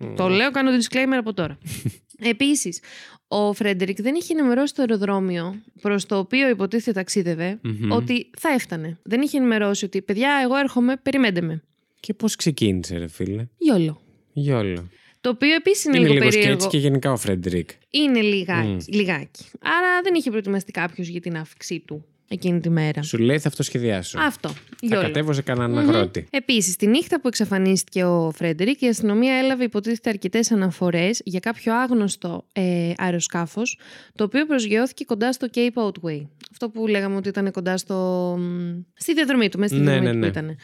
Mm. 0.00 0.14
Το 0.16 0.28
λέω, 0.28 0.50
κάνω 0.50 0.70
disclaimer 0.70 1.16
από 1.18 1.32
τώρα. 1.34 1.58
Επίσης, 2.32 2.80
ο 3.28 3.52
Φρέντερικ 3.52 4.02
δεν 4.02 4.14
είχε 4.14 4.32
ενημερώσει 4.38 4.74
το 4.74 4.82
αεροδρόμιο 4.82 5.62
προς 5.80 6.06
το 6.06 6.18
οποίο 6.18 6.48
υποτίθεται 6.48 7.00
ότι 7.88 8.30
θα 8.38 8.48
έφτανε. 8.48 8.98
Δεν 9.02 9.20
είχε 9.20 9.36
ενημερώσει 9.36 9.84
ότι 9.84 10.02
παιδιά, 10.02 10.40
εγώ 10.42 10.56
έρχομαι, 10.56 10.96
περιμένετε 10.96 11.40
με. 11.40 11.62
Και 12.00 12.14
πώς 12.14 12.36
ξεκίνησε, 12.36 12.98
ρε 12.98 13.08
φίλε; 13.08 13.46
Γιόλο. 13.58 14.00
Γιόλο. 14.32 14.88
Το 15.20 15.28
οποίο 15.28 15.54
επίσης 15.54 15.84
είναι, 15.84 15.96
είναι 15.96 16.06
λίγο, 16.06 16.18
λίγο 16.18 16.28
περίεργο. 16.28 16.54
έτσι 16.54 16.68
και 16.68 16.78
γενικά 16.78 17.12
ο 17.12 17.16
Φρέντερικ. 17.16 17.70
Είναι 17.90 18.20
λιγάκι, 18.20 18.76
mm. 18.80 18.94
λιγάκι. 18.94 19.44
Άρα 19.60 20.00
δεν 20.02 20.14
είχε 20.14 20.30
προετοιμαστεί 20.30 20.72
κάποιος 20.72 21.08
για 21.08 21.20
την 21.20 21.36
αύξησή 21.36 21.80
του 21.80 22.04
εκείνη 22.28 22.60
τη 22.60 22.70
μέρα. 22.70 23.02
Σου 23.02 23.18
λέει 23.18 23.38
θα 23.38 23.48
αυτό 23.48 23.62
σχεδιάσω. 23.62 24.18
Αυτό. 24.20 24.48
Θα 24.88 24.96
κατέβω 24.96 25.32
σε 25.32 25.42
κανέναν 25.42 25.74
mm-hmm. 25.74 25.88
αγρότη. 25.88 26.26
Επίσης, 26.30 26.76
τη 26.76 26.86
νύχτα 26.86 27.20
που 27.20 27.28
εξαφανίστηκε 27.28 28.04
ο 28.04 28.30
Φρέντερικ, 28.30 28.80
η 28.80 28.86
αστυνομία 28.86 29.34
έλαβε 29.34 29.64
υποτίθεται 29.64 30.10
αρκετές 30.10 30.50
αναφορές 30.50 31.20
για 31.24 31.40
κάποιο 31.40 31.74
άγνωστο 31.74 32.44
ε, 32.52 32.92
αεροσκάφος, 32.96 33.78
το 34.14 34.24
οποίο 34.24 34.46
προσγειώθηκε 34.46 35.04
κοντά 35.04 35.32
στο 35.32 35.46
Cape 35.54 35.84
Otway. 35.86 36.26
Αυτό 36.50 36.68
που 36.68 36.86
λέγαμε 36.86 37.16
ότι 37.16 37.28
ήταν 37.28 37.50
κοντά 37.50 37.76
στο... 37.76 38.38
στη 38.94 39.14
διαδρομή 39.14 39.48
του, 39.48 39.58
μέσα 39.58 39.74
στη 39.74 39.84
ναι, 39.84 39.90
διαδρομή 39.90 40.16
ναι, 40.16 40.26
ναι. 40.26 40.32
που 40.32 40.38
ήταν. 40.38 40.56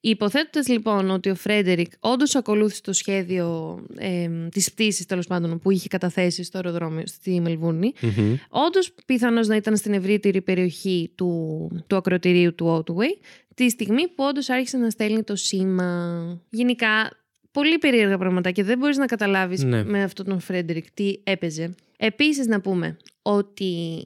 Υποθέτοντας 0.00 0.68
λοιπόν 0.68 1.10
ότι 1.10 1.30
ο 1.30 1.34
Φρέντερικ 1.34 1.92
όντως 2.00 2.34
ακολούθησε 2.34 2.82
το 2.82 2.92
σχέδιο 2.92 3.78
ε, 3.96 4.28
της 4.50 4.72
πτήσης 4.72 5.06
τέλος 5.06 5.26
πάντων 5.26 5.58
που 5.58 5.70
είχε 5.70 5.88
καταθέσει 5.88 6.44
στο 6.44 6.58
αεροδρόμιο 6.58 7.06
στη 7.06 7.40
Μελβούρνη, 7.40 7.92
mm-hmm. 8.02 8.34
όντως 8.48 8.92
πιθανώς 9.06 9.48
να 9.48 9.56
ήταν 9.56 9.76
στην 9.76 9.92
ευρύτερη 9.92 10.40
περιοχή 10.40 11.12
του, 11.14 11.70
του 11.86 11.96
ακροτηρίου 11.96 12.54
του 12.54 12.84
Otway, 12.84 13.24
τη 13.54 13.70
στιγμή 13.70 14.08
που 14.08 14.24
όντως 14.24 14.48
άρχισε 14.48 14.76
να 14.76 14.90
στέλνει 14.90 15.22
το 15.22 15.36
σήμα. 15.36 16.40
Γενικά, 16.50 17.10
πολύ 17.50 17.78
περίεργα 17.78 18.18
πράγματα 18.18 18.50
και 18.50 18.62
δεν 18.62 18.78
μπορείς 18.78 18.96
να 18.96 19.06
καταλάβεις 19.06 19.62
ναι. 19.62 19.84
με 19.84 20.02
αυτόν 20.02 20.26
τον 20.26 20.40
Φρέντερικ 20.40 20.90
τι 20.90 21.14
έπαιζε. 21.24 21.74
Επίσης, 21.96 22.46
να 22.46 22.60
πούμε 22.60 22.96
ότι 23.22 24.04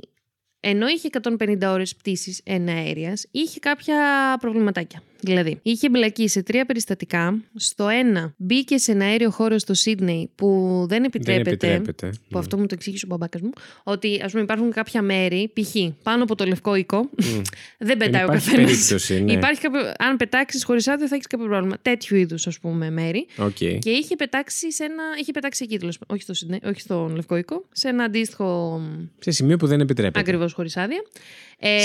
ενώ 0.61 0.87
είχε 0.87 1.09
150 1.23 1.59
ώρες 1.63 1.97
πτήσης 1.97 2.41
εναέριας, 2.45 3.27
είχε 3.31 3.59
κάποια 3.59 3.97
προβληματάκια. 4.41 5.03
Δηλαδή, 5.25 5.59
είχε 5.63 5.87
εμπλακεί 5.87 6.29
σε 6.29 6.43
τρία 6.43 6.65
περιστατικά. 6.67 7.43
Στο 7.55 7.89
ένα, 7.89 8.35
μπήκε 8.37 8.79
σε 8.79 8.93
ένα 8.93 9.05
αέριο 9.05 9.31
χώρο 9.31 9.59
στο 9.59 9.75
Σίδνεϊ 9.75 10.31
που 10.35 10.47
δεν 10.89 11.05
επιτρέπεται. 11.05 11.57
Δεν 11.57 11.77
επιτρέπεται. 11.77 12.07
Που 12.09 12.29
ναι. 12.29 12.39
αυτό 12.39 12.59
μου 12.59 12.67
το 12.67 12.75
εξήγησε 12.75 13.05
ο 13.05 13.09
μπαμπάκας 13.09 13.41
μου. 13.41 13.51
Ότι 13.83 14.21
ας 14.25 14.31
πούμε 14.31 14.43
υπάρχουν 14.43 14.71
κάποια 14.71 15.03
μέρη, 15.03 15.53
π.χ. 15.53 15.75
πάνω 16.03 16.23
από 16.23 16.35
το 16.35 16.45
λευκό 16.45 16.75
οίκο, 16.75 17.11
mm. 17.23 17.43
δεν 17.79 17.97
πετάει 17.97 18.25
ο 18.25 18.27
καθένας. 18.27 19.09
Ναι. 19.09 19.33
Υπάρχει 19.33 19.61
κάποιο, 19.61 19.81
αν 19.99 20.17
πετάξεις 20.17 20.65
χωρίς 20.65 20.89
άδεια 20.89 21.09
θα 21.09 21.15
έχεις 21.15 21.27
κάποιο 21.27 21.47
πρόβλημα. 21.47 21.77
Τέτοιου 21.83 22.17
είδους 22.17 22.47
ας 22.47 22.59
πούμε 22.59 22.91
μέρη. 22.91 23.27
Okay. 23.39 23.79
Και 23.79 23.91
είχε 23.91 24.17
πετάξει, 24.17 24.73
σε 24.73 24.85
ένα, 24.85 25.03
είχε 25.21 25.33
πετάξει 25.33 25.67
εκεί, 25.71 25.89
όχι, 26.07 26.23
στο 26.23 26.35
Σίδνεϊ, 26.35 26.61
όχι 26.65 26.81
στον 26.81 27.15
λευκό 27.15 27.37
οίκο, 27.37 27.65
σε 27.73 27.89
ένα 27.89 28.05
αντίστοιχο. 28.05 28.81
Σε 29.19 29.31
σημείο 29.31 29.57
που 29.57 29.67
δεν 29.67 29.81
επιτρέπεται. 29.81 30.19
Ακριβώς 30.19 30.53
χωρίς 30.53 30.77
άδεια. 30.77 31.03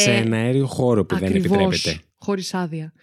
σε 0.03 0.11
ένα 0.11 0.37
αέριο 0.37 0.65
χώρο 0.65 1.05
που 1.05 1.17
δεν 1.17 1.35
επιτρέπεται. 1.35 1.99
Χωρίς 2.17 2.53
άδεια. 2.53 2.93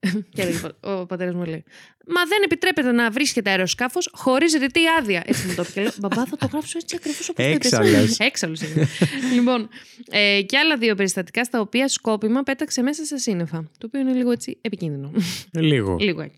και 0.34 0.42
έλεγε 0.42 0.58
ο 0.80 1.06
πατέρας 1.06 1.34
μου 1.34 1.44
λέει: 1.44 1.64
Μα 2.06 2.24
δεν 2.24 2.42
επιτρέπεται 2.44 2.92
να 2.92 3.10
βρίσκεται 3.10 3.50
αεροσκάφος 3.50 4.10
χωρίς 4.12 4.54
ρητή 4.54 4.80
άδεια. 4.98 5.22
Έτσι 5.26 5.46
μου 5.46 5.54
το 5.54 5.64
είπε. 5.70 5.80
Λέω: 5.80 5.92
Μπαμπά, 6.00 6.26
θα 6.26 6.36
το 6.36 6.48
γράψω 6.52 6.78
έτσι 6.78 6.96
ακριβώς 6.96 7.28
όπως 7.28 7.44
Έξαλλο. 7.44 8.14
Έξαλλο. 8.18 8.56
λοιπόν, 9.36 9.68
ε, 10.10 10.42
και 10.42 10.58
άλλα 10.58 10.76
δύο 10.76 10.94
περιστατικά 10.94 11.44
στα 11.44 11.60
οποία 11.60 11.88
σκόπιμα 11.88 12.42
πέταξε 12.42 12.82
μέσα 12.82 13.04
σε 13.04 13.16
σύννεφα. 13.16 13.70
Το 13.78 13.86
οποίο 13.86 14.00
είναι 14.00 14.12
λίγο 14.12 14.30
έτσι 14.30 14.58
επικίνδυνο. 14.60 15.12
Λίγο. 15.52 15.96
λίγο 16.06 16.30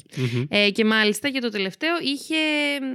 Ε, 0.48 0.70
και 0.70 0.84
μάλιστα 0.84 1.28
για 1.28 1.40
το 1.40 1.48
τελευταίο 1.48 1.92
είχε, 2.02 2.36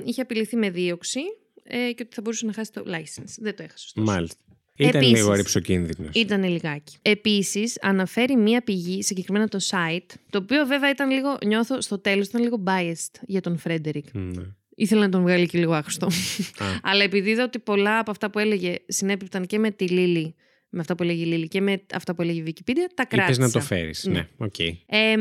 είχε 0.04 0.22
απειληθεί 0.22 0.56
με 0.56 0.70
δίωξη 0.70 1.22
ε, 1.64 1.92
και 1.92 2.04
ότι 2.04 2.16
θα 2.16 2.22
μπορούσε 2.22 2.46
να 2.46 2.54
χάσει 2.54 2.72
το 2.72 2.84
license. 2.88 3.34
Δεν 3.38 3.56
το 3.56 3.64
έχασε. 3.64 3.86
Ωστόσο. 3.86 4.12
Μάλιστα. 4.12 4.47
Ήταν 4.78 5.02
Επίσης, 5.02 5.18
λίγο 5.20 5.34
ρηψοκίνδυνο. 5.34 6.10
Ήταν 6.14 6.44
λιγάκι. 6.44 6.98
Επίσης, 7.02 7.78
αναφέρει 7.82 8.36
μία 8.36 8.62
πηγή, 8.62 9.04
συγκεκριμένα 9.04 9.48
το 9.48 9.60
site, 9.70 10.14
το 10.30 10.38
οποίο 10.38 10.66
βέβαια 10.66 10.90
ήταν 10.90 11.10
λίγο, 11.10 11.38
νιώθω 11.46 11.82
στο 11.82 12.00
τέλος, 12.00 12.28
ήταν 12.28 12.42
λίγο 12.42 12.64
biased 12.66 13.22
για 13.26 13.42
τον 13.42 13.58
Φρέντερικ. 13.58 14.06
Ναι. 14.14 14.44
Ήθελα 14.76 15.02
να 15.02 15.10
τον 15.10 15.22
βγάλει 15.22 15.48
και 15.48 15.58
λίγο 15.58 15.74
άχωστο. 15.74 16.08
Αλλά 16.82 17.04
επειδή 17.04 17.30
είδα 17.30 17.44
ότι 17.44 17.60
πολλά 17.60 18.00
από 18.00 18.12
αυτά 18.12 18.30
που 18.30 18.40
έλεγε 18.40 18.76
συνέπιπταν 18.88 19.46
και 19.46 19.60
με 19.60 19.72
τη 19.72 19.88
Λίλη 19.88 20.36
με 20.70 20.80
αυτά 20.80 20.96
που 20.96 21.04
έλεγε 21.04 21.22
η 21.22 21.26
Λίλη 21.26 21.48
και 21.48 21.62
με 21.62 21.82
αυτά 21.94 22.16
που 22.16 22.22
έλεγε 22.22 22.40
η 22.40 22.44
Wikipedia, 22.48 22.88
τα 22.94 23.06
κράτησα. 23.06 23.32
Είπες 23.32 23.38
να 23.38 23.60
το 23.60 23.66
φέρεις, 23.66 24.06
ναι, 24.06 24.28
ok. 24.38 24.54
Okay. 24.58 24.72
Ε, 24.86 25.16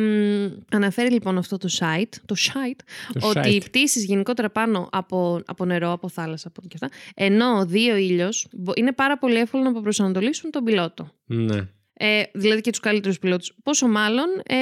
αναφέρει 0.70 1.10
λοιπόν 1.10 1.38
αυτό 1.38 1.56
το 1.56 1.68
site, 1.78 2.12
το 2.24 2.34
site, 2.38 2.80
το 3.20 3.28
ότι 3.28 3.40
site. 3.44 3.52
οι 3.52 3.58
πτήσεις 3.58 4.04
γενικότερα 4.04 4.50
πάνω 4.50 4.88
από, 4.92 5.40
από 5.46 5.64
νερό, 5.64 5.92
από 5.92 6.08
θάλασσα, 6.08 6.48
από 6.48 6.60
και 6.68 6.76
αυτά, 6.82 6.96
ενώ 7.14 7.66
δύει 7.66 7.90
ο 7.90 7.96
ήλιος, 7.96 8.48
είναι 8.74 8.92
πάρα 8.92 9.18
πολύ 9.18 9.36
εύκολο 9.36 9.62
να 9.62 9.80
αποπροσανατολίσουν 9.82 10.50
τον 10.50 10.64
πιλότο. 10.64 11.10
Ναι. 11.26 11.68
Ε, 11.98 12.22
δηλαδή 12.32 12.60
και 12.60 12.70
τους 12.70 12.80
καλύτερους 12.80 13.18
πιλότους. 13.18 13.52
Πόσο 13.62 13.88
μάλλον. 13.88 14.26
Ε, 14.46 14.56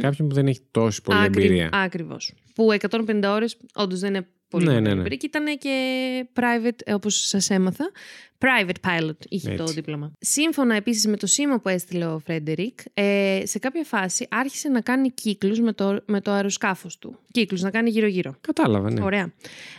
Κάποιον 0.00 0.28
που 0.28 0.34
δεν 0.34 0.46
έχει 0.46 0.60
τόση 0.70 1.02
πολλή 1.02 1.18
άκρη, 1.18 1.44
εμπειρία. 1.44 1.68
Ακριβώς. 1.72 2.34
Που 2.54 2.68
150 2.72 3.22
ώρες 3.24 3.56
όντως 3.74 4.00
δεν 4.00 4.14
είναι 4.14 4.26
πολύ 4.50 4.66
ναι, 4.66 4.80
ναι, 4.80 4.94
ναι. 4.94 5.08
Και 5.08 5.26
ήταν 5.26 5.58
και 5.58 6.26
private, 6.34 6.94
όπως 6.94 7.28
σας 7.28 7.50
έμαθα. 7.50 7.90
Private 8.38 8.88
pilot 8.88 9.16
είχε 9.28 9.54
το 9.54 9.64
δίπλωμα. 9.64 10.12
Σύμφωνα 10.20 10.74
επίσης 10.74 11.06
με 11.06 11.16
το 11.16 11.26
σήμα 11.26 11.60
που 11.60 11.68
έστειλε 11.68 12.06
ο 12.06 12.18
Φρέντερικ, 12.18 12.78
ε, 12.94 13.42
σε 13.44 13.58
κάποια 13.58 13.84
φάση 13.84 14.26
άρχισε 14.30 14.68
να 14.68 14.80
κάνει 14.80 15.10
κύκλους 15.10 15.60
με 15.60 15.72
το, 15.72 16.02
με 16.06 16.20
το 16.20 16.30
αεροσκάφος 16.30 16.98
του. 16.98 17.18
Κύκλους, 17.30 17.62
να 17.62 17.70
κάνει 17.70 17.90
γύρω-γύρω. 17.90 18.34
Κατάλαβα, 18.40 18.90
ναι. 18.90 19.02
Ωραία. 19.02 19.32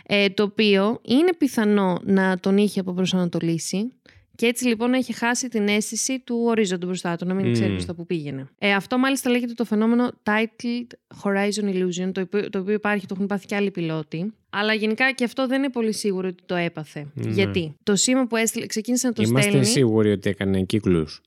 Ε, 0.06 0.28
το 0.28 0.42
οποίο 0.42 1.00
είναι 1.02 1.34
πιθανό 1.38 2.00
να 2.04 2.38
τον 2.38 2.56
είχε 2.56 2.80
αποπροσανατολίσει 2.80 3.92
Και 4.34 4.46
έτσι 4.46 4.66
λοιπόν 4.66 4.94
έχει 4.94 5.12
χάσει 5.12 5.48
την 5.48 5.68
αίσθηση 5.68 6.20
του 6.20 6.42
ορίζοντο 6.46 6.86
μπροστά 6.86 7.16
του, 7.16 7.26
να 7.26 7.34
μην 7.34 7.44
ξέρεις 7.52 7.60
Μμμ. 7.68 7.72
προς 7.74 7.84
τα 7.86 7.94
που 7.94 8.06
πήγαινε. 8.06 8.48
Ε, 8.58 8.72
αυτό 8.74 8.98
μάλιστα 8.98 9.30
λέγεται 9.30 9.52
το 9.52 9.64
φαινόμενο 9.64 10.10
Titled 10.22 10.86
Horizon 11.22 11.64
Illusion, 11.74 12.10
το 12.12 12.20
οποίο, 12.20 12.50
το 12.50 12.58
οποίο 12.58 12.74
υπάρχει, 12.74 13.06
το 13.06 13.14
έχουν 13.14 13.26
πάθει 13.26 13.46
και 13.46 13.54
άλλοι 13.54 13.70
πιλότοι. 13.70 14.32
Αλλά 14.50 14.74
γενικά 14.74 15.12
και 15.12 15.24
αυτό 15.24 15.46
δεν 15.46 15.58
είναι 15.58 15.70
πολύ 15.70 15.92
σίγουρο 15.92 16.28
ότι 16.28 16.42
το 16.46 16.54
έπαθε. 16.54 17.06
Ναι. 17.14 17.30
Γιατί; 17.30 17.74
Το 17.82 17.96
σήμα 17.96 18.26
που 18.26 18.36
έστειλε, 18.36 18.66
ξεκίνησε 18.66 19.06
να 19.06 19.12
το 19.12 19.22
Είμαστε 19.22 19.48
στέλνει. 19.48 19.66
σίγουροι 19.66 20.10
ότι 20.12 20.30
έκανε 20.30 20.62
κύκλους. 20.62 21.20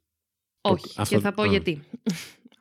Όχι, 0.61 0.85
αυτό- 0.95 1.15
και 1.15 1.21
θα 1.21 1.33
πω 1.33 1.41
α. 1.41 1.45
γιατί. 1.47 1.81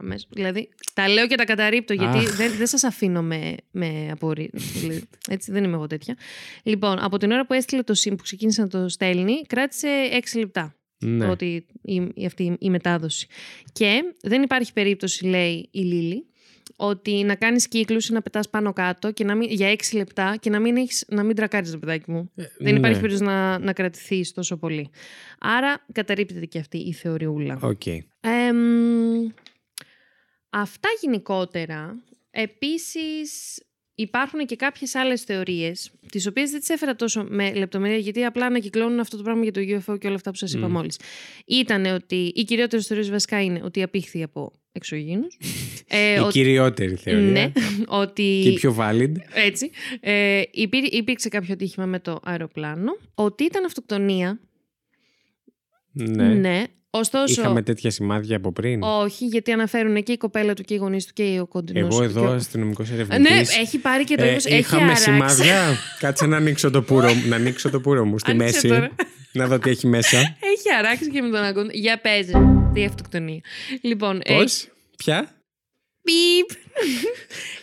Αμέσως. 0.05 0.29
Δηλαδή, 0.31 0.69
τα 0.95 1.09
λέω 1.09 1.27
και 1.27 1.35
τα 1.35 1.45
καταρρύπτω 1.45 1.93
γιατί 1.93 2.19
Αχ. 2.19 2.37
δεν, 2.37 2.53
δεν 2.57 2.67
σας 2.67 2.85
αφήνω 2.85 3.23
με, 3.23 3.55
με 3.71 4.09
απορία. 4.11 4.49
Δηλαδή, 4.53 5.03
Έτσι, 5.29 5.53
δεν 5.53 5.65
είμαι 5.65 5.75
εγώ 5.75 5.87
τέτοια. 5.87 6.17
Λοιπόν, 6.63 6.99
από 7.01 7.17
την 7.19 7.31
ώρα 7.31 7.47
που 7.47 7.53
έστειλε 7.53 7.83
το 7.83 7.95
sim 8.05 8.11
που 8.17 8.23
ξεκίνησε 8.23 8.61
να 8.61 8.69
το 8.69 8.89
στέλνει, 8.89 9.43
κράτησε 9.47 9.89
6 10.33 10.39
λεπτά 10.39 10.75
Ναι. 10.99 11.27
ότι 11.27 11.67
η, 11.83 11.95
η- 12.15 12.27
αυτή 12.27 12.57
η 12.59 12.71
μετάδοση. 12.71 13.27
Και 13.73 14.01
δεν 14.23 14.43
υπάρχει 14.43 14.73
περίπτωση, 14.73 15.27
λέει 15.27 15.69
η 15.71 15.81
Λίλη, 15.81 16.27
ότι 16.77 17.23
να 17.25 17.35
κάνεις 17.35 17.69
κύκλους 17.69 18.09
ή 18.09 18.13
να 18.13 18.23
πετάς 18.23 18.51
πάνω 18.51 18.73
κάτω 18.73 19.11
και 19.13 19.25
να 19.25 19.35
μην, 19.35 19.51
για 19.51 19.73
6 19.73 19.97
λεπτά 19.97 20.37
και 20.41 20.51
να 20.51 20.61
μην, 20.61 20.77
έχεις, 20.77 21.05
να 21.09 21.23
μην 21.23 21.37
τρακάρεις, 21.37 21.71
ρε 21.71 21.77
παιδάκι 21.79 22.11
μου. 22.11 22.31
Δεν 22.35 22.77
υπάρχει 22.77 22.95
ναι. 22.95 23.01
περίπτωση 23.01 23.23
να, 23.23 23.59
να 23.59 23.73
κρατηθείς 23.73 24.33
τόσο 24.33 24.57
πολύ. 24.57 24.91
Άρα 25.39 25.85
καταρρύπτεται 25.93 26.47
και 26.47 26.59
αυτή 26.59 26.79
η 26.79 26.93
θεωριούλα. 26.93 27.59
Οκ. 27.63 27.87
Εμ, 27.87 29.29
αυτά 30.55 30.89
γενικότερα. 31.01 32.03
Επίσης 32.31 33.61
υπάρχουν 33.95 34.47
και 34.47 34.57
κάποιες 34.57 34.95
άλλες 34.95 35.23
θεωρίες, 35.23 35.91
τις 36.11 36.27
οποίες 36.27 36.51
δεν 36.51 36.61
τις 36.61 36.69
έφερα 36.69 36.95
τόσο 36.97 37.27
με 37.29 37.55
λεπτομέρεια, 37.55 37.97
γιατί 37.99 38.25
απλά 38.25 38.47
ανακυκλώνουν 38.47 39.01
αυτό 39.01 39.17
το 39.17 39.23
πράγμα 39.23 39.43
για 39.43 39.53
το 39.53 39.61
UFO 39.61 39.99
και 39.99 40.07
όλα 40.07 40.17
αυτά 40.17 40.31
που 40.31 40.37
σας 40.37 40.55
είπα 40.55 40.69
Μμ. 40.69 40.73
μόλις. 40.73 40.99
Ήταν 41.47 41.85
ότι 41.85 42.33
οι 42.35 42.45
κυριότερες 42.45 42.87
θεωρίες 42.87 43.11
βασικά 43.11 43.43
είναι 43.43 43.61
ότι 43.65 43.83
απήχθη 43.83 44.23
από 44.23 44.53
εξωγήινους. 44.73 45.39
ε, 45.89 46.15
Η 46.15 46.19
ότι- 46.19 46.33
κυριότερη 46.33 46.95
θεωρία. 46.97 47.31
Ναι, 47.31 47.53
ότι... 47.87 48.41
Και 48.43 48.49
η 48.49 48.55
πιο 48.55 48.77
valid. 48.79 49.13
Έτσι. 49.35 49.71
Ε, 50.01 50.43
υπήρ- 50.51 50.95
υπήρξε 50.95 51.29
κάποιο 51.29 51.53
ατύχημα 51.55 51.87
με 51.87 52.01
το 52.01 52.21
αεροπλάνο. 52.25 52.97
Ότι 53.15 53.45
ήταν 53.45 53.65
αυτοκτονία. 53.65 54.41
Ναι. 55.93 56.35
ναι. 56.35 56.65
Ωστόσο, 56.97 57.41
Είχαμε 57.41 57.63
τέτοια 57.63 57.91
σημάδια 57.91 58.37
από 58.37 58.53
πριν. 58.53 58.83
όχι, 58.83 59.25
γιατί 59.27 59.53
αναφέρουν 59.53 60.03
και 60.03 60.13
η 60.13 60.17
κοπέλα 60.17 60.55
του 60.55 60.63
και 60.63 60.75
οι 60.75 60.77
γονείς 60.77 61.07
του 61.07 61.13
και 61.13 61.39
ο 61.41 61.47
κοντινός. 61.47 61.95
Εγώ 61.95 62.03
εδώ, 62.03 62.27
αστυνομικός 62.33 62.91
ερευνητή. 62.91 63.21
Ναι, 63.33 63.41
έχει 63.61 63.79
πάρει 63.79 64.05
και 64.05 64.17
το 64.17 64.25
ύφος, 64.25 64.45
έχει 64.45 64.57
είχαμε 64.57 64.83
αράξει. 64.83 65.03
σημάδια. 65.03 65.63
Κάτσε 66.01 66.27
να 66.27 66.37
ανοίξω 66.37 66.71
το 66.71 66.83
πουρο, 66.83 67.13
μου- 67.15 67.29
να 67.29 67.37
ανοίξω 67.37 67.71
το 67.71 67.81
πουρο 67.81 68.05
μου 68.05 68.19
στη 68.19 68.31
Άνοιξε 68.31 68.53
μέση. 68.55 68.69
τώρα. 68.69 68.91
να 69.33 69.47
δω 69.47 69.59
τι 69.59 69.71
έχει 69.71 69.87
μέσα. 69.87 70.19
Έχει 70.19 70.75
αράξει 70.79 71.11
και 71.11 71.21
με 71.23 71.29
τον 71.31 71.43
αγκόν. 71.43 71.69
Για 71.73 72.01
παίζει. 72.01 72.33
Τι 72.75 72.85
αυτοκτονία. 72.85 73.41
Λοιπόν, 73.81 74.21
Πώς, 74.27 74.43
έχει- 74.43 74.69
ποια; 74.97 75.29
Πιπ! 76.05 76.59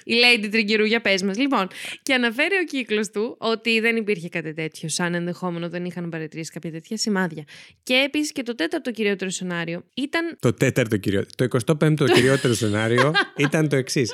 Η 0.03 0.13
Lady 0.23 0.47
Τριγκερού, 0.51 0.83
για 0.85 1.01
πες 1.01 1.21
μας. 1.23 1.37
Λοιπόν, 1.37 1.67
και 2.03 2.13
αναφέρει 2.13 2.55
ο 2.61 2.63
κύκλος 2.65 3.09
του 3.09 3.35
ότι 3.39 3.79
δεν 3.79 3.95
υπήρχε 3.95 4.29
κάτι 4.29 4.53
τέτοιο, 4.53 4.89
σαν 4.89 5.13
ενδεχόμενο 5.13 5.69
δεν 5.69 5.85
είχαν 5.85 6.09
παρατηρήσει 6.09 6.51
κάποια 6.51 6.71
τέτοια 6.71 6.97
σημάδια. 6.97 7.43
Και 7.83 7.93
επίσης 7.93 8.31
και 8.31 8.43
το 8.43 8.55
τέταρτο 8.55 8.91
κυριότερο 8.91 9.29
σενάριο 9.29 9.83
ήταν 9.93 10.37
Το 10.39 10.53
τέταρτο 10.53 10.97
κυριότερο. 10.97 11.47
Το 11.49 11.73
25ο 11.79 12.11
κυριότερο 12.13 12.53
σενάριο 12.53 13.11
ήταν 13.47 13.69
το 13.69 13.75
εξής. 13.75 14.11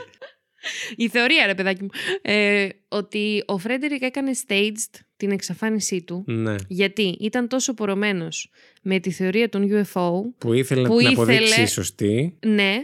η 0.95 1.07
θεωρία, 1.07 1.45
ρε 1.45 1.55
παιδάκι 1.55 1.83
μου, 1.83 1.89
ε, 2.21 2.67
ότι 2.87 3.43
ο 3.45 3.57
Φρέντερικ 3.57 4.01
έκανε 4.03 4.31
staged 4.47 4.99
την 5.17 5.31
εξαφάνισή 5.31 6.01
του. 6.03 6.23
Ναι. 6.27 6.55
Γιατί 6.67 7.17
ήταν 7.19 7.47
τόσο 7.47 7.73
πορωμένος 7.73 8.49
με 8.81 8.99
τη 8.99 9.11
θεωρία 9.11 9.49
των 9.49 9.69
UFO, 9.71 10.11
Που 10.37 10.53
ήθελε 10.53 10.81
να 10.81 10.87
Που 10.87 10.97
την 10.97 11.07
ήθελε- 11.07 11.29
αποδείξει 11.37 11.65
σωστή. 11.67 12.37
ναι, 12.45 12.75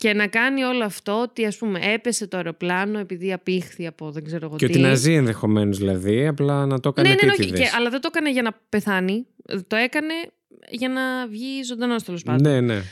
και 0.00 0.14
να 0.14 0.26
κάνει 0.26 0.62
όλο 0.62 0.84
αυτό 0.84 1.20
ότι 1.20 1.46
ας 1.46 1.56
πούμε 1.56 1.80
έπεσε 1.92 2.26
το 2.26 2.36
αεροπλάνο 2.36 2.98
επειδή 2.98 3.32
απήχθη 3.32 3.86
από 3.86 4.10
δεν 4.10 4.24
ξέρω 4.24 4.46
εγώ 4.46 4.56
Και 4.56 4.66
τι. 4.66 4.72
ότι 4.72 4.80
να 4.80 4.94
ζει 4.94 5.14
ενδεχομένως 5.14 5.78
δηλαδή, 5.78 6.26
απλά 6.26 6.66
να 6.66 6.80
το 6.80 6.88
έκανε 6.88 7.08
ναι, 7.08 7.14
ναι, 7.14 7.20
ναι, 7.22 7.30
όχι, 7.32 7.40
επίτηδες. 7.40 7.68
και, 7.70 7.76
αλλά 7.76 7.90
δεν 7.90 8.00
το 8.00 8.08
έκανε 8.10 8.30
για 8.30 8.42
να 8.42 8.52
πεθάνει. 8.68 9.26
Το 9.66 9.76
έκανε 9.76 10.14
για 10.70 10.88
να 10.88 11.26
βγει 11.28 11.62
ζωντανός 11.62 12.02
τέλος 12.02 12.22
πάντων. 12.22 12.52
Ναι, 12.52 12.60
ναι. 12.60 12.82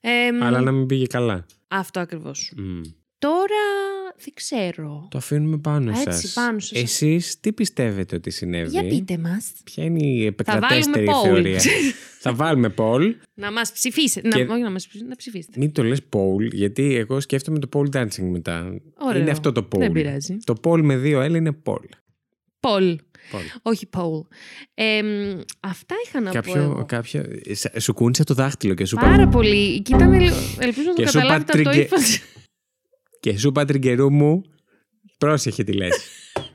Ε, 0.00 0.32
μ, 0.32 0.42
Αλλά 0.42 0.60
να 0.60 0.72
μην 0.72 0.86
πήγε 0.86 1.06
καλά. 1.06 1.46
Αυτό 1.68 2.00
ακριβώς. 2.00 2.52
Μμ. 2.56 2.80
Τώρα 3.18 3.64
δεν 4.24 4.34
ξέρω. 4.34 5.06
Το 5.10 5.18
αφήνουμε 5.18 5.56
πάνω 5.58 5.90
Έτσι, 5.90 6.02
σας. 6.20 6.32
πάνω 6.32 6.58
σας. 6.58 6.82
Εσείς 6.82 7.40
τι 7.40 7.52
πιστεύετε 7.52 8.16
ότι 8.16 8.30
συνέβη; 8.30 8.70
Για 8.70 8.82
πείτε 8.82 9.18
μας. 9.18 9.52
Ποια 9.64 9.84
είναι 9.84 9.98
η 10.06 10.08
βάλουμε 10.10 10.26
επικρατέστερη 10.26 11.06
poll. 11.08 11.22
θεωρία; 11.24 11.60
Θα 12.22 12.34
βάλουμε 12.34 12.74
poll. 12.78 13.14
να 13.34 13.52
μας 13.52 13.72
ψηφίσετε. 13.72 14.28
Και- 14.28 14.44
Να, 14.44 14.52
όχι 14.54 14.62
να 14.62 14.70
μας 14.70 14.82
ψηφίσετε, 14.82 15.08
να 15.10 15.16
ψηφίσετε. 15.16 15.58
Μην 15.58 15.72
το 15.72 15.82
λες 15.82 16.00
poll, 16.12 16.52
γιατί 16.52 16.94
εγώ 16.94 17.20
σκέφτομαι 17.20 17.58
το 17.58 17.68
pole 17.72 17.96
dancing 17.96 18.28
μετά. 18.30 18.80
Ωραίο. 18.98 19.20
Είναι 19.20 19.30
αυτό 19.30 19.52
το 19.52 19.68
poll. 19.72 19.78
Δεν 19.78 19.92
πειράζει. 19.92 20.36
Το 20.44 20.54
poll 20.62 20.80
με 20.82 20.96
δύο 20.96 21.20
L 21.24 21.34
είναι 21.34 21.56
poll. 21.64 21.84
Πολ. 22.60 22.98
Poll. 23.32 23.60
Όχι 23.62 23.86
Πολ. 23.86 24.22
Ε, 24.74 25.02
μ, 25.02 25.40
αυτά 25.60 25.94
είχα 26.06 26.20
να 26.20 26.26
πω. 26.30 26.34
Κάποιο, 26.36 26.62
εγώ. 26.62 26.84
κάποιο, 26.88 27.24
σα- 27.52 27.80
σου 27.80 27.94
κούνησε 27.94 28.24
το 28.24 28.34
δάχτυλο 28.34 28.74
και 28.74 28.84
σου 28.84 28.96
είπα, 28.98 29.06
Πάρα 29.08 29.28
πολύ. 29.28 29.80
Και 29.82 29.94
ήταν, 29.94 30.12
λίγο- 30.20 30.34
ελπίζω 30.58 30.88
να 30.88 30.94
το 30.94 31.02
Και 31.02 31.08
σου 31.08 31.18
είπα 31.18 31.26
καταλάβετε 31.26 31.52
από 31.58 31.62
το 31.62 31.70
τριγκε- 31.70 31.92
ύφος. 31.92 32.22
Και 33.20 33.38
σου 33.38 33.48
είπα 33.48 33.64
τριγκερού 33.64 34.12
μου, 34.12 34.42
πρόσεχε 35.18 35.64
τι 35.64 35.72
λες. 35.72 35.96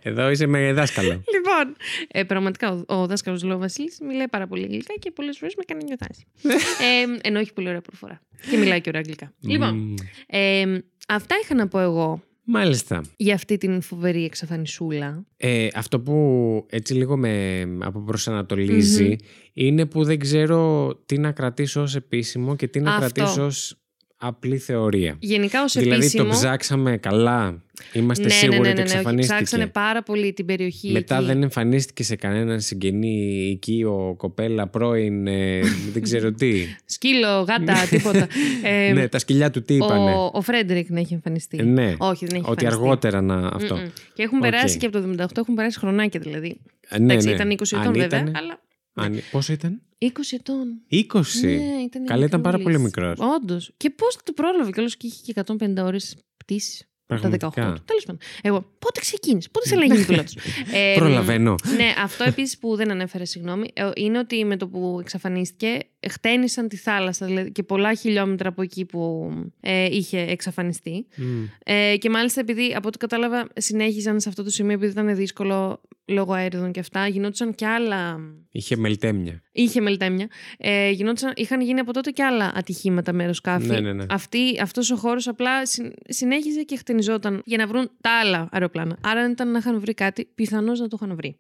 Εδώ 0.08 0.30
είσαι 0.30 0.46
με 0.46 0.74
δάσκαλο. 0.74 1.10
Λοιπόν, 1.10 1.76
ε, 2.08 2.24
πραγματικά 2.24 2.72
ο, 2.72 2.84
ο 2.86 3.06
δάσκαλος 3.08 3.44
Λόγο 3.44 3.60
Βασίλης 3.60 4.00
μιλάει 4.08 4.28
πάρα 4.28 4.48
πολύ 4.48 4.64
αγγλικά 4.64 4.94
και 5.00 5.12
πολλές 5.12 5.38
φορές 5.38 5.56
με 5.56 5.64
κάνει 5.68 5.84
νιωθάσει. 5.84 6.26
ε, 7.22 7.28
ενώ 7.28 7.40
έχει 7.40 7.54
πολύ 7.54 7.68
ωραία 7.68 7.82
προφορά. 7.82 8.22
Και 8.52 8.58
μιλάει 8.58 8.82
και 8.82 8.90
ωραία 8.90 9.02
αγγλικά. 9.02 9.34
λοιπόν, 9.42 9.76
Μμμ. 9.78 9.94
ε, 10.28 10.84
αυτά 11.08 11.36
είχα 11.44 11.56
να 11.56 11.68
πω 11.68 11.80
εγώ 11.80 12.24
Μάλιστα. 12.44 13.04
για 13.18 13.34
αυτή 13.34 13.58
την 13.58 13.82
φοβερή 13.82 14.24
εξαφανισούλα. 14.24 15.26
Ε, 15.38 15.68
αυτό 15.74 16.00
που 16.00 16.66
έτσι 16.70 16.94
λίγο 16.94 17.18
με 17.18 17.62
αποπροσανατολίζει 17.80 19.16
είναι 19.54 19.86
που 19.86 20.04
δεν 20.04 20.20
ξέρω 20.20 20.90
τι 21.06 21.18
να 21.18 21.32
κρατήσω 21.32 21.82
ως 21.82 21.96
επίσημο 21.96 22.56
και 22.56 22.68
τι 22.68 22.80
να 22.80 22.96
Αυτό. 22.96 23.12
κρατήσω 23.12 23.46
ως 23.46 23.78
απλή 24.28 24.58
θεωρία. 24.58 25.16
Γενικά 25.20 25.64
ως 25.64 25.74
δηλαδή 25.74 25.96
επίσημο. 25.96 26.24
το 26.24 26.30
ψάξαμε 26.30 26.98
καλά. 26.98 27.60
Είμαστε 27.94 28.24
ναι, 28.24 28.30
σίγουροι 28.30 28.60
ναι, 28.60 28.66
ναι, 28.66 28.70
ότι 28.70 28.78
ναι, 28.78 28.84
ναι, 28.84 28.90
όχι, 28.90 28.98
εξαφανίστηκε. 28.98 29.36
ψάξανε 29.44 29.68
πάρα 29.68 30.04
πολύ 30.04 30.34
την 30.34 30.46
περιοχή. 30.46 30.92
Μετά 30.92 31.16
εκεί. 31.18 31.26
δεν 31.26 31.44
εμφανίστηκε 31.44 32.04
σε 32.04 32.16
κανέναν 32.16 32.62
συγγενή 32.62 33.48
οικείο, 33.52 34.16
κοπέλα, 34.18 34.68
πρώην, 34.68 35.28
ε, 35.28 35.60
δεν 35.94 36.02
ξέρω 36.02 36.32
τι. 36.32 36.54
Σκύλο, 36.86 37.28
γάτα, 37.28 37.74
τίποτα. 37.90 38.28
Ε, 38.64 38.92
ναι, 38.94 39.08
τα 39.08 39.20
σκυλιά 39.20 39.50
του 39.52 39.62
τι 39.62 39.74
είπανε; 39.74 40.12
ο, 40.12 40.32
ο 40.34 40.42
Φρέντερικ 40.42 40.90
να 40.90 41.00
έχει 41.00 41.14
εμφανιστεί. 41.14 41.58
Ε, 41.60 41.64
ναι, 41.64 41.94
Όχι, 41.98 42.26
δεν 42.26 42.36
έχει 42.40 42.50
ότι 42.50 42.66
εμφανιστεί. 42.66 42.66
αργότερα 42.66 43.22
να 43.22 43.48
αυτό. 43.48 43.76
Mm-mm. 43.76 43.90
Και 44.14 44.24
έχουν 44.24 44.38
Οκ. 44.38 44.44
περάσει 44.44 44.78
και 44.78 44.86
από 44.86 45.00
το 45.02 45.24
78 45.24 45.26
έχουν 45.38 45.56
περάσει 45.56 45.80
χρονάκια 45.80 46.20
δηλαδή. 46.20 46.58
Ε, 46.90 47.00
ναι, 47.00 47.14
Εντάξει, 47.14 47.28
ναι. 47.28 47.34
ήταν 47.34 47.52
20 47.52 47.62
ετών 47.72 47.80
Αν 47.86 47.94
βέβαια, 47.94 48.06
ήτανε- 48.06 48.38
αλλά. 48.38 48.60
Αν- 48.96 49.20
Πόσο 49.32 49.54
ήταν; 49.54 49.82
20 49.98 50.08
ετών. 50.32 50.82
20. 50.88 51.48
Ναι, 51.48 51.82
ήταν 51.86 52.06
Καλά, 52.06 52.26
ήταν 52.26 52.42
πάρα 52.42 52.60
πολύ 52.60 52.80
μικρός. 52.80 53.20
Όντως. 53.20 53.72
Και 53.78 53.90
πώς 53.90 54.18
το 54.24 54.32
πρόλαβε 54.34 54.72
κιόλας 54.72 54.98
και 54.98 55.08
είχε 55.08 55.22
και 55.26 55.32
150 55.32 55.84
ώρες 55.84 56.16
πτήσης. 56.38 56.90
Τα 57.08 57.16
18 57.16 57.20
Πραγματικά. 57.20 57.74
του. 57.74 57.84
Τέλος 57.86 58.04
πάντων. 58.06 58.22
Εγώ, 58.42 58.76
πότε 58.80 59.00
ξεκίνησες, 59.00 59.52
πότε 59.52 59.68
σε 59.68 59.76
λέγει 59.86 60.06
πιλότο. 60.06 60.32
ε, 60.74 60.94
Προλαβαίνω. 60.98 61.56
ναι, 61.78 61.94
αυτό 62.04 62.24
επίσης 62.24 62.58
που 62.58 62.76
δεν 62.76 62.92
ανέφερες, 62.92 63.30
συγγνώμη, 63.30 63.68
ε, 63.74 63.90
είναι 63.96 64.18
ότι 64.20 64.46
με 64.46 64.58
το 64.58 64.68
που 64.68 64.98
εξαφανίστηκε, 65.00 65.78
χτένισαν 66.10 66.68
τη 66.68 66.76
θάλασσα 66.78 67.26
δηλαδή, 67.26 67.52
και 67.52 67.64
πολλά 67.64 67.94
χιλιόμετρα 67.94 68.50
από 68.50 68.62
εκεί 68.62 68.86
που 68.86 69.32
ε, 69.60 69.86
είχε 69.96 70.20
εξαφανιστεί. 70.20 71.08
Μμ. 71.16 71.44
Ε, 71.64 71.98
και 71.98 72.10
μάλιστα 72.10 72.40
επειδή 72.40 72.74
από 72.76 72.88
ό,τι 72.88 72.98
κατάλαβα 72.98 73.48
συνέχιζαν 73.56 74.20
σε 74.20 74.30
αυτό 74.30 74.44
το 74.44 74.50
σημείο 74.50 74.74
επειδή 74.74 74.92
ήταν 74.92 75.16
δύσκολο 75.16 75.82
λόγω 76.08 76.34
αέριδων 76.34 76.72
και 76.72 76.80
αυτά, 76.80 77.08
γινόντουσαν 77.08 77.56
και 77.56 77.66
άλλα. 77.66 78.20
Είχε 78.52 78.76
μελτέμια. 78.76 79.42
Είχε 79.52 79.82
μελτέμια. 79.82 80.28
Ε, 80.58 80.90
γινόντουσαν, 80.90 81.32
είχαν 81.36 81.62
γίνει 81.62 81.80
από 81.80 81.94
τότε 81.94 82.12
και 82.12 82.24
άλλα 82.24 82.52
ατυχήματα 82.56 83.14
με 83.14 83.22
αεροσκάφη. 83.22 83.68
Ναι, 83.68 83.80
ναι, 83.80 83.94
ναι. 83.94 84.06
Αυτή, 84.10 84.60
αυτός 84.62 84.92
ο 84.92 84.96
χώρος 84.96 85.28
απλά 85.28 85.66
συν- 85.66 85.94
συνέχιζε 86.08 86.64
και 86.64 86.78
χτενιζόταν 86.78 87.42
για 87.46 87.58
να 87.58 87.68
βρουν 87.68 87.92
τα 88.02 88.20
άλλα 88.20 88.48
αεροπλάνα. 88.52 88.98
Άρα 89.02 89.22
αν 89.22 89.32
ήταν 89.32 89.52
να 89.52 89.58
είχαν 89.58 89.80
βρει 89.80 89.94
κάτι, 89.94 90.28
πιθανώς 90.36 90.80
να 90.80 90.88
το 90.88 90.98
είχαν 91.02 91.16
βρει. 91.16 91.38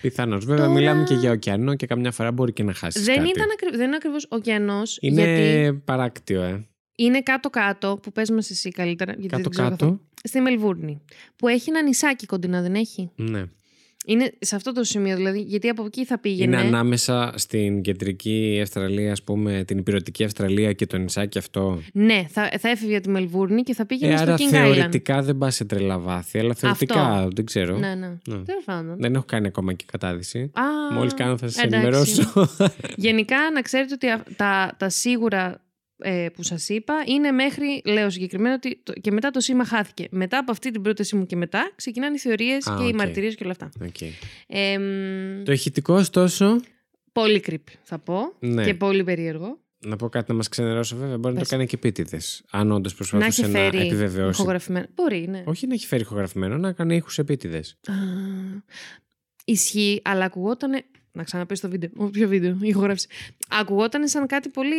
Πιθανώς. 0.00 0.44
Βέβαια, 0.44 0.62
Τώρα- 0.64 0.78
μιλάμε 0.78 1.04
και 1.04 1.14
για 1.14 1.30
ωκεανό 1.30 1.74
και 1.74 1.86
καμιά 1.86 2.10
φορά 2.10 2.32
μπορεί 2.32 2.52
και 2.52 2.62
να 2.62 2.72
χάσεις. 2.74 3.04
Δεν, 3.04 3.16
κάτι. 3.16 3.28
ήταν 3.28 3.46
ακρι... 3.52 3.76
δεν 3.76 3.86
είναι 3.86 3.96
ακριβώς 3.96 4.26
ωκεανός, 4.28 4.98
Είναι 5.00 5.22
γιατί 5.22 5.74
παράκτιο, 5.84 6.42
ε. 6.42 6.66
είναι 6.96 7.20
κάτω-κάτω, 7.22 7.98
που 8.02 8.12
πες 8.12 8.30
μας 8.30 8.50
εσύ 8.50 8.70
καλύτερα. 8.70 9.12
γιατί 9.18 9.28
δεν 9.42 9.50
ξέρω 9.50 9.68
Κάτω-κάτω. 9.68 9.84
καθόλου. 9.84 10.08
Στη 10.26 10.40
Μελβούρνη. 10.40 11.00
Που 11.36 11.48
έχει 11.48 11.70
ένα 11.70 11.82
νησάκι 11.82 12.26
κοντινά, 12.26 12.62
δεν 12.62 12.74
έχει; 12.74 13.10
Ναι. 13.16 13.42
Είναι 14.06 14.32
σε 14.38 14.56
αυτό 14.56 14.72
το 14.72 14.84
σημείο, 14.84 15.16
δηλαδή, 15.16 15.40
γιατί 15.40 15.68
από 15.68 15.84
εκεί 15.84 16.04
θα 16.04 16.18
πήγαινε. 16.18 16.56
Είναι 16.56 16.66
ανάμεσα 16.66 17.32
στην 17.36 17.80
κεντρική 17.82 18.58
Αυστραλία, 18.62 19.12
ας 19.12 19.22
πούμε, 19.22 19.64
την 19.66 19.78
ηπειρωτική 19.78 20.24
Αυστραλία 20.24 20.72
και 20.72 20.86
το 20.86 20.96
νησάκι 20.98 21.38
αυτό. 21.38 21.80
Ναι, 21.92 22.24
θα, 22.28 22.50
θα 22.58 22.68
έφευγε 22.68 22.94
από 22.94 23.02
τη 23.04 23.10
Μελβούρνη 23.10 23.62
και 23.62 23.74
θα 23.74 23.86
πήγαινε 23.86 24.12
Ε, 24.12 24.16
στο 24.16 24.24
άρα 24.24 24.36
King 24.36 24.40
Island. 24.42 24.48
θεωρητικά 24.50 25.22
δεν 25.22 25.38
πας 25.38 25.54
σε 25.54 25.64
τρελά 25.64 25.98
βάθη, 25.98 26.38
αλλά 26.38 26.54
θεωρητικά 26.54 27.28
δεν 27.34 27.44
ξέρω. 27.44 27.78
Ναι, 27.78 27.94
ναι. 27.94 28.06
Ναι. 28.06 28.36
Τέλος 28.44 28.64
πάντων. 28.64 28.96
Δεν 28.98 29.14
έχω 29.14 29.24
κάνει 29.26 29.46
ακόμα 29.46 29.72
και 29.72 29.84
κατάδυση. 29.92 30.50
Α, 30.52 30.94
Μόλις 30.94 31.14
κάνω 31.14 31.36
θα 31.36 31.48
σας 31.48 31.62
εντάξει. 31.62 31.76
ενημερώσω. 31.76 32.48
Γενικά, 32.96 33.36
να 33.54 33.60
ξέρετε 33.62 33.94
ότι 33.94 34.06
α- 34.08 34.24
τα, 34.36 34.74
τα 34.78 34.88
σίγουρα 34.88 35.60
ε, 36.06 36.26
που 36.34 36.42
σας 36.42 36.68
είπα 36.68 36.94
είναι 37.06 37.30
μέχρι, 37.30 37.82
λέω 37.84 38.10
συγκεκριμένα, 38.10 38.54
ότι 38.54 38.80
το- 38.82 38.92
και 38.92 39.10
μετά 39.10 39.30
το 39.30 39.40
σήμα 39.40 39.64
χάθηκε. 39.64 40.06
Μετά 40.10 40.38
από 40.38 40.50
αυτή 40.50 40.70
την 40.70 40.82
πρότασή 40.82 41.16
μου 41.16 41.26
και 41.26 41.36
μετά 41.36 41.72
ξεκινάνε 41.76 42.14
οι 42.14 42.18
θεωρίες 42.18 42.66
Α, 42.66 42.76
και 42.78 42.84
οι 42.84 42.88
οκ. 42.88 42.94
μαρτυρίες 42.94 43.34
και 43.34 43.42
όλα 43.44 43.52
αυτά. 43.52 43.70
Οκ. 43.86 44.00
Ε, 44.46 44.78
μ, 44.78 45.42
Το 45.44 45.52
ηχητικό, 45.52 45.94
ωστόσο, 45.94 46.60
Πολύ 47.12 47.42
creepy 47.46 47.72
θα 47.82 47.98
πω 47.98 48.32
Ναι. 48.38 48.64
και 48.64 48.74
πολύ 48.74 49.04
περίεργο. 49.04 49.58
να 49.86 49.96
πω 49.96 50.08
κάτι 50.08 50.30
να 50.30 50.36
μας 50.36 50.48
ξενερώσω, 50.48 50.96
βέβαια, 50.96 51.18
μπορεί 51.18 51.34
να 51.34 51.40
Πες. 51.40 51.48
το 51.48 51.54
κάνει 51.56 51.66
και 51.68 51.74
επίτηδες. 51.76 52.44
Αν 52.50 52.72
όντως 52.72 52.92
Να 52.92 52.96
προσπαθούσε 52.98 53.42
έχει 53.42 53.50
να, 53.52 53.58
φέρει 53.58 53.78
επιβεβαιώσει. 53.86 54.40
ηχογραφημένο. 54.40 54.86
Μπορεί, 54.94 55.26
ναι. 55.28 55.42
Όχι 55.46 55.66
να 55.66 55.74
έχει 55.74 55.86
φέρει 55.86 56.02
ηχογραφημένο, 56.02 56.56
να 56.56 56.72
κάνει 56.72 56.96
ήχους 56.96 57.18
επίτηδες. 57.18 57.76
Α, 57.88 57.92
ισχύει, 59.44 60.00
αλλά 60.04 60.24
ακουγόταν. 60.24 60.70
Να 61.12 61.22
ξαναπείς 61.22 61.60
το 61.60 61.68
βίντεο. 61.68 61.90
Ω, 61.96 62.04
Ποιο 62.10 62.28
βίντεο, 62.28 62.50
η 62.62 62.68
ηχογράφηση. 62.68 63.06
Ακουγόταν 63.48 64.08
σαν 64.08 64.26
κάτι 64.26 64.48
πολύ. 64.48 64.74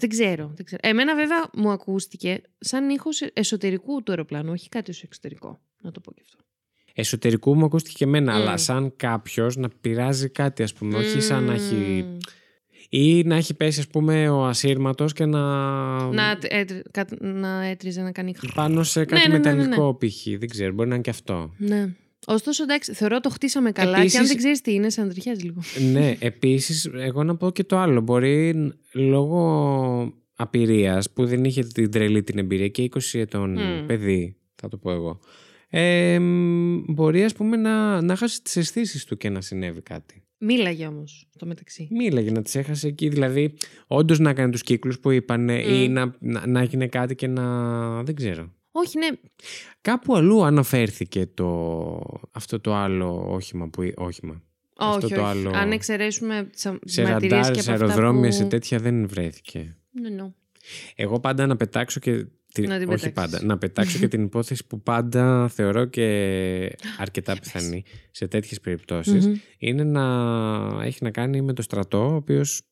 Δεν 0.00 0.08
ξέρω, 0.08 0.52
δεν 0.54 0.64
ξέρω. 0.64 0.80
Εμένα 0.84 1.14
βέβαια 1.14 1.50
μου 1.54 1.70
ακούστηκε 1.70 2.42
σαν 2.58 2.88
ήχος 2.88 3.20
εσωτερικού 3.32 4.02
του 4.02 4.10
αεροπλάνου, 4.12 4.52
όχι 4.52 4.68
κάτι 4.68 4.92
στο 4.92 5.02
εξωτερικό. 5.06 5.60
Να 5.82 5.90
το 5.90 6.00
πω 6.00 6.12
και 6.12 6.20
αυτό. 6.24 6.38
Εσωτερικού 6.94 7.56
μου 7.56 7.64
ακούστηκε 7.64 7.96
και 7.98 8.04
εμένα, 8.04 8.32
Μμ. 8.32 8.36
αλλά 8.36 8.56
σαν 8.56 8.92
κάποιος 8.96 9.56
να 9.56 9.68
πειράζει 9.80 10.28
κάτι, 10.28 10.62
ας 10.62 10.72
πούμε. 10.72 10.96
Όχι 10.98 11.20
σαν 11.20 11.44
να 11.44 11.52
έχει. 11.52 11.74
Μμμ. 11.74 12.16
ή 12.88 13.22
να 13.22 13.36
έχει 13.36 13.54
πέσει, 13.54 13.80
ας 13.80 13.86
πούμε, 13.88 14.28
ο 14.28 14.44
ασύρματος 14.46 15.12
και 15.12 15.24
να. 15.24 15.40
Να, 16.08 16.38
έτρι- 16.42 16.90
κα- 16.90 17.06
να 17.20 17.64
έτριζε 17.64 18.02
να 18.02 18.12
κάνει. 18.12 18.34
πάνω 18.54 18.82
σε 18.82 19.04
κάτι 19.04 19.28
ναι, 19.28 19.36
ναι, 19.38 19.38
ναι, 19.44 19.50
ναι. 19.50 19.56
μεταλλικό 19.56 19.94
π.χ. 20.00 20.38
Δεν 20.38 20.48
ξέρω, 20.48 20.72
μπορεί 20.72 20.88
να 20.88 20.94
είναι 20.94 21.02
και 21.04 21.10
αυτό. 21.10 21.54
Ναι. 21.56 21.94
Ωστόσο, 22.26 22.62
εντάξει, 22.62 22.92
θεωρώ 22.92 23.20
το 23.20 23.28
χτίσαμε 23.30 23.72
καλά 23.72 23.96
Επίσης- 23.96 24.12
και 24.12 24.18
αν 24.18 24.26
δεν 24.26 24.36
ξέρεις 24.36 24.60
τι 24.60 24.72
είναι, 24.74 24.90
σαν 24.90 25.06
να 25.06 25.12
τριχιάζει 25.12 25.42
λίγο. 25.42 25.60
ναι, 25.92 26.16
επίσης, 26.18 26.90
εγώ 26.94 27.24
να 27.24 27.36
πω 27.36 27.50
και 27.50 27.64
το 27.64 27.78
άλλο. 27.78 28.00
Μπορεί 28.00 28.54
ν- 28.54 28.72
λόγω 28.92 30.14
απειρίας 30.34 31.10
που 31.10 31.26
δεν 31.26 31.44
είχε 31.44 31.62
την 31.62 31.90
τρελή 31.90 32.22
την 32.22 32.38
εμπειρία 32.38 32.68
και 32.68 32.82
20 32.82 33.18
ετών 33.18 33.50
Μμ. 33.52 33.86
παιδί, 33.86 34.36
θα 34.54 34.68
το 34.68 34.76
πω 34.76 34.90
εγώ. 34.90 35.20
Ε, 35.72 36.18
μ, 36.18 36.82
μπορεί 36.86 37.24
ας 37.24 37.32
πούμε 37.34 37.56
να, 37.56 38.00
να 38.02 38.16
χάσει 38.16 38.42
τις 38.42 38.56
αισθήσεις 38.56 39.04
του 39.04 39.16
και 39.16 39.28
να 39.30 39.40
συνέβη 39.40 39.80
κάτι. 39.82 40.22
Μίλαγε 40.38 40.86
όμως 40.86 41.28
στο 41.34 41.46
μεταξύ. 41.46 41.88
Μίλαγε 41.90 42.30
να 42.30 42.42
τις 42.42 42.54
έχασε 42.54 42.86
εκεί, 42.88 43.08
δηλαδή 43.08 43.54
όντως 43.86 44.18
να 44.18 44.30
έκανε 44.30 44.50
τους 44.50 44.62
κύκλους 44.62 44.98
που 45.00 45.10
είπαν 45.10 45.48
ή 45.48 45.88
Μμ. 45.88 45.92
να, 45.92 46.14
να, 46.18 46.46
να 46.46 46.60
έγινε 46.60 46.86
κάτι 46.86 47.14
και 47.14 47.26
να... 47.26 48.02
δεν 48.02 48.14
ξέρω. 48.14 48.54
Όχι, 48.80 48.98
ναι. 48.98 49.06
Κάπου 49.80 50.16
αλλού 50.16 50.44
αναφέρθηκε 50.44 51.26
το, 51.26 51.98
αυτό 52.32 52.60
το 52.60 52.74
άλλο 52.74 53.26
όχημα 53.32 53.68
που... 53.68 53.92
όχημα. 53.96 54.42
Αυτό 54.76 55.06
όχι, 55.06 55.14
το 55.14 55.20
όχι. 55.20 55.30
άλλο- 55.30 55.56
Αν 55.56 55.72
εξαιρέσουμε 55.72 56.48
τι 56.52 56.60
Σε 56.84 57.02
μαρτυρίες 57.02 57.30
ραντάρ, 57.32 57.52
και 57.52 57.60
σε 57.60 57.72
από 57.72 57.84
αυτά 57.84 57.94
αεροδρόμια, 57.94 58.28
που... 58.28 58.34
σε 58.34 58.44
τέτοια 58.44 58.78
δεν 58.78 59.08
βρέθηκε. 59.08 59.76
Ναι, 59.90 60.08
ναι. 60.08 60.32
Εγώ 60.94 61.20
πάντα 61.20 61.46
να 61.46 61.56
πετάξω 61.56 62.00
και. 62.00 62.26
Την... 62.52 62.68
Να 62.68 62.78
την 62.78 62.88
όχι 62.92 63.02
πετάξεις. 63.10 63.12
πάντα. 63.38 63.46
Να 63.46 63.58
πετάξω 63.58 63.98
και 63.98 64.08
την 64.08 64.22
υπόθεση 64.30 64.66
που 64.66 64.82
πάντα 64.82 65.48
θεωρώ 65.48 65.84
και 65.84 66.06
αρκετά 66.98 67.32
πες. 67.32 67.40
πιθανή 67.40 67.84
σε 68.10 68.28
τέτοιες 68.28 68.60
περιπτώσεις 68.60 69.26
Μμμ. 69.26 69.34
είναι 69.58 69.84
να 69.84 70.04
έχει 70.84 70.98
να 71.04 71.10
κάνει 71.10 71.40
με 71.42 71.52
το 71.52 71.62
στρατό, 71.62 72.10
ο 72.10 72.14
οποίος 72.14 72.62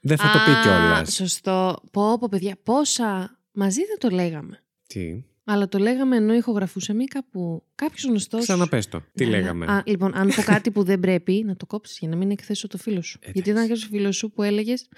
δεν 0.00 0.16
θα 0.16 0.30
το 0.32 0.38
Α, 0.38 0.44
πει 0.44 0.68
κιόλας. 0.68 1.14
Σωστό. 1.14 1.78
Πω, 1.92 2.18
πω, 2.18 2.28
παιδιά, 2.30 2.56
πόσα. 2.62 3.38
Μαζί 3.52 3.80
δεν 3.80 3.98
το 4.10 4.16
λέγαμε; 4.16 4.62
Τι; 4.86 5.24
Αλλά 5.44 5.68
το 5.68 5.78
λέγαμε 5.78 6.16
ενώ 6.16 6.34
ηχογραφούσαμε 6.34 7.02
ή 7.02 7.06
κάπου. 7.06 7.62
Κάποιος 7.74 8.04
γνωστό. 8.04 8.38
Ξαναπες 8.38 8.88
το. 8.88 9.02
Τι 9.14 9.24
λέγαμε; 9.26 9.66
Α, 9.66 9.82
λοιπόν, 9.86 10.12
αν 10.14 10.28
πω 10.36 10.42
κάτι 10.42 10.70
που 10.70 10.82
δεν 10.82 11.00
πρέπει, 11.00 11.42
να 11.46 11.56
το 11.56 11.66
κόψεις 11.66 11.98
για 11.98 12.08
να 12.08 12.16
μην 12.16 12.30
εκθέσω 12.30 12.66
το 12.66 12.78
φίλο 12.78 13.02
σου. 13.02 13.18
Εντάξει. 13.20 13.32
Γιατί 13.34 13.50
ήταν 13.50 13.68
κάποιο 13.68 13.86
φίλος 13.90 14.16
σου 14.16 14.30
που 14.30 14.42
έλεγες 14.42 14.88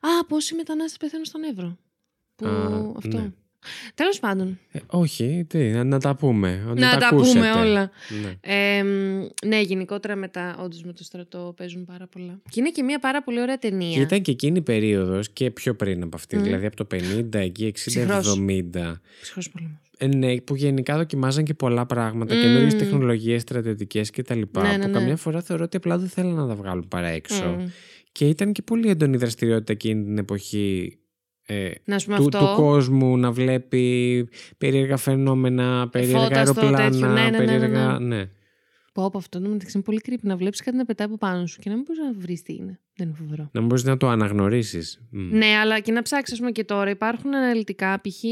Α, 0.00 0.24
πόσοι 0.26 0.54
μετανάστες 0.54 0.96
πεθαίνουν 0.96 1.24
στον 1.24 1.42
Εύρο. 1.44 1.78
Που 2.36 2.46
Α, 2.46 2.92
αυτό. 2.96 3.18
ναι. 3.18 3.30
Τέλος 3.94 4.18
πάντων. 4.18 4.58
Ε, 4.72 4.78
όχι, 4.86 5.44
τι, 5.48 5.58
να, 5.58 5.84
να 5.84 6.00
τα 6.00 6.14
πούμε. 6.16 6.62
Να, 6.66 6.74
να 6.74 6.98
τα 6.98 7.08
ακούσετε. 7.08 7.38
πούμε 7.38 7.52
όλα. 7.52 7.90
Ναι. 8.22 8.34
Ε, 8.40 8.82
μ, 8.82 9.26
ναι, 9.46 9.60
γενικότερα 9.60 10.16
μετά, 10.16 10.56
όντως 10.60 10.82
με 10.82 10.92
το 10.92 11.04
στρατό 11.04 11.54
παίζουν 11.56 11.84
πάρα 11.84 12.06
πολλά. 12.06 12.40
Και 12.50 12.60
είναι 12.60 12.70
και 12.70 12.82
μια 12.82 12.98
πάρα 12.98 13.22
πολύ 13.22 13.40
ωραία 13.40 13.58
ταινία. 13.58 13.94
Και 13.94 14.00
ήταν 14.00 14.22
και 14.22 14.30
εκείνη 14.30 14.58
η 14.58 14.62
περίοδος 14.62 15.30
και 15.30 15.50
πιο 15.50 15.74
πριν 15.74 16.02
από 16.02 16.16
αυτή, 16.16 16.36
Μμ. 16.36 16.42
δηλαδή 16.42 16.66
από 16.66 16.76
το 16.76 16.86
50, 16.96 17.34
εκεί 17.34 17.70
Ψυχρός. 17.72 18.38
60-70. 18.38 19.00
Ψυχρός 19.20 19.50
πόλεμος. 19.50 19.80
Ε, 19.98 20.06
ναι, 20.06 20.40
που 20.40 20.54
γενικά 20.54 20.96
δοκιμάζαν 20.96 21.44
και 21.44 21.54
πολλά 21.54 21.86
πράγματα, 21.86 22.34
Μμμ. 22.34 22.40
mm. 22.40 22.44
καινούριε 22.44 22.78
τεχνολογίες, 22.78 23.42
στρατιωτικές 23.42 24.10
κτλ. 24.10 24.34
Ναι, 24.34 24.40
ναι, 24.70 24.78
που 24.78 24.86
ναι. 24.86 24.92
καμιά 24.92 25.16
φορά 25.16 25.40
θεωρώ 25.42 25.64
ότι 25.64 25.76
απλά 25.76 25.98
δεν 25.98 26.08
θέλουν 26.08 26.34
να 26.34 26.46
τα 26.46 26.54
βγάλουν 26.54 26.88
παρά 26.88 27.08
έξω. 27.08 27.44
Μμ. 27.44 27.64
Και 28.12 28.28
ήταν 28.28 28.52
και 28.52 28.62
πολύ 28.62 28.88
έντονη 28.88 29.16
δραστηριότητα 29.16 29.72
εκείνη 29.72 30.04
την 30.04 30.18
εποχή 30.18 30.98
ε, 31.46 31.70
Να 31.84 31.98
σου 31.98 32.06
πούμε 32.06 32.18
του, 32.18 32.24
αυτό. 32.36 32.38
του 32.38 32.62
κόσμου 32.62 33.18
να 33.18 33.30
βλέπει 33.32 34.28
περίεργα 34.58 34.96
φαινόμενα, 34.96 35.88
περίεργα 35.88 36.18
Φώτας 36.20 36.48
στο 36.48 36.60
αεροπλάνα, 36.60 36.90
τέτοιο, 36.90 37.06
ναι, 37.06 37.20
ναι, 37.20 37.30
ναι, 37.30 37.38
ναι, 37.38 37.44
περίεργα. 37.44 37.98
ναι. 37.98 38.30
Ναι. 38.96 39.02
Πω 39.02 39.04
από 39.04 39.18
αυτό 39.18 39.40
το 39.40 39.48
μεταξύ 39.48 39.72
είναι 39.74 39.84
πολύ 39.84 40.00
creepy 40.06 40.22
να 40.22 40.36
βλέπεις 40.36 40.60
κάτι 40.60 40.76
να 40.76 40.84
πετάει 40.84 41.06
από 41.06 41.16
πάνω 41.18 41.46
σου 41.46 41.60
και 41.60 41.68
να 41.68 41.74
μην 41.74 41.84
μπορείς 41.86 42.02
να 42.02 42.12
βρεις 42.20 42.42
τι 42.42 42.54
είναι. 42.54 42.80
Δεν 42.96 43.06
είναι 43.06 43.16
φοβερό. 43.18 43.50
Να 43.52 43.60
μπορείς 43.60 43.84
να 43.84 43.96
το 43.96 44.08
αναγνωρίσεις. 44.08 45.00
Ναι, 45.10 45.46
αλλά 45.46 45.80
και 45.80 45.92
να 45.92 46.02
ψάξεις, 46.02 46.32
ας 46.32 46.38
πούμε, 46.38 46.50
και 46.50 46.64
τώρα 46.64 46.90
υπάρχουν 46.90 47.34
αναλυτικά. 47.34 48.00
Π.χ. 48.00 48.22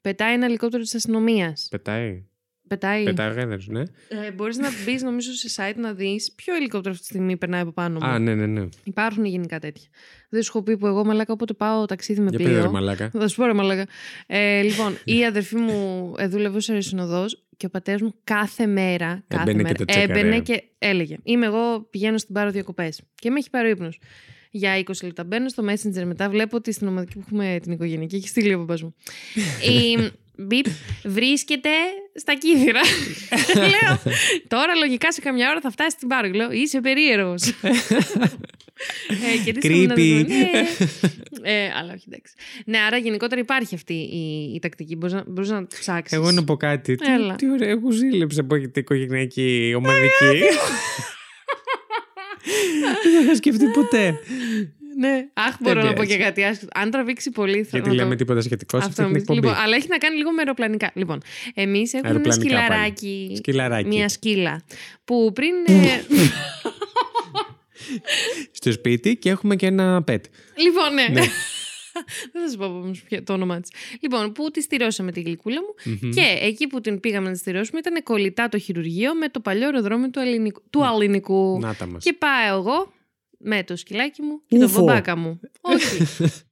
πετάει 0.00 0.34
ένα 0.34 0.44
ελικόπτερο 0.44 0.82
της 0.82 0.94
αστυνομίας. 0.94 1.66
Πετάει. 1.70 2.24
Πετάει. 2.68 3.04
Πετάει 3.04 3.32
γένερ, 3.32 3.66
ναι. 3.66 3.80
Ε, 3.80 4.30
μπορείς 4.34 4.58
να 4.58 4.68
μπεις, 4.84 5.02
νομίζω, 5.02 5.32
σε 5.32 5.48
site 5.56 5.76
να 5.76 5.92
δεις 5.92 6.32
ποιο 6.32 6.54
ελικόπτερο 6.54 6.90
αυτή 6.94 7.06
τη 7.06 7.12
στιγμή 7.12 7.36
περνάει 7.36 7.60
από 7.60 7.72
πάνω 7.72 7.98
μου. 7.98 8.06
Α, 8.06 8.18
ναι, 8.18 8.34
ναι, 8.34 8.46
ναι. 8.46 8.68
Υπάρχουν 8.84 9.24
γενικά 9.24 9.58
τέτοια. 9.58 9.88
Δεν 10.28 10.42
σου 10.42 10.50
έχω 10.54 10.62
πει 10.62 10.76
που 10.76 10.86
εγώ 10.86 11.04
μαλάκα 11.04 11.32
όποτε 11.32 11.52
πάω 11.52 11.84
ταξίδι 11.84 12.20
με 12.20 12.28
Για 12.28 12.38
πείτε 12.38 12.50
ρε 12.50 12.58
πλοίο. 12.58 12.70
μαλάκα. 12.70 13.10
Θα 13.10 13.28
σου 13.28 13.36
πω 13.36 13.44
ρε 13.44 13.52
μαλάκα. 13.52 13.86
Ε, 14.26 14.62
λοιπόν, 14.62 14.96
η 15.04 15.24
αδερφή 15.24 15.56
μου 15.56 16.12
ε, 16.18 16.26
δούλευε 16.26 16.56
ως 16.56 16.68
αεροσυνοδός 16.68 17.47
και 17.58 17.66
ο 17.66 17.70
πατέρας 17.70 18.00
μου 18.00 18.14
κάθε 18.24 18.66
μέρα, 18.66 19.24
κάθε 19.26 19.50
Έμπαινε 19.50 19.56
και 19.56 19.62
μέρα 19.62 19.74
το 19.74 19.84
τσέκαρε. 19.84 20.20
έμπαινε 20.20 20.40
και 20.40 20.62
έλεγε 20.78 21.16
«Είμαι 21.22 21.46
εγώ, 21.46 21.80
πηγαίνω 21.90 22.18
στην 22.18 22.34
πάρο 22.34 22.50
διακοπές». 22.50 23.00
Και 23.14 23.30
με 23.30 23.38
έχει 23.38 23.50
πάρει 23.50 23.68
ο 23.68 23.70
ύπνος. 23.70 24.00
Για 24.50 24.78
20 24.78 24.92
λεπτά 25.02 25.24
μπαίνω 25.24 25.48
στο 25.48 25.64
Messenger 25.64 26.04
μετά, 26.04 26.30
βλέπω 26.30 26.56
ότι 26.56 26.72
στην 26.72 26.88
ομαδική 26.88 27.14
που 27.14 27.20
έχουμε 27.26 27.58
την 27.62 27.72
οικογενειακή 27.72 28.16
έχει 28.16 28.28
στείλει 28.28 28.54
ο 28.54 28.58
παπάς 28.58 28.82
μου. 28.82 28.94
η 29.74 30.10
Μπιπ 30.40 30.66
βρίσκεται 31.04 31.68
στα 32.18 32.34
κύθυρα. 32.34 32.80
λέω, 33.72 34.14
τώρα 34.48 34.74
λογικά 34.74 35.12
σε 35.12 35.20
καμιά 35.20 35.50
ώρα 35.50 35.60
θα 35.60 35.70
φτάσει 35.70 35.90
στην 35.90 36.08
πάρο. 36.08 36.28
Λέω, 36.28 36.50
είσαι 36.50 36.80
περίεργος. 36.80 37.42
ε, 39.08 39.44
και 39.44 39.52
τι 39.52 39.60
στο 39.60 39.76
μήνα 39.76 39.94
Creepy. 39.94 40.14
δεν 40.16 40.26
ξέρω, 40.26 40.50
ναι. 40.50 41.50
ε, 41.52 41.72
αλλά 41.76 41.92
όχι, 41.92 42.04
εντάξει. 42.08 42.34
Ναι, 42.64 42.78
άρα 42.78 42.96
γενικότερα 42.96 43.40
υπάρχει 43.40 43.74
αυτή 43.74 43.94
η, 43.94 44.52
η 44.54 44.58
τακτική. 44.58 44.96
Μπορείς 44.96 45.14
να, 45.14 45.24
μπορείς 45.26 45.50
να 45.50 45.66
ψάξεις. 45.66 46.16
Εγώ 46.16 46.30
να 46.30 46.44
πω 46.44 46.56
κάτι. 46.56 46.94
Τι, 46.94 47.12
Έλα. 47.12 47.34
τι 47.34 47.50
ωραία, 47.50 47.68
εγώ 47.68 47.90
ζήλεψα 47.90 48.40
από 48.40 48.56
την 48.58 48.70
οικογενειακή 48.74 49.72
ομαδική. 49.76 50.38
Δεν 53.02 53.12
το 53.14 53.20
είχα 53.22 53.34
σκεφτεί 53.34 53.66
ποτέ. 53.66 54.18
Ναι, 55.00 55.28
αχ, 55.32 55.56
μπορώ 55.60 55.80
να 55.80 55.86
πω 55.86 55.92
πειράζει. 55.92 56.16
και 56.16 56.22
κάτι 56.22 56.44
άσχετο. 56.44 56.70
Αν 56.74 56.90
τραβήξει 56.90 57.30
πολύ 57.30 57.62
θα 57.62 57.68
Γιατί 57.72 57.88
να 57.88 57.94
λέμε 57.94 58.08
το... 58.10 58.16
τίποτα 58.16 58.40
σχετικό 58.40 58.80
σε 58.80 58.86
αυτή 58.86 59.00
Αυτό 59.00 59.02
την 59.02 59.04
νομίζω. 59.12 59.24
εκπομπή. 59.32 59.46
Λοιπόν, 59.46 59.62
αλλά 59.64 59.76
έχει 59.76 59.86
να 59.88 59.98
κάνει 59.98 60.16
λίγο 60.16 60.30
με 60.30 60.38
αεροπλανικά. 60.38 60.90
Λοιπόν, 60.94 61.20
εμείς 61.54 61.92
έχουμε 61.94 62.08
ένα 62.10 62.18
Αεροπλανικά 62.18 62.54
πάλι. 62.56 62.68
σκυλαράκι. 62.68 63.32
Σκυλαράκι. 63.36 63.88
Μια 63.88 64.08
σκύλα. 64.08 64.62
Που 65.04 65.32
πριν. 65.34 65.54
ε, 65.66 66.00
Στο 68.52 68.72
σπίτι 68.72 69.16
και 69.16 69.30
έχουμε 69.30 69.56
και 69.56 69.66
ένα 69.66 70.04
pet. 70.08 70.20
λοιπόν, 70.56 70.94
ναι. 70.94 71.06
Ναι. 71.20 71.26
Δεν 72.32 72.42
θα 72.42 72.50
σα 72.50 72.56
πω 72.56 72.64
όμως 72.64 73.02
ποιο- 73.02 73.22
το 73.24 73.32
όνομά 73.32 73.60
της. 73.60 73.70
Λοιπόν, 74.00 74.32
που 74.32 74.50
τη 74.50 74.62
στηρώσαμε 74.62 75.12
τη 75.12 75.20
γλυκούλα 75.20 75.56
μου 75.60 75.92
Μμμ. 76.02 76.10
και 76.10 76.38
εκεί 76.40 76.66
που 76.66 76.80
την 76.80 77.00
πήγαμε 77.00 77.26
να 77.26 77.32
τη 77.32 77.38
στηρώσουμε 77.38 77.78
ήταν 77.78 78.02
κολλητά 78.02 78.48
το 78.48 78.58
χειρουργείο 78.58 79.14
με 79.14 79.28
το 79.28 79.40
παλιό 79.40 79.64
αεροδρόμιο 79.64 80.10
του, 80.10 80.18
Ελληνικού, 80.18 80.62
του 80.70 80.84
Αλληνικού. 80.86 81.58
Να 81.60 81.74
τα 81.74 81.86
μας. 81.86 82.04
Και 82.04 82.12
πάω 82.12 82.56
εγώ 82.58 82.92
με 83.38 83.64
το 83.64 83.76
σκυλάκι 83.76 84.22
μου 84.22 84.40
και 84.46 84.56
τον 84.56 84.64
Ούφο. 84.64 84.78
μπομπάκα 84.80 85.16
μου. 85.16 85.40
Όχι. 85.60 86.06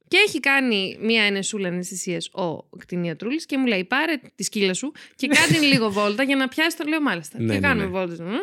και 0.07 0.17
έχει 0.27 0.39
κάνει 0.39 0.97
μία 1.01 1.23
ενεσούλα 1.23 1.67
αναισθησίας 1.67 2.29
ο 2.33 2.63
κτηνιατρούλης 2.77 3.45
και 3.45 3.57
μου 3.57 3.65
λέει: 3.65 3.83
Πάρε 3.83 4.13
τη 4.35 4.43
σκύλα 4.43 4.73
σου 4.73 4.91
και 5.15 5.27
κάντε 5.35 5.65
λίγο 5.65 5.91
βόλτα 5.91 6.23
για 6.23 6.35
να 6.35 6.47
πιάσει 6.47 6.77
το. 6.77 6.83
Λέω 6.87 7.01
μάλιστα. 7.01 7.37
Ναι, 7.39 7.53
και 7.53 7.59
ναι, 7.59 7.67
κάνουμε 7.67 7.85
ναι. 7.85 7.91
βόλτες, 7.91 8.19
ναι. 8.19 8.37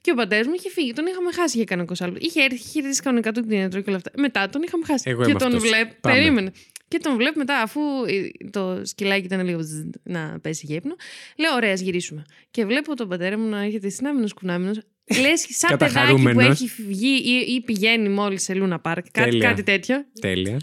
Και 0.00 0.10
ο 0.10 0.14
πατέρας 0.14 0.46
μου 0.46 0.52
είχε 0.56 0.70
φύγει. 0.70 0.92
Τον 0.92 1.06
είχαμε 1.06 1.32
χάσει 1.32 1.56
για 1.56 1.64
κανένα 1.64 1.88
20 1.98 2.16
Είχε 2.18 2.42
έρθει, 2.42 2.54
είχε 2.56 2.80
ρωτήσει 2.80 3.02
κανονικά 3.02 3.32
τον 3.32 3.46
κτηνιατρό 3.46 3.80
και 3.80 3.88
όλα 3.88 3.96
αυτά. 3.96 4.10
Μετά 4.16 4.48
τον 4.48 4.62
είχαμε 4.62 4.84
χάσει. 4.84 5.10
Εγώ 5.10 5.22
και 5.24 5.30
είμαι 5.30 5.38
τον 5.38 5.54
αυτός. 5.54 5.68
βλέπω. 5.68 5.94
Πάμε. 6.00 6.16
Περίμενε. 6.16 6.52
Και 6.88 6.98
τον 6.98 7.16
βλέπω 7.16 7.38
μετά, 7.38 7.60
αφού 7.60 7.80
ε, 8.06 8.48
το 8.50 8.80
σκυλάκι 8.84 9.24
ήταν 9.24 9.44
λίγο 9.44 9.60
ζζζ, 9.60 9.80
να 10.02 10.38
πέσει 10.42 10.66
για 10.66 10.76
ύπνο. 10.76 10.94
Λέω: 11.36 11.54
Ωραία, 11.54 11.72
ας 11.72 11.80
γυρίσουμε. 11.80 12.24
Και 12.50 12.64
βλέπω 12.64 12.96
τον 12.96 13.08
πατέρα 13.08 13.38
μου 13.38 13.48
να 13.48 13.62
έρχεται 13.62 13.88
συνάμενος 13.88 14.32
κουνάμενος. 14.34 14.78
Λες 15.20 15.46
σαν 15.48 15.70
παιδάκι 15.78 15.94
που 15.94 15.94
Καταχαρούμενος. 15.94 16.60
έχει 16.60 16.70
βγει 16.88 17.14
ή, 17.24 17.52
ή 17.54 17.60
πηγαίνει 17.60 18.08
μόλις 18.08 18.42
σε 18.42 18.54
Λούνα 18.54 18.78
Πάρκ. 18.78 19.06
Κάτι, 19.10 19.30
Τέλεια. 19.30 19.48
κάτι 19.48 19.62
τέτοιο. 19.62 19.96
Τέλεια. 20.20 20.58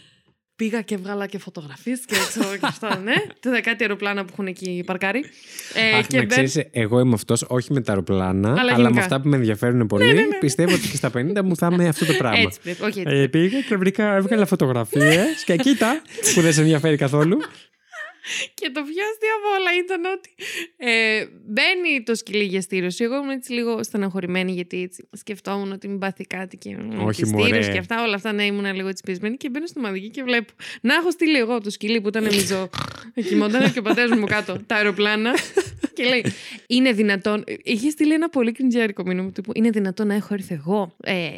Πήγα 0.56 0.82
και 0.82 0.98
βγάλα 0.98 1.26
και 1.28 1.38
φωτογραφίες 1.38 2.00
και 2.06 2.16
ξέρω 2.28 2.52
και 2.52 2.60
αυτά, 2.66 2.98
ναι. 3.06 3.14
Τα 3.40 3.62
κάτι 3.62 3.84
αεροπλάνα 3.84 4.22
που 4.26 4.30
έχουν 4.32 4.48
εκεί 4.48 4.84
παρκάρει. 4.86 5.24
Ε, 5.74 5.98
Αχ, 5.98 6.08
και 6.08 6.18
να 6.18 6.26
μπαίν- 6.26 6.30
ξέρεις, 6.46 6.70
εγώ 6.72 7.00
είμαι 7.00 7.14
αυτός, 7.14 7.46
όχι 7.48 7.74
με 7.74 7.82
τα 7.82 7.92
αεροπλάνα, 7.92 8.50
αλλά, 8.60 8.72
γενικά. 8.72 8.94
με 8.94 9.00
αυτά 9.00 9.22
που 9.22 9.30
με 9.30 9.36
ενδιαφέρουν 9.36 9.88
πολύ. 9.88 10.16
Πιστεύω 10.40 10.74
ότι 10.74 10.88
και 10.88 10.96
στα 10.96 11.12
50 11.18 11.42
μου 11.44 11.56
θα 11.56 11.70
είμαι 11.72 11.88
αυτό 11.88 12.06
το 12.06 12.14
πράγμα. 12.14 12.40
Έτσι 12.40 12.60
πρέπει. 12.64 12.84
Όχι, 12.84 13.00
έτσι. 13.00 13.16
Ε, 13.16 13.28
πήγα 13.28 13.62
και 13.62 13.78
βρήκα, 13.78 14.16
έβγαλα 14.16 14.46
φωτογραφίες 14.46 15.44
και 15.46 15.56
κοίτα 15.56 16.02
που 16.36 16.42
δεν 16.42 16.54
σε 16.54 16.62
ενδιαφέρει 16.62 16.98
καθόλου. 16.98 17.38
Και 18.54 18.70
το 18.74 18.82
πιο 18.82 19.04
αστείο 19.12 19.34
από 19.40 19.48
όλα 19.60 19.72
ήταν 19.84 20.06
ότι 20.06 20.30
ε, 20.78 21.26
μπαίνει 21.46 22.04
το 22.04 22.16
σκυλί 22.16 22.44
για 22.44 22.62
στήρωση. 22.62 23.04
Εγώ 23.04 23.16
ήμουν 23.16 23.30
έτσι 23.30 23.52
λίγο 23.52 23.84
στεναχωρημένη 23.84 24.52
γιατί 24.52 24.82
έτσι 24.82 25.08
σκεφτόμουν 25.12 25.72
ότι 25.72 25.88
μην 25.88 26.00
πάθει 26.00 26.24
κάτι 26.24 26.58
και, 26.58 26.78
Όχι, 27.06 27.22
και 27.22 27.26
στήρωση 27.26 27.54
μωρέ. 27.54 27.72
και 27.72 27.78
αυτά. 27.78 28.04
Όλα 28.04 28.16
αυτά 28.16 28.32
ναι, 28.34 28.46
ήμουν 28.46 28.76
λίγο 28.76 28.88
έτσι 28.88 29.04
πιεσμένη 29.04 29.38
και 29.38 29.50
μπαίνω 29.50 29.66
στη 29.66 29.80
μαδική 29.80 30.10
και 30.10 30.24
βλέπω. 30.24 30.54
Να 30.82 30.94
έχω 30.94 31.12
στείλει 31.12 31.38
εγώ 31.38 31.62
το 31.62 31.70
σκυλί 31.70 32.02
που 32.02 32.08
ήταν 32.08 32.24
μιζό. 32.24 32.70
Κοιμόταν 33.28 33.72
και 33.74 33.80
ο 33.80 33.82
πατέρας 33.82 34.18
μου 34.18 34.26
κάτω 34.26 34.58
τα 34.68 34.76
αεροπλάνα. 34.76 35.32
και 35.94 36.04
λέει: 36.04 36.26
Είναι 36.68 36.92
δυνατόν. 36.92 37.44
Είχε 37.64 37.90
στείλει 37.90 38.14
ένα 38.14 38.30
πολύ 38.30 38.52
κριντζιάρικο 38.52 39.04
μήνυμα 39.06 39.32
τύπου 39.32 39.52
Είναι 39.56 39.70
δυνατόν 39.70 40.08
να 40.08 40.14
έχω 40.14 40.34
έρθει 40.34 40.54
εγώ. 40.54 40.96
Ε, 41.04 41.34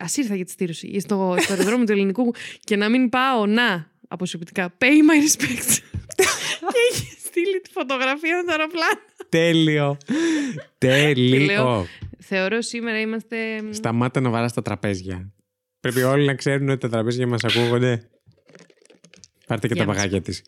Α 0.00 0.06
ήρθα 0.16 0.34
για 0.34 0.44
τη 0.44 0.50
στήρωση 0.50 1.00
στο, 1.00 1.36
στο 1.38 1.52
αεροδρόμιο 1.52 1.84
του 1.86 1.92
ελληνικού 1.92 2.34
και 2.60 2.76
να 2.76 2.88
μην 2.88 3.08
πάω 3.08 3.46
να 3.46 3.90
αποσωπητικά 4.08 4.76
pay 4.80 4.84
my 4.84 5.24
respects. 5.26 5.78
και 6.72 6.78
είχε 6.92 7.16
στείλει 7.26 7.60
τη 7.60 7.70
φωτογραφία 7.70 8.36
με 8.36 8.42
το 8.44 8.50
αεροπλάνο. 8.50 9.00
Τέλειο. 9.28 9.96
Τέλειο. 10.78 11.44
λέω, 11.44 11.86
Θεωρώ 12.18 12.60
σήμερα 12.60 13.00
είμαστε. 13.00 13.36
Σταμάτα 13.70 14.20
να 14.20 14.30
βαράς 14.30 14.52
τα 14.52 14.62
τραπέζια. 14.62 15.32
Πρέπει 15.80 16.02
όλοι 16.02 16.26
να 16.26 16.34
ξέρουν 16.34 16.68
ότι 16.68 16.80
τα 16.80 16.88
τραπέζια 16.88 17.26
μας 17.26 17.44
ακούγονται. 17.44 18.08
Πάρτε 19.46 19.66
και 19.66 19.74
Για 19.74 19.82
τα 19.82 19.88
μας. 19.88 19.96
παγάκια 19.96 20.20
της. 20.20 20.42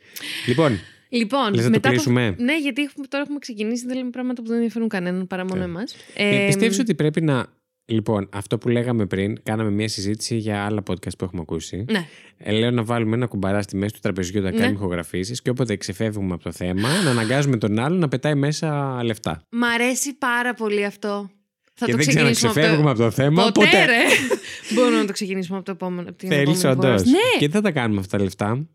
Λοιπόν, 0.46 0.78
Λοιπόν, 1.12 1.54
Λες 1.54 1.56
να 1.56 1.62
το 1.64 1.70
μετά 1.70 1.88
από- 1.88 1.96
κλείσουμε; 1.96 2.34
Ναι, 2.38 2.58
γιατί 2.58 2.82
έχουμε, 2.82 3.06
τώρα 3.06 3.22
έχουμε 3.22 3.38
ξεκινήσει. 3.38 3.86
Δεν 3.86 3.96
λέμε 3.96 4.11
πράγματα 4.11 4.42
που 4.42 4.46
δεν 4.48 4.56
ενδιαφέρουν 4.56 4.88
κανέναν 4.88 5.26
παρά 5.26 5.44
μόνο 5.44 5.58
Ναι. 5.61 5.64
εμάς. 5.64 5.96
ε, 6.14 6.44
πιστεύεις 6.46 6.78
ότι 6.78 6.94
πρέπει 6.94 7.20
να... 7.20 7.46
Λοιπόν, 7.91 8.28
αυτό 8.32 8.59
που 8.59 8.68
λέγαμε 8.68 9.07
πριν, 9.07 9.43
κάναμε 9.43 9.70
μια 9.70 9.88
συζήτηση 9.88 10.36
για 10.36 10.64
άλλα 10.64 10.82
podcast 10.91 11.16
που 11.18 11.24
έχουμε 11.24 11.41
ακούσει. 11.41 11.84
Ναι. 11.91 12.07
Ε, 12.36 12.53
λέω 12.53 12.70
να 12.70 12.84
βάλουμε 12.84 13.16
ένα 13.16 13.26
κουμπαρά 13.26 13.62
στη 13.62 13.76
μέση 13.76 13.93
του 13.95 13.99
τραπεζιού 14.03 14.41
να 14.43 14.51
Ναι. 14.51 14.57
κάνουμε 14.59 14.76
ηχογραφήσεις 14.78 15.43
και 15.43 15.51
όποτε 15.51 15.76
ξεφεύγουμε 15.76 16.34
από 16.34 16.43
το 16.43 16.53
θέμα, 16.53 16.88
να 17.05 17.11
αναγκάζουμε 17.11 17.57
τον 17.57 17.78
άλλο 17.78 17.97
να 17.97 18.09
πετάει 18.09 18.34
μέσα 18.34 19.01
λεφτά. 19.05 19.43
Μ' 19.51 19.64
αρέσει 19.64 20.14
πάρα 20.14 20.55
πολύ 20.55 20.84
αυτό. 20.84 21.30
Θα 21.74 21.86
και 21.86 21.93
το 21.93 21.97
δεν 21.99 22.07
ξεκινήσουμε 22.07 22.32
ξαναξεφεύγουμε 22.53 22.91
από 22.91 23.03
από 23.03 23.11
το 23.11 23.22
θέμα. 23.22 23.45
το. 23.45 23.53
Ποτέ, 23.61 23.84
ρε! 23.84 23.99
Μπορούμε 24.74 24.97
να 24.99 25.05
το 25.07 25.12
ξεκινήσουμε 25.12 25.57
από 25.57 25.66
το 25.66 25.72
επόμενο. 25.72 26.09
από 26.09 26.18
την 26.18 26.28
Θέλεις 26.28 26.64
επόμενη 26.64 26.86
όντως. 26.91 27.03
φορά. 27.03 27.11
Ναι, 27.11 27.38
Και 27.38 27.47
τι 27.47 27.53
θα 27.53 27.61
τα 27.61 27.70
κάνουμε 27.70 28.01
αυτά 28.01 28.16
τα 28.16 28.22
λεφτά. 28.22 28.66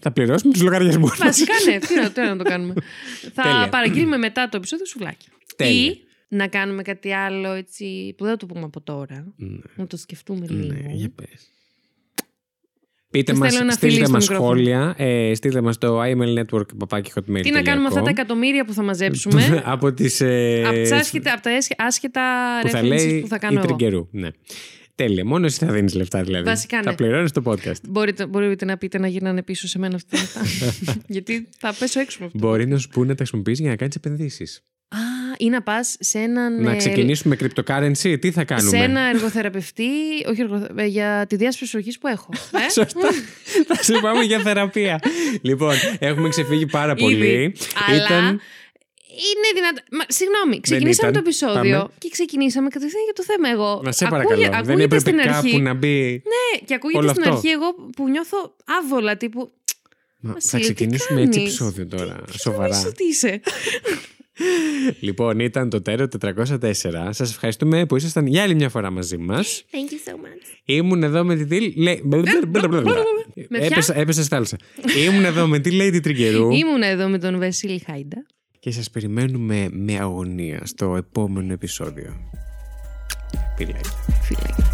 Θα 0.00 0.12
πληρώσουμε 0.12 0.52
τους 0.52 0.62
λογαριασμούς 0.62 1.10
μας. 1.10 1.18
βασικά 1.18 1.52
ναι. 1.70 1.78
Τι 1.78 1.94
να, 1.94 2.10
τι 2.10 2.20
να 2.20 2.36
το 2.36 2.44
κάνουμε. 2.44 2.74
θα 3.34 3.42
Τέλεια. 3.42 3.68
παραγγείλουμε 3.68 4.16
μετά 4.16 4.48
το 4.48 4.56
επεισόδιο 4.56 4.86
σουβλάκι. 4.86 5.28
Τέλεια. 5.56 5.90
Ή 5.90 6.00
να 6.28 6.48
κάνουμε 6.48 6.82
κάτι 6.82 7.12
άλλο 7.12 7.52
έτσι 7.52 8.14
που 8.16 8.24
δεν 8.24 8.32
θα 8.32 8.38
το 8.38 8.46
πούμε 8.46 8.64
από 8.64 8.80
τώρα. 8.80 9.34
Να 9.76 9.86
το 9.86 9.96
σκεφτούμε 9.96 10.46
λίγο. 10.48 10.72
Ναι, 10.72 10.92
για 10.92 11.10
πες. 11.14 11.48
Πείτε 13.10 13.30
Σας 13.32 13.40
μας, 13.40 13.52
θέλω 13.52 13.64
να 13.64 13.72
στείλτε 13.72 13.94
φιλείς 13.94 14.10
μας 14.10 14.24
στο 14.24 14.32
μικρόφωνο. 14.32 14.60
σχόλια, 14.60 14.94
ε, 14.98 15.34
στείλτε 15.34 15.60
μας 15.60 15.78
το 15.78 16.02
IML 16.02 16.38
Network 16.44 16.76
παπάκι 16.78 17.12
hotmail. 17.14 17.40
Τι 17.42 17.50
να 17.50 17.62
κάνουμε 17.62 17.86
αυτά 17.86 18.02
τα 18.02 18.10
εκατομμύρια 18.10 18.64
που 18.64 18.72
θα 18.72 18.82
μαζέψουμε. 18.82 19.62
από 19.64 19.92
τις... 19.92 20.20
Ε, 20.20 20.62
από 20.66 20.74
τις 20.74 20.92
άσχετα, 20.92 21.32
από 21.32 21.42
τα 21.42 21.50
έσχε- 21.50 21.82
άσχετα 21.82 22.22
που 22.62 22.68
θα 22.68 22.80
references 22.80 22.86
λέει 22.86 23.20
που 23.20 23.26
θα 23.28 23.36
η 23.36 23.38
κάνω 23.38 23.58
εγώ. 23.58 23.66
Τριγκερού. 23.66 24.08
Ναι. 24.10 24.28
Τέλεια. 24.94 25.24
Μόνο 25.24 25.46
εσύ 25.46 25.64
θα 25.64 25.72
δίνεις 25.72 25.94
λεφτά 25.94 26.22
δηλαδή. 26.22 26.44
Βασικά, 26.44 26.82
Θα 26.82 26.90
ναι. 26.90 26.96
πληρώνεις 26.96 27.32
το 27.32 27.42
podcast. 27.44 27.80
Μπορείτε, 27.88 28.26
μπορείτε 28.26 28.64
να 28.64 28.76
πείτε 28.76 28.98
να 28.98 29.06
γυρνάνε 29.08 29.42
πίσω 29.42 29.68
σε 29.68 29.78
μένα 29.78 29.94
αυτά 29.94 30.16
τα 30.34 30.40
λεφτά. 30.40 30.96
Γιατί 31.14 31.48
θα 31.58 31.74
πέσω 31.78 32.00
έξω 32.00 32.16
με 32.20 32.26
αυτό. 32.26 32.38
Μπορεί 32.38 32.66
να 32.66 32.78
σου 32.78 32.88
πούνε 32.88 33.06
να 33.06 33.12
τα 33.14 33.16
χρησιμοποιήσεις 33.18 33.60
για 33.60 33.70
να 33.70 33.76
κάνεις 33.76 33.94
επενδύσεις. 33.94 34.60
Α, 34.88 34.98
ή 35.38 35.48
να 35.48 35.62
πας 35.62 35.96
σε 36.00 36.18
έναν. 36.18 36.62
Να 36.62 36.72
ε, 36.72 36.76
ξεκινήσουμε 36.76 37.36
με 37.40 37.48
cryptocurrency, 37.48 38.16
τι 38.20 38.30
θα 38.30 38.44
κάνουμε; 38.44 38.70
Σε 38.70 38.76
ένα 38.84 39.00
εργοθεραπευτή, 39.00 39.90
όχι 40.28 40.40
εργοθε- 40.40 40.78
ε, 40.78 40.84
για 40.84 41.26
τη 41.28 41.36
διάσπαση 41.36 41.70
προσοχή 41.70 41.98
που 41.98 42.06
έχω. 42.08 42.28
Ε; 42.52 42.70
Σωστά. 42.80 43.08
θα 43.66 43.82
σε 43.82 43.98
πάμε 44.00 44.22
για 44.22 44.38
θεραπεία. 44.38 45.00
λοιπόν, 45.42 45.74
έχουμε 45.98 46.28
ξεφύγει 46.28 46.66
πάρα 46.66 46.92
Ήδη. 46.92 47.00
πολύ. 47.02 47.54
Αλλά 47.88 48.04
Ήταν 48.04 48.40
είναι 49.28 49.48
δυνατόν. 49.54 49.82
Μα, 49.90 50.04
συγγνώμη, 50.08 50.60
ξεκινήσαμε 50.60 51.10
ήταν. 51.10 51.22
το 51.22 51.28
επεισόδιο 51.28 51.78
Πάμε. 51.78 51.88
και 51.98 52.08
ξεκινήσαμε 52.08 52.68
κατευθείαν 52.68 53.02
για 53.04 53.12
το 53.12 53.22
θέμα. 53.22 53.48
Εγώ. 53.48 53.80
Να 53.84 53.92
σε 53.92 54.04
ακούγε- 54.04 54.22
παρακαλώ. 54.26 54.42
Δεν 54.50 54.54
ακούγεται 54.60 54.82
έπρεπε 54.82 54.98
στην 54.98 55.16
κάπου 55.16 55.46
αρχή. 55.46 55.60
να 55.60 55.74
μπει. 55.74 56.22
Ναι, 56.32 56.58
και 56.64 56.74
ακούγεται 56.74 56.98
όλο 56.98 57.08
στην 57.08 57.22
αυτό. 57.22 57.34
αρχή 57.34 57.48
εγώ 57.48 57.74
που 57.96 58.08
νιώθω 58.08 58.56
άβολα 58.78 59.16
τύπου. 59.16 59.52
Μα, 60.20 60.32
Βασίλη, 60.32 60.50
θα 60.50 60.56
τι 60.58 60.62
ξεκινήσουμε 60.62 61.20
έτσι 61.20 61.38
κάνεις; 61.38 61.54
επεισόδιο 61.54 61.86
τώρα. 61.86 62.04
Νομίζω 62.12 62.38
Σοβαρά. 62.38 62.82
ότι 62.86 63.04
είσαι; 63.04 63.40
Λοιπόν, 65.00 65.38
ήταν 65.38 65.70
το 65.70 65.82
Τέρο 65.82 66.08
404. 66.20 66.60
Σας 67.10 67.30
ευχαριστούμε 67.30 67.86
που 67.86 67.96
ήσασταν 67.96 68.26
για 68.26 68.42
άλλη 68.42 68.54
μια 68.54 68.68
φορά 68.68 68.90
μαζί 68.90 69.16
μας. 69.16 69.64
Thank 69.70 69.92
you 69.92 70.10
so 70.10 70.14
much. 70.14 70.58
Ήμουν 70.64 71.02
εδώ 71.02 71.24
με 71.24 71.36
τη 71.36 71.44
Δήλ. 71.44 71.72
Με 73.48 73.58
Έπεσα, 73.58 73.98
έπεσα 73.98 74.20
στη 74.20 74.30
θάλασσα. 74.34 74.56
Ήμουν 75.06 75.24
εδώ 75.24 75.46
με 75.46 75.58
τη 75.58 75.70
Lady 75.72 76.00
Τριγκερού 76.02 76.50
Ήμουν 76.50 76.82
εδώ 76.82 77.08
με 77.08 77.18
τον 77.18 77.38
Βασίλη 77.38 77.82
Χάιντα. 77.86 78.26
και 78.60 78.70
σας 78.70 78.90
περιμένουμε 78.90 79.68
με 79.70 79.98
αγωνία 79.98 80.60
στο 80.64 80.96
επόμενο 80.96 81.52
επεισόδιο. 81.52 82.16
Φιλάκια. 83.56 83.80
Φιλάκια. 84.22 84.64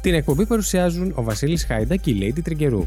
Την 0.00 0.14
εκπομπή 0.14 0.46
παρουσιάζουν 0.46 1.12
ο 1.14 1.22
Βασίλης 1.22 1.64
Χάιντα 1.64 1.96
και 1.96 2.10
η 2.10 2.18
Lady 2.36 2.42
Τριγκερού. 2.44 2.86